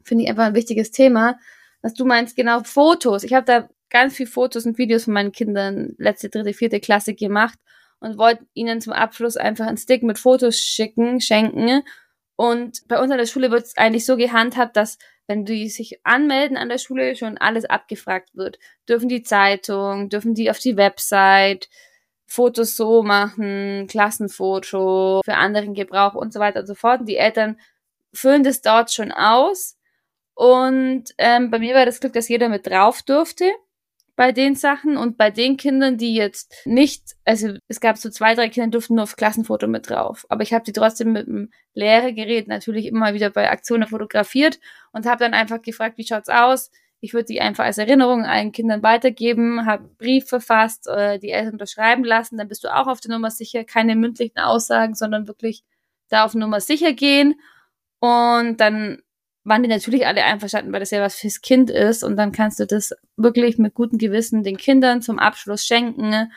finde 0.03 0.25
ich 0.25 0.31
einfach 0.31 0.45
ein 0.45 0.55
wichtiges 0.55 0.91
Thema. 0.91 1.39
Was 1.83 1.95
du 1.95 2.05
meinst, 2.05 2.37
genau, 2.37 2.63
Fotos. 2.63 3.25
Ich 3.25 3.35
habe 3.35 3.45
da 3.45 3.69
ganz 3.91 4.15
viel 4.15 4.27
Fotos 4.27 4.67
und 4.67 4.79
Videos 4.79 5.05
von 5.05 5.15
meinen 5.15 5.33
Kindern 5.33 5.95
letzte, 5.99 6.29
dritte, 6.29 6.53
vierte 6.53 6.81
Klasse 6.81 7.15
gemacht 7.15 7.59
und 8.01 8.19
wollte 8.19 8.47
ihnen 8.55 8.81
zum 8.81 8.93
Abschluss 8.93 9.37
einfach 9.37 9.67
einen 9.67 9.77
Stick 9.77 10.03
mit 10.03 10.19
Fotos 10.19 10.59
schicken, 10.59 11.21
schenken. 11.21 11.83
Und 12.37 12.87
bei 12.89 13.01
uns 13.01 13.11
an 13.11 13.19
der 13.19 13.27
Schule 13.27 13.51
wird 13.51 13.65
es 13.65 13.77
eigentlich 13.77 14.05
so 14.05 14.17
gehandhabt, 14.17 14.77
dass 14.77 14.99
wenn 15.27 15.45
die 15.45 15.69
sich 15.69 16.01
anmelden 16.05 16.57
an 16.57 16.69
der 16.69 16.79
Schule, 16.79 17.17
schon 17.17 17.39
alles 17.39 17.65
abgefragt 17.65 18.31
wird. 18.35 18.59
Dürfen 18.89 19.09
die 19.09 19.23
Zeitung, 19.23 20.09
dürfen 20.09 20.35
die 20.35 20.51
auf 20.51 20.59
die 20.59 20.77
Website, 20.77 21.69
Fotos 22.27 22.77
so 22.77 23.03
machen, 23.03 23.87
Klassenfoto 23.89 25.23
für 25.25 25.35
anderen 25.35 25.75
Gebrauch 25.75 26.15
und 26.15 26.33
so 26.33 26.41
weiter 26.41 26.61
und 26.61 26.67
so 26.67 26.75
fort. 26.75 27.01
Und 27.01 27.09
die 27.09 27.17
Eltern 27.17 27.59
füllen 28.13 28.43
das 28.43 28.63
dort 28.63 28.93
schon 28.93 29.13
aus. 29.13 29.77
Und 30.35 31.05
ähm, 31.19 31.51
bei 31.51 31.59
mir 31.59 31.75
war 31.75 31.87
das 31.87 32.01
Glück, 32.01 32.13
dass 32.13 32.29
jeder 32.29 32.49
mit 32.49 32.67
drauf 32.67 33.03
durfte 33.03 33.51
bei 34.17 34.33
den 34.33 34.55
Sachen 34.55 34.97
und 34.97 35.19
bei 35.19 35.31
den 35.31 35.59
Kindern, 35.59 35.99
die 35.99 36.15
jetzt 36.15 36.55
nicht, 36.65 37.15
also 37.25 37.55
es 37.69 37.81
gab 37.81 37.99
so 37.99 38.09
zwei, 38.09 38.35
drei 38.35 38.49
Kinder, 38.49 38.71
durften 38.71 38.95
nur 38.95 39.05
auf 39.05 39.17
Klassenfoto 39.17 39.69
mit 39.69 39.91
drauf. 39.91 40.25
Aber 40.31 40.43
ich 40.43 40.55
habe 40.55 40.65
die 40.65 40.73
trotzdem 40.73 41.13
mit 41.13 41.27
dem 41.27 41.51
Lehrergerät 41.75 42.49
natürlich 42.49 42.87
immer 42.87 43.13
wieder 43.13 43.29
bei 43.31 43.51
Aktionen 43.51 43.87
fotografiert 43.87 44.59
und 44.93 45.07
habe 45.07 45.23
dann 45.23 45.35
einfach 45.35 45.61
gefragt, 45.61 45.99
wie 45.99 46.07
schaut's 46.07 46.31
aus? 46.31 46.71
Ich 47.01 47.13
würde 47.13 47.27
die 47.27 47.41
einfach 47.41 47.65
als 47.65 47.79
Erinnerung 47.79 48.25
allen 48.25 48.53
Kindern 48.53 48.83
weitergeben, 48.83 49.67
habe 49.67 49.89
Brief 49.99 50.27
verfasst, 50.29 50.89
äh, 50.89 51.19
die 51.19 51.31
Eltern 51.31 51.53
unterschreiben 51.55 52.05
lassen, 52.05 52.37
dann 52.37 52.49
bist 52.49 52.65
du 52.65 52.75
auch 52.75 52.87
auf 52.87 53.01
der 53.01 53.13
Nummer 53.13 53.31
sicher, 53.31 53.65
keine 53.65 53.97
mündlichen 53.97 54.39
Aussagen, 54.39 54.95
sondern 54.95 55.29
wirklich 55.29 55.63
da 56.09 56.25
auf 56.25 56.35
Nummer 56.35 56.61
sicher 56.61 56.93
gehen. 56.93 57.41
Und 58.01 58.59
dann 58.59 59.03
waren 59.45 59.63
die 59.63 59.69
natürlich 59.69 60.07
alle 60.07 60.25
einverstanden, 60.25 60.73
weil 60.73 60.81
das 60.81 60.91
ja 60.91 61.01
was 61.01 61.17
fürs 61.17 61.41
Kind 61.41 61.71
ist 61.71 62.03
und 62.03 62.17
dann 62.17 62.33
kannst 62.33 62.59
du 62.59 62.67
das 62.67 62.93
wirklich 63.17 63.59
mit 63.59 63.75
gutem 63.75 63.99
Gewissen 63.99 64.43
den 64.43 64.57
Kindern 64.57 65.03
zum 65.03 65.19
Abschluss 65.19 65.65
schenken 65.65 66.33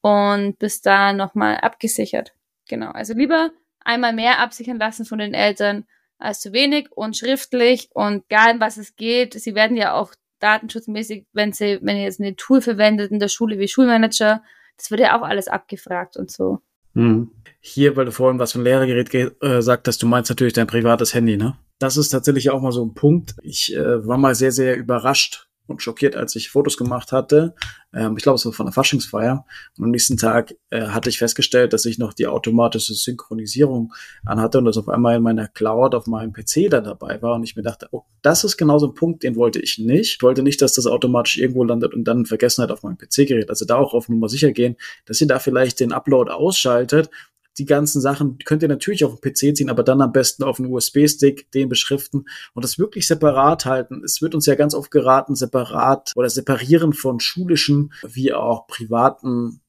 und 0.00 0.58
bist 0.58 0.86
da 0.86 1.12
nochmal 1.12 1.58
abgesichert. 1.58 2.32
Genau, 2.68 2.90
also 2.90 3.12
lieber 3.12 3.50
einmal 3.80 4.14
mehr 4.14 4.38
absichern 4.38 4.78
lassen 4.78 5.04
von 5.04 5.18
den 5.18 5.34
Eltern 5.34 5.86
als 6.24 6.40
zu 6.40 6.52
wenig 6.52 6.90
und 6.92 7.16
schriftlich 7.16 7.88
und 7.92 8.24
egal 8.28 8.60
was 8.60 8.76
es 8.76 8.96
geht. 8.96 9.34
Sie 9.34 9.54
werden 9.54 9.76
ja 9.76 9.94
auch 9.94 10.14
datenschutzmäßig, 10.40 11.26
wenn 11.32 11.52
sie, 11.52 11.78
wenn 11.82 11.96
ihr 11.96 12.04
jetzt 12.04 12.20
eine 12.20 12.36
Tool 12.36 12.60
verwendet 12.60 13.10
in 13.10 13.18
der 13.18 13.28
Schule 13.28 13.58
wie 13.58 13.68
Schulmanager, 13.68 14.42
das 14.76 14.90
wird 14.90 15.00
ja 15.00 15.18
auch 15.18 15.22
alles 15.22 15.48
abgefragt 15.48 16.16
und 16.16 16.30
so. 16.30 16.60
Hm. 16.94 17.30
Hier, 17.60 17.96
weil 17.96 18.04
du 18.04 18.12
vorhin 18.12 18.38
was 18.38 18.52
von 18.52 18.62
Lehrergerät 18.62 19.14
äh, 19.42 19.62
sagt 19.62 19.88
hast, 19.88 20.02
du 20.02 20.06
meinst 20.06 20.30
natürlich 20.30 20.52
dein 20.52 20.66
privates 20.66 21.14
Handy, 21.14 21.36
ne? 21.36 21.56
Das 21.78 21.96
ist 21.96 22.10
tatsächlich 22.10 22.50
auch 22.50 22.60
mal 22.60 22.72
so 22.72 22.84
ein 22.84 22.94
Punkt. 22.94 23.34
Ich 23.42 23.74
äh, 23.74 24.06
war 24.06 24.18
mal 24.18 24.34
sehr, 24.34 24.52
sehr 24.52 24.76
überrascht 24.76 25.48
und 25.66 25.82
schockiert, 25.82 26.16
als 26.16 26.36
ich 26.36 26.50
Fotos 26.50 26.76
gemacht 26.76 27.12
hatte. 27.12 27.54
Ähm, 27.94 28.16
ich 28.16 28.22
glaube, 28.22 28.36
es 28.36 28.44
war 28.44 28.52
von 28.52 28.66
der 28.66 28.72
Faschingsfeier. 28.72 29.44
Und 29.78 29.84
am 29.84 29.90
nächsten 29.90 30.16
Tag 30.16 30.54
äh, 30.70 30.88
hatte 30.88 31.08
ich 31.08 31.18
festgestellt, 31.18 31.72
dass 31.72 31.84
ich 31.86 31.98
noch 31.98 32.12
die 32.12 32.26
automatische 32.26 32.94
Synchronisierung 32.94 33.92
anhatte 34.24 34.58
und 34.58 34.66
das 34.66 34.76
auf 34.76 34.88
einmal 34.88 35.16
in 35.16 35.22
meiner 35.22 35.48
Cloud 35.48 35.94
auf 35.94 36.06
meinem 36.06 36.32
PC 36.32 36.70
dann 36.70 36.84
dabei 36.84 37.22
war. 37.22 37.34
Und 37.36 37.44
ich 37.44 37.56
mir 37.56 37.62
dachte, 37.62 37.88
oh, 37.92 38.02
das 38.22 38.44
ist 38.44 38.56
genau 38.56 38.78
so 38.78 38.88
ein 38.88 38.94
Punkt, 38.94 39.22
den 39.22 39.36
wollte 39.36 39.60
ich 39.60 39.78
nicht. 39.78 40.16
Ich 40.16 40.22
wollte 40.22 40.42
nicht, 40.42 40.60
dass 40.60 40.74
das 40.74 40.86
automatisch 40.86 41.38
irgendwo 41.38 41.64
landet 41.64 41.94
und 41.94 42.04
dann 42.04 42.26
Vergessenheit 42.26 42.70
auf 42.70 42.82
meinem 42.82 42.98
PC-Gerät. 42.98 43.48
Also 43.50 43.64
da 43.64 43.76
auch 43.76 43.94
auf 43.94 44.08
Nummer 44.08 44.28
sicher 44.28 44.52
gehen, 44.52 44.76
dass 45.06 45.20
ihr 45.20 45.26
da 45.26 45.38
vielleicht 45.38 45.80
den 45.80 45.92
Upload 45.92 46.30
ausschaltet 46.30 47.10
die 47.58 47.66
ganzen 47.66 48.00
Sachen 48.00 48.38
könnt 48.44 48.62
ihr 48.62 48.68
natürlich 48.68 49.04
auf 49.04 49.20
den 49.20 49.32
PC 49.32 49.56
ziehen, 49.56 49.70
aber 49.70 49.82
dann 49.82 50.00
am 50.00 50.12
besten 50.12 50.42
auf 50.42 50.58
einen 50.58 50.72
USB-Stick 50.72 51.50
den 51.52 51.68
beschriften 51.68 52.26
und 52.52 52.64
das 52.64 52.78
wirklich 52.78 53.06
separat 53.06 53.64
halten. 53.64 54.02
Es 54.04 54.20
wird 54.22 54.34
uns 54.34 54.46
ja 54.46 54.54
ganz 54.54 54.74
oft 54.74 54.90
geraten, 54.90 55.34
separat 55.34 56.12
oder 56.16 56.28
separieren 56.28 56.92
von 56.92 57.20
schulischen 57.20 57.92
wie 58.06 58.32
auch 58.32 58.66
privaten 58.66 59.60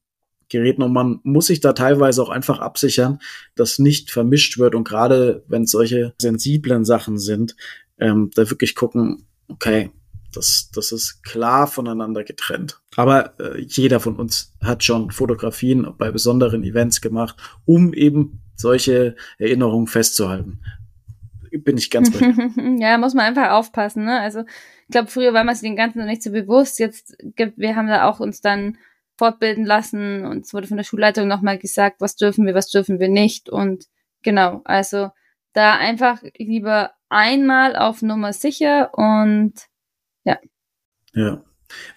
Geräten 0.49 0.83
und 0.83 0.93
man 0.93 1.19
muss 1.23 1.47
sich 1.47 1.59
da 1.59 1.73
teilweise 1.73 2.21
auch 2.21 2.29
einfach 2.29 2.59
absichern, 2.59 3.19
dass 3.55 3.79
nicht 3.79 4.11
vermischt 4.11 4.57
wird 4.57 4.75
und 4.75 4.87
gerade 4.87 5.43
wenn 5.47 5.63
es 5.63 5.71
solche 5.71 6.13
sensiblen 6.19 6.85
Sachen 6.85 7.17
sind, 7.17 7.55
ähm, 7.97 8.29
da 8.35 8.49
wirklich 8.49 8.75
gucken, 8.75 9.27
okay, 9.47 9.91
das, 10.35 10.69
das 10.73 10.91
ist 10.91 11.23
klar 11.23 11.67
voneinander 11.67 12.23
getrennt. 12.23 12.81
Aber 12.95 13.39
äh, 13.39 13.61
jeder 13.61 13.99
von 13.99 14.15
uns 14.15 14.53
hat 14.61 14.83
schon 14.83 15.11
Fotografien 15.11 15.93
bei 15.97 16.11
besonderen 16.11 16.63
Events 16.63 17.01
gemacht, 17.01 17.37
um 17.65 17.93
eben 17.93 18.41
solche 18.55 19.15
Erinnerungen 19.37 19.87
festzuhalten. 19.87 20.61
Bin 21.51 21.77
ich 21.77 21.89
ganz 21.89 22.11
bei 22.11 22.19
Ja, 22.79 22.97
muss 22.97 23.13
man 23.13 23.25
einfach 23.25 23.51
aufpassen. 23.51 24.05
Ne? 24.05 24.19
Also 24.19 24.41
ich 24.41 24.91
glaube, 24.91 25.07
früher 25.09 25.33
war 25.33 25.43
man 25.43 25.55
sich 25.55 25.67
den 25.67 25.77
ganzen 25.77 25.99
noch 25.99 26.05
nicht 26.05 26.23
so 26.23 26.31
bewusst. 26.31 26.79
Jetzt 26.79 27.17
gibt, 27.35 27.57
wir 27.57 27.75
haben 27.75 27.87
da 27.87 28.09
auch 28.09 28.19
uns 28.19 28.41
dann 28.41 28.77
fortbilden 29.17 29.65
lassen 29.65 30.25
und 30.25 30.45
es 30.45 30.53
wurde 30.53 30.67
von 30.67 30.77
der 30.77 30.83
Schulleitung 30.83 31.27
nochmal 31.27 31.57
gesagt, 31.57 32.01
was 32.01 32.17
dürfen 32.17 32.45
wir, 32.45 32.53
was 32.53 32.69
dürfen 32.69 32.99
wir 32.99 33.07
nicht. 33.07 33.49
Und 33.49 33.85
genau, 34.23 34.61
also 34.65 35.09
da 35.53 35.75
einfach 35.75 36.21
lieber 36.37 36.91
einmal 37.09 37.77
auf 37.77 38.01
Nummer 38.01 38.33
sicher 38.33 38.93
und 38.93 39.53
ja. 40.25 40.39
Ja. 41.13 41.43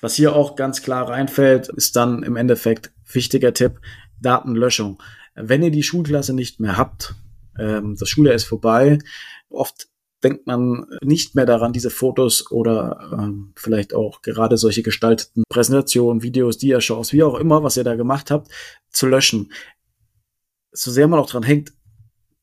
Was 0.01 0.14
hier 0.14 0.35
auch 0.35 0.57
ganz 0.57 0.83
klar 0.83 1.09
reinfällt, 1.09 1.69
ist 1.69 1.97
dann 1.97 2.23
im 2.23 2.37
Endeffekt 2.37 2.93
wichtiger 3.12 3.53
Tipp, 3.53 3.81
Datenlöschung. 4.21 5.03
Wenn 5.35 5.62
ihr 5.62 5.71
die 5.71 5.83
Schulklasse 5.83 6.35
nicht 6.35 6.61
mehr 6.61 6.77
habt, 6.77 7.14
ähm, 7.59 7.97
das 7.99 8.09
Schuljahr 8.09 8.35
ist 8.35 8.45
vorbei, 8.45 8.99
oft 9.51 9.88
denkt 10.23 10.47
man 10.47 10.87
nicht 11.03 11.35
mehr 11.35 11.47
daran, 11.47 11.73
diese 11.73 11.91
Fotos 11.91 12.51
oder 12.51 13.11
ähm, 13.12 13.53
vielleicht 13.57 13.95
auch 13.95 14.23
gerade 14.23 14.57
solche 14.57 14.83
gestalteten 14.83 15.45
Präsentationen, 15.49 16.23
Videos, 16.23 16.59
Diashows, 16.59 17.12
wie 17.12 17.23
auch 17.23 17.38
immer, 17.38 17.62
was 17.62 17.77
ihr 17.77 17.85
da 17.85 17.95
gemacht 17.95 18.31
habt, 18.31 18.51
zu 18.91 19.07
löschen. 19.07 19.53
So 20.72 20.91
sehr 20.91 21.07
man 21.07 21.20
auch 21.20 21.31
dran 21.31 21.45
hängt, 21.45 21.72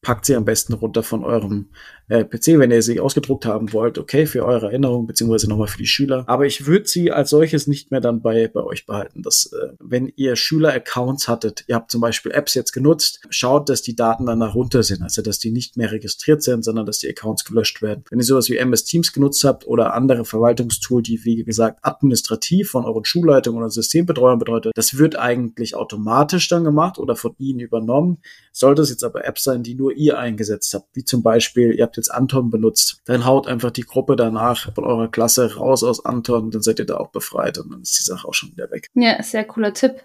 packt 0.01 0.25
sie 0.25 0.35
am 0.35 0.45
besten 0.45 0.73
runter 0.73 1.03
von 1.03 1.23
eurem 1.23 1.69
äh, 2.07 2.23
PC, 2.23 2.59
wenn 2.59 2.71
ihr 2.71 2.81
sie 2.81 2.99
ausgedruckt 2.99 3.45
haben 3.45 3.73
wollt, 3.73 3.97
okay, 3.97 4.25
für 4.25 4.45
eure 4.45 4.67
Erinnerung, 4.67 5.07
beziehungsweise 5.07 5.49
nochmal 5.49 5.67
für 5.67 5.77
die 5.77 5.87
Schüler. 5.87 6.23
Aber 6.27 6.45
ich 6.45 6.67
würde 6.67 6.87
sie 6.87 7.11
als 7.11 7.29
solches 7.29 7.67
nicht 7.67 7.91
mehr 7.91 8.01
dann 8.01 8.21
bei, 8.21 8.47
bei 8.47 8.63
euch 8.63 8.85
behalten. 8.85 9.23
Dass, 9.23 9.51
äh, 9.51 9.73
wenn 9.79 10.11
ihr 10.15 10.35
Schüler-Accounts 10.35 11.27
hattet, 11.27 11.65
ihr 11.67 11.75
habt 11.75 11.91
zum 11.91 12.01
Beispiel 12.01 12.31
Apps 12.31 12.53
jetzt 12.53 12.73
genutzt, 12.73 13.21
schaut, 13.29 13.69
dass 13.69 13.81
die 13.81 13.95
Daten 13.95 14.25
dann 14.25 14.41
runter 14.41 14.83
sind, 14.83 15.01
also 15.01 15.21
dass 15.21 15.39
die 15.39 15.51
nicht 15.51 15.77
mehr 15.77 15.91
registriert 15.91 16.43
sind, 16.43 16.63
sondern 16.63 16.85
dass 16.85 16.99
die 16.99 17.09
Accounts 17.09 17.45
gelöscht 17.45 17.81
werden. 17.81 18.03
Wenn 18.09 18.19
ihr 18.19 18.25
sowas 18.25 18.49
wie 18.49 18.57
MS 18.57 18.83
Teams 18.83 19.11
genutzt 19.11 19.43
habt 19.43 19.65
oder 19.65 19.93
andere 19.93 20.25
Verwaltungstool, 20.25 21.01
die, 21.01 21.25
wie 21.25 21.43
gesagt, 21.43 21.79
administrativ 21.81 22.69
von 22.69 22.85
euren 22.85 23.05
Schulleitungen 23.05 23.59
oder 23.59 23.69
Systembetreuern 23.69 24.39
bedeutet, 24.39 24.73
das 24.75 24.97
wird 24.97 25.17
eigentlich 25.17 25.75
automatisch 25.75 26.47
dann 26.49 26.63
gemacht 26.63 26.99
oder 26.99 27.15
von 27.15 27.35
ihnen 27.39 27.59
übernommen. 27.59 28.19
Sollte 28.51 28.83
es 28.83 28.89
jetzt 28.89 29.03
aber 29.03 29.25
Apps 29.25 29.43
sein, 29.43 29.63
die 29.63 29.75
nur 29.75 29.93
ihr 29.93 30.17
eingesetzt 30.19 30.73
habt, 30.73 30.95
wie 30.95 31.03
zum 31.03 31.23
Beispiel, 31.23 31.73
ihr 31.73 31.83
habt 31.83 31.94
jetzt 31.95 32.09
Anton 32.09 32.49
benutzt, 32.49 33.01
dann 33.05 33.25
haut 33.25 33.47
einfach 33.47 33.71
die 33.71 33.83
Gruppe 33.83 34.15
danach 34.15 34.73
von 34.73 34.83
eurer 34.83 35.09
Klasse 35.09 35.55
raus 35.55 35.83
aus 35.83 36.05
Anton, 36.05 36.51
dann 36.51 36.61
seid 36.61 36.79
ihr 36.79 36.85
da 36.85 36.97
auch 36.97 37.09
befreit 37.09 37.57
und 37.57 37.71
dann 37.71 37.81
ist 37.81 37.97
die 37.99 38.03
Sache 38.03 38.27
auch 38.27 38.33
schon 38.33 38.51
wieder 38.51 38.69
weg. 38.71 38.87
Ja, 38.93 39.21
sehr 39.23 39.45
cooler 39.45 39.73
Tipp. 39.73 40.03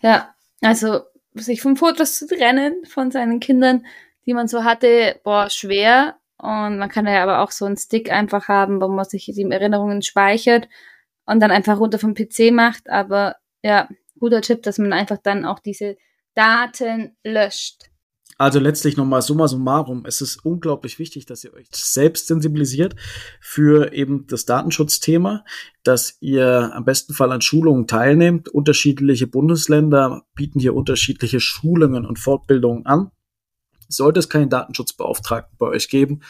Ja, 0.00 0.34
also 0.60 1.00
sich 1.34 1.62
von 1.62 1.76
Fotos 1.76 2.18
zu 2.18 2.26
trennen 2.26 2.84
von 2.84 3.10
seinen 3.10 3.40
Kindern, 3.40 3.86
die 4.26 4.34
man 4.34 4.48
so 4.48 4.64
hatte, 4.64 5.20
boah, 5.24 5.50
schwer. 5.50 6.16
Und 6.36 6.78
man 6.78 6.88
kann 6.88 7.06
ja 7.06 7.22
aber 7.22 7.40
auch 7.40 7.50
so 7.50 7.64
einen 7.64 7.76
Stick 7.76 8.12
einfach 8.12 8.48
haben, 8.48 8.80
wo 8.80 8.88
man 8.88 9.04
sich 9.04 9.24
die 9.24 9.42
Erinnerungen 9.50 10.02
speichert 10.02 10.68
und 11.26 11.40
dann 11.40 11.50
einfach 11.50 11.80
runter 11.80 11.98
vom 11.98 12.14
PC 12.14 12.52
macht. 12.52 12.88
Aber 12.88 13.36
ja, 13.62 13.88
guter 14.18 14.40
Tipp, 14.40 14.62
dass 14.62 14.78
man 14.78 14.92
einfach 14.92 15.18
dann 15.22 15.44
auch 15.44 15.58
diese 15.58 15.96
Daten 16.34 17.16
löscht. 17.24 17.90
Also 18.40 18.60
letztlich 18.60 18.96
nochmal 18.96 19.20
summa 19.20 19.48
summarum, 19.48 20.04
es 20.06 20.20
ist 20.20 20.44
unglaublich 20.44 21.00
wichtig, 21.00 21.26
dass 21.26 21.42
ihr 21.42 21.52
euch 21.54 21.66
selbst 21.72 22.28
sensibilisiert 22.28 22.94
für 23.40 23.92
eben 23.92 24.28
das 24.28 24.44
Datenschutzthema, 24.44 25.44
dass 25.82 26.18
ihr 26.20 26.70
am 26.72 26.84
besten 26.84 27.14
Fall 27.14 27.32
an 27.32 27.40
Schulungen 27.40 27.88
teilnehmt. 27.88 28.48
Unterschiedliche 28.48 29.26
Bundesländer 29.26 30.22
bieten 30.36 30.60
hier 30.60 30.76
unterschiedliche 30.76 31.40
Schulungen 31.40 32.06
und 32.06 32.20
Fortbildungen 32.20 32.86
an. 32.86 33.10
Sollte 33.88 34.20
es 34.20 34.28
keinen 34.28 34.50
Datenschutzbeauftragten 34.50 35.58
bei 35.58 35.66
euch 35.66 35.88
geben, 35.88 36.20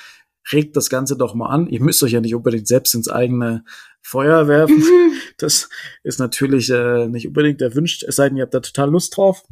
regt 0.50 0.76
das 0.76 0.88
Ganze 0.88 1.14
doch 1.14 1.34
mal 1.34 1.48
an. 1.50 1.66
Ihr 1.66 1.82
müsst 1.82 2.02
euch 2.02 2.12
ja 2.12 2.22
nicht 2.22 2.34
unbedingt 2.34 2.68
selbst 2.68 2.94
ins 2.94 3.11
eigene 3.11 3.64
Feuer 4.00 4.48
werfen. 4.48 4.82
Das 5.36 5.68
ist 6.02 6.18
natürlich 6.18 6.68
äh, 6.68 7.06
nicht 7.06 7.28
unbedingt 7.28 7.62
erwünscht, 7.62 8.02
es 8.02 8.16
sei 8.16 8.28
denn, 8.28 8.38
ihr 8.38 8.42
habt 8.42 8.54
da 8.54 8.59
total 8.59 8.90
Lust 8.90 9.16
drauf. 9.16 9.44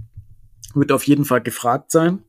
Wird 0.75 0.91
auf 0.91 1.05
jeden 1.05 1.25
Fall 1.25 1.41
gefragt 1.41 1.93
sein. 1.93 2.25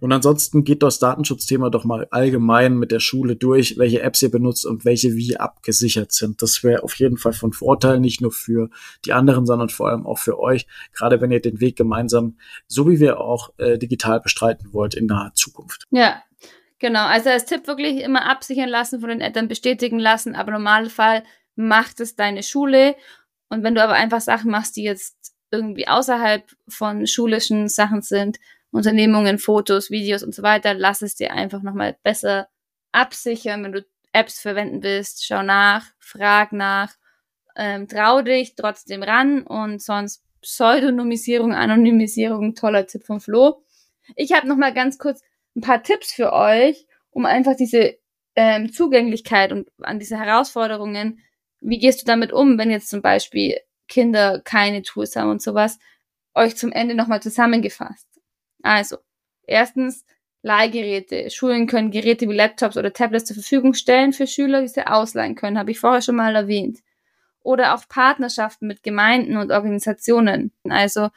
Und 0.00 0.12
ansonsten 0.12 0.64
geht 0.64 0.82
das 0.82 0.98
Datenschutzthema 0.98 1.70
doch 1.70 1.84
mal 1.84 2.06
allgemein 2.10 2.76
mit 2.76 2.90
der 2.90 3.00
Schule 3.00 3.36
durch, 3.36 3.78
welche 3.78 4.02
Apps 4.02 4.22
ihr 4.22 4.30
benutzt 4.30 4.66
und 4.66 4.84
welche 4.84 5.14
wie 5.14 5.36
abgesichert 5.36 6.12
sind. 6.12 6.42
Das 6.42 6.62
wäre 6.62 6.82
auf 6.82 6.94
jeden 6.96 7.16
Fall 7.16 7.32
von 7.32 7.52
Vorteil, 7.52 8.00
nicht 8.00 8.20
nur 8.20 8.32
für 8.32 8.70
die 9.04 9.12
anderen, 9.12 9.46
sondern 9.46 9.68
vor 9.68 9.88
allem 9.88 10.06
auch 10.06 10.18
für 10.18 10.38
euch, 10.38 10.66
gerade 10.92 11.20
wenn 11.20 11.30
ihr 11.30 11.40
den 11.40 11.60
Weg 11.60 11.76
gemeinsam, 11.76 12.36
so 12.66 12.88
wie 12.88 13.00
wir 13.00 13.20
auch, 13.20 13.50
äh, 13.58 13.78
digital 13.78 14.20
bestreiten 14.20 14.72
wollt 14.72 14.94
in 14.94 15.06
naher 15.06 15.32
Zukunft. 15.34 15.84
Ja, 15.90 16.22
Genau, 16.80 17.06
also 17.06 17.30
als 17.30 17.46
Tipp 17.46 17.66
wirklich 17.66 18.02
immer 18.02 18.28
absichern 18.28 18.68
lassen, 18.68 19.00
von 19.00 19.08
den 19.08 19.22
Eltern 19.22 19.48
bestätigen 19.48 19.98
lassen, 19.98 20.34
aber 20.34 20.48
im 20.48 20.54
Normalfall 20.54 21.22
macht 21.56 21.98
es 22.00 22.14
deine 22.14 22.42
Schule. 22.42 22.94
Und 23.48 23.62
wenn 23.62 23.74
du 23.74 23.82
aber 23.82 23.94
einfach 23.94 24.20
Sachen 24.20 24.50
machst, 24.50 24.76
die 24.76 24.82
jetzt 24.82 25.34
irgendwie 25.50 25.88
außerhalb 25.88 26.44
von 26.68 27.06
schulischen 27.06 27.68
Sachen 27.68 28.02
sind, 28.02 28.38
Unternehmungen, 28.74 29.38
Fotos, 29.38 29.90
Videos 29.90 30.24
und 30.24 30.34
so 30.34 30.42
weiter, 30.42 30.74
lass 30.74 31.00
es 31.00 31.14
dir 31.14 31.32
einfach 31.32 31.62
nochmal 31.62 31.96
besser 32.02 32.48
absichern, 32.90 33.62
wenn 33.62 33.72
du 33.72 33.86
Apps 34.12 34.40
verwenden 34.40 34.82
willst, 34.82 35.24
schau 35.24 35.44
nach, 35.44 35.86
frag 36.00 36.52
nach, 36.52 36.92
ähm, 37.56 37.86
trau 37.86 38.22
dich 38.22 38.56
trotzdem 38.56 39.04
ran 39.04 39.42
und 39.42 39.80
sonst 39.80 40.24
Pseudonymisierung, 40.42 41.54
Anonymisierung, 41.54 42.56
toller 42.56 42.86
Tipp 42.86 43.04
von 43.04 43.20
Flo. 43.20 43.62
Ich 44.16 44.32
habe 44.32 44.48
nochmal 44.48 44.74
ganz 44.74 44.98
kurz 44.98 45.22
ein 45.54 45.60
paar 45.60 45.82
Tipps 45.84 46.12
für 46.12 46.32
euch, 46.32 46.86
um 47.10 47.26
einfach 47.26 47.54
diese 47.56 47.96
ähm, 48.34 48.72
Zugänglichkeit 48.72 49.52
und 49.52 49.68
an 49.82 50.00
diese 50.00 50.18
Herausforderungen, 50.18 51.20
wie 51.60 51.78
gehst 51.78 52.02
du 52.02 52.06
damit 52.06 52.32
um, 52.32 52.58
wenn 52.58 52.72
jetzt 52.72 52.90
zum 52.90 53.02
Beispiel 53.02 53.56
Kinder 53.86 54.40
keine 54.44 54.82
Tools 54.82 55.14
haben 55.14 55.30
und 55.30 55.42
sowas, 55.42 55.78
euch 56.34 56.56
zum 56.56 56.72
Ende 56.72 56.96
nochmal 56.96 57.22
zusammengefasst. 57.22 58.13
Also, 58.64 58.96
erstens, 59.46 60.04
Leihgeräte. 60.44 61.30
Schulen 61.30 61.66
können 61.66 61.90
Geräte 61.90 62.28
wie 62.28 62.34
Laptops 62.34 62.76
oder 62.76 62.92
Tablets 62.92 63.24
zur 63.24 63.34
Verfügung 63.34 63.72
stellen 63.72 64.12
für 64.12 64.26
Schüler, 64.26 64.60
die 64.60 64.68
sie 64.68 64.86
ausleihen 64.86 65.36
können, 65.36 65.58
habe 65.58 65.70
ich 65.70 65.80
vorher 65.80 66.02
schon 66.02 66.16
mal 66.16 66.36
erwähnt. 66.36 66.80
Oder 67.42 67.74
auch 67.74 67.88
Partnerschaften 67.88 68.66
mit 68.66 68.82
Gemeinden 68.82 69.38
und 69.38 69.50
Organisationen. 69.50 70.52
Also, 70.68 71.08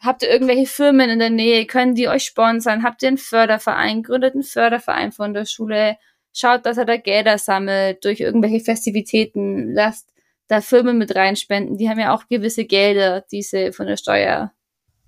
habt 0.00 0.22
ihr 0.22 0.30
irgendwelche 0.30 0.66
Firmen 0.66 1.08
in 1.08 1.20
der 1.20 1.30
Nähe, 1.30 1.66
können 1.66 1.94
die 1.94 2.08
euch 2.08 2.24
sponsern? 2.24 2.82
Habt 2.82 3.02
ihr 3.02 3.08
einen 3.08 3.18
Förderverein, 3.18 4.02
gründet 4.02 4.34
einen 4.34 4.42
Förderverein 4.42 5.12
von 5.12 5.34
der 5.34 5.44
Schule? 5.44 5.96
Schaut, 6.32 6.66
dass 6.66 6.78
er 6.78 6.84
da 6.84 6.96
Gelder 6.96 7.38
sammelt 7.38 8.04
durch 8.04 8.20
irgendwelche 8.20 8.60
Festivitäten. 8.60 9.72
Lasst 9.72 10.12
da 10.48 10.60
Firmen 10.60 10.98
mit 10.98 11.14
reinspenden. 11.14 11.76
Die 11.76 11.88
haben 11.88 12.00
ja 12.00 12.12
auch 12.12 12.26
gewisse 12.28 12.64
Gelder, 12.64 13.24
die 13.30 13.42
sie 13.42 13.72
von 13.72 13.86
der 13.86 13.96
Steuer 13.96 14.52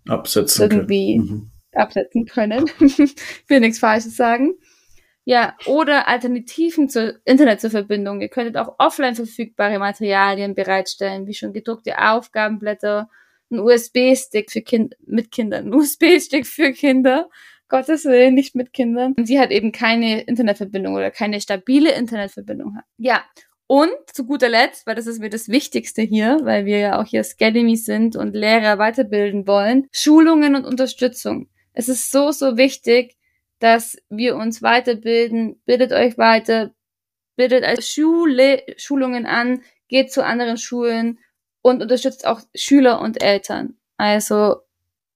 absetzen 0.09 0.71
irgendwie 0.71 1.18
mhm 1.18 1.51
absetzen 1.75 2.27
können. 2.27 2.71
ich 2.81 2.99
will 3.49 3.61
nichts 3.61 3.79
Falsches 3.79 4.16
sagen. 4.16 4.55
Ja, 5.25 5.57
oder 5.66 6.09
Alternativen 6.09 6.89
zur 6.89 7.14
Internetverbindung. 7.25 8.21
Ihr 8.21 8.29
könntet 8.29 8.57
auch 8.57 8.77
offline 8.79 9.14
verfügbare 9.14 9.79
Materialien 9.79 10.55
bereitstellen, 10.55 11.27
wie 11.27 11.35
schon 11.35 11.53
gedruckte 11.53 11.99
Aufgabenblätter, 11.99 13.09
ein 13.51 13.61
USB-Stick 13.61 14.51
für 14.51 14.62
Kind 14.62 14.95
mit 15.05 15.31
Kindern, 15.31 15.66
ein 15.66 15.75
USB-Stick 15.75 16.47
für 16.47 16.73
Kinder. 16.73 17.29
Gottes 17.68 18.05
Willen, 18.05 18.35
nicht 18.35 18.57
mit 18.57 18.73
Kindern. 18.73 19.14
Und 19.16 19.27
sie 19.27 19.39
hat 19.39 19.53
eben 19.53 19.71
keine 19.71 20.23
Internetverbindung 20.23 20.95
oder 20.95 21.11
keine 21.12 21.41
stabile 21.41 21.93
Internetverbindung 21.93 22.77
hat. 22.77 22.85
Ja, 22.99 23.23
und 23.68 23.93
zu 24.12 24.27
guter 24.27 24.49
Letzt, 24.49 24.85
weil 24.89 24.97
das 24.97 25.07
ist 25.07 25.21
mir 25.21 25.31
das 25.31 25.49
Wichtigste 25.49 26.03
hier, 26.03 26.41
weil 26.43 26.64
wir 26.64 26.79
ja 26.79 27.01
auch 27.01 27.07
hier 27.07 27.23
Scademy 27.23 27.77
sind 27.77 28.16
und 28.16 28.35
Lehrer 28.35 28.79
weiterbilden 28.79 29.47
wollen, 29.47 29.87
Schulungen 29.93 30.57
und 30.57 30.64
Unterstützung. 30.64 31.49
Es 31.81 31.89
ist 31.89 32.12
so, 32.12 32.31
so 32.31 32.59
wichtig, 32.59 33.16
dass 33.59 33.97
wir 34.11 34.37
uns 34.37 34.61
weiterbilden. 34.61 35.62
Bildet 35.64 35.93
euch 35.93 36.18
weiter, 36.18 36.74
bildet 37.37 37.64
als 37.64 37.89
Schule 37.89 38.62
Schulungen 38.76 39.24
an, 39.24 39.62
geht 39.89 40.12
zu 40.12 40.22
anderen 40.22 40.59
Schulen 40.59 41.20
und 41.62 41.81
unterstützt 41.81 42.26
auch 42.26 42.43
Schüler 42.55 43.01
und 43.01 43.22
Eltern. 43.22 43.78
Also, 43.97 44.57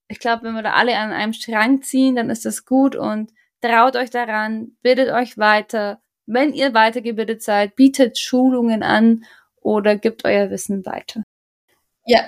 ich 0.09 0.19
glaube, 0.21 0.45
wenn 0.45 0.55
wir 0.55 0.63
da 0.63 0.73
alle 0.73 0.97
an 0.97 1.13
einem 1.13 1.35
Strang 1.35 1.83
ziehen, 1.83 2.17
dann 2.17 2.31
ist 2.31 2.47
das 2.47 2.65
gut 2.65 2.97
und 2.97 3.31
traut 3.61 3.97
euch 3.97 4.09
daran, 4.09 4.79
bildet 4.81 5.11
euch 5.11 5.37
weiter. 5.37 6.01
Wenn 6.25 6.55
ihr 6.55 6.73
weitergebildet 6.73 7.43
seid, 7.43 7.77
bietet 7.77 8.19
Schulungen 8.19 8.83
an 8.83 9.27
oder 9.61 9.97
gibt 9.97 10.25
euer 10.25 10.49
Wissen 10.49 10.87
weiter. 10.87 11.25
Ja, 12.07 12.27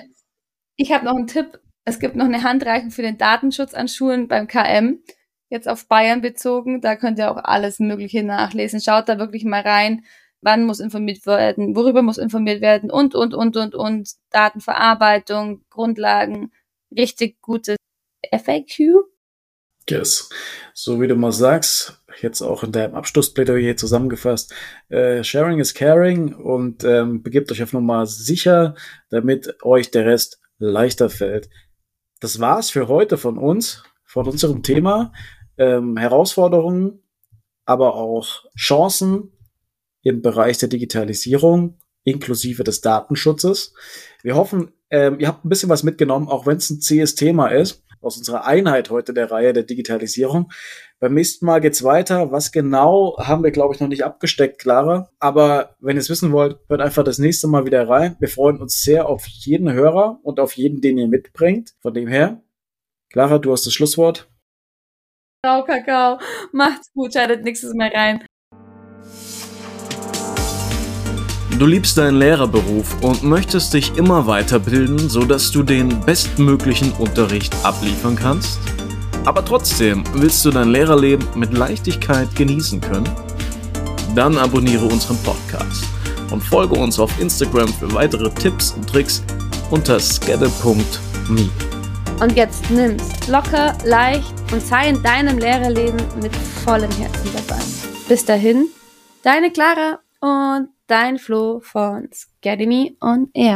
ich 0.75 0.91
habe 0.91 1.05
noch 1.05 1.15
einen 1.15 1.25
Tipp 1.25 1.59
es 1.87 1.99
gibt 1.99 2.17
noch 2.17 2.25
eine 2.25 2.43
Handreichung 2.43 2.91
für 2.91 3.01
den 3.01 3.17
Datenschutz 3.17 3.73
an 3.73 3.87
Schulen 3.87 4.27
beim 4.27 4.49
KM, 4.49 4.99
jetzt 5.47 5.69
auf 5.69 5.87
Bayern 5.87 6.19
bezogen. 6.19 6.81
Da 6.81 6.97
könnt 6.97 7.17
ihr 7.17 7.31
auch 7.31 7.37
alles 7.37 7.79
Mögliche 7.79 8.23
nachlesen. 8.23 8.81
Schaut 8.81 9.07
da 9.07 9.17
wirklich 9.19 9.45
mal 9.45 9.61
rein. 9.61 10.03
Wann 10.41 10.65
muss 10.65 10.81
informiert 10.81 11.25
werden? 11.25 11.77
Worüber 11.77 12.01
muss 12.01 12.17
informiert 12.17 12.59
werden? 12.59 12.91
Und, 12.91 13.15
und, 13.15 13.33
und, 13.33 13.55
und, 13.55 13.73
und. 13.73 14.09
Datenverarbeitung, 14.31 15.63
Grundlagen. 15.69 16.51
Richtig 16.91 17.41
gutes 17.41 17.77
FAQ. 18.33 19.05
Yes. 19.89 20.29
So 20.73 20.99
wie 20.99 21.07
du 21.07 21.15
mal 21.15 21.31
sagst, 21.31 22.03
jetzt 22.21 22.41
auch 22.41 22.63
in 22.63 22.73
deinem 22.73 22.95
Abschlussplädoyer 22.95 23.77
zusammengefasst, 23.77 24.53
äh, 24.89 25.23
Sharing 25.23 25.59
is 25.59 25.73
Caring 25.73 26.35
und 26.35 26.83
ähm, 26.83 27.23
begebt 27.23 27.49
euch 27.49 27.63
auf 27.63 27.71
Nummer 27.71 28.05
sicher, 28.05 28.75
damit 29.09 29.63
euch 29.63 29.89
der 29.89 30.05
Rest 30.05 30.41
leichter 30.59 31.09
fällt 31.09 31.47
das 32.19 32.39
war's 32.39 32.69
für 32.69 32.87
heute 32.87 33.17
von 33.17 33.37
uns, 33.37 33.83
von 34.05 34.27
unserem 34.27 34.63
Thema. 34.63 35.13
Ähm, 35.57 35.97
Herausforderungen, 35.97 37.03
aber 37.65 37.95
auch 37.95 38.45
Chancen 38.55 39.31
im 40.01 40.21
Bereich 40.21 40.57
der 40.57 40.69
Digitalisierung 40.69 41.79
inklusive 42.03 42.63
des 42.63 42.79
Datenschutzes. 42.81 43.73
Wir 44.23 44.35
hoffen, 44.35 44.71
ähm, 44.89 45.19
ihr 45.19 45.27
habt 45.27 45.43
ein 45.43 45.49
bisschen 45.49 45.69
was 45.69 45.83
mitgenommen, 45.83 46.29
auch 46.29 46.45
wenn 46.45 46.57
es 46.57 46.69
ein 46.69 46.79
zähes 46.79 47.15
Thema 47.15 47.47
ist, 47.47 47.83
aus 48.01 48.17
unserer 48.17 48.45
Einheit 48.45 48.89
heute 48.89 49.13
der 49.13 49.29
Reihe 49.29 49.51
der 49.51 49.63
Digitalisierung. 49.63 50.49
Beim 50.99 51.13
nächsten 51.13 51.45
Mal 51.45 51.61
geht's 51.61 51.83
weiter. 51.83 52.31
Was 52.31 52.51
genau 52.51 53.17
haben 53.19 53.43
wir, 53.43 53.51
glaube 53.51 53.75
ich, 53.75 53.79
noch 53.79 53.87
nicht 53.87 54.03
abgesteckt, 54.03 54.57
Clara. 54.57 55.11
Aber 55.19 55.75
wenn 55.79 55.95
ihr 55.95 55.99
es 55.99 56.09
wissen 56.09 56.31
wollt, 56.31 56.57
hört 56.69 56.81
einfach 56.81 57.03
das 57.03 57.19
nächste 57.19 57.47
Mal 57.47 57.65
wieder 57.67 57.87
rein. 57.87 58.15
Wir 58.19 58.29
freuen 58.29 58.59
uns 58.59 58.81
sehr 58.81 59.07
auf 59.07 59.27
jeden 59.27 59.71
Hörer 59.71 60.19
und 60.23 60.39
auf 60.39 60.53
jeden, 60.53 60.81
den 60.81 60.97
ihr 60.97 61.07
mitbringt. 61.07 61.75
Von 61.81 61.93
dem 61.93 62.07
her, 62.07 62.41
Clara, 63.11 63.37
du 63.37 63.51
hast 63.51 63.67
das 63.67 63.73
Schlusswort. 63.73 64.27
Kakao, 65.43 65.65
Kakao. 65.65 66.19
Macht's 66.51 66.91
gut, 66.93 67.13
schaltet 67.13 67.43
nächstes 67.43 67.75
Mal 67.75 67.89
rein. 67.89 68.25
Du 71.59 71.67
liebst 71.67 71.97
deinen 71.99 72.17
Lehrerberuf 72.17 73.03
und 73.03 73.21
möchtest 73.21 73.71
dich 73.75 73.95
immer 73.97 74.25
weiterbilden, 74.25 75.09
sodass 75.09 75.51
du 75.51 75.61
den 75.61 76.03
bestmöglichen 76.05 76.91
Unterricht 76.93 77.53
abliefern 77.63 78.15
kannst? 78.15 78.59
Aber 79.27 79.43
trotzdem 79.43 80.05
willst 80.13 80.45
du 80.45 80.51
dein 80.51 80.69
Lehrerleben 80.69 81.27
mit 81.35 81.51
Leichtigkeit 81.51 82.33
genießen 82.33 82.79
können? 82.79 83.09
Dann 84.15 84.37
abonniere 84.37 84.85
unseren 84.85 85.17
Podcast 85.17 85.83
und 86.31 86.41
folge 86.41 86.75
uns 86.79 86.97
auf 86.97 87.11
Instagram 87.19 87.67
für 87.67 87.93
weitere 87.93 88.29
Tipps 88.29 88.71
und 88.71 88.87
Tricks 88.87 89.21
unter 89.69 89.99
skedde.me. 89.99 91.49
Und 92.21 92.37
jetzt 92.37 92.71
nimm's 92.71 93.27
locker, 93.27 93.77
leicht 93.83 94.33
und 94.53 94.61
sei 94.61 94.87
in 94.87 95.03
deinem 95.03 95.39
Lehrerleben 95.39 95.99
mit 96.21 96.33
vollem 96.33 96.91
Herzen 96.91 97.29
dabei. 97.33 97.61
Bis 98.07 98.23
dahin, 98.23 98.69
deine 99.23 99.51
Clara 99.51 99.99
und 100.21 100.69
dein 100.87 101.19
Flo 101.19 101.59
von 101.59 102.07
Scademy 102.13 102.95
on 103.01 103.27
Air. 103.33 103.55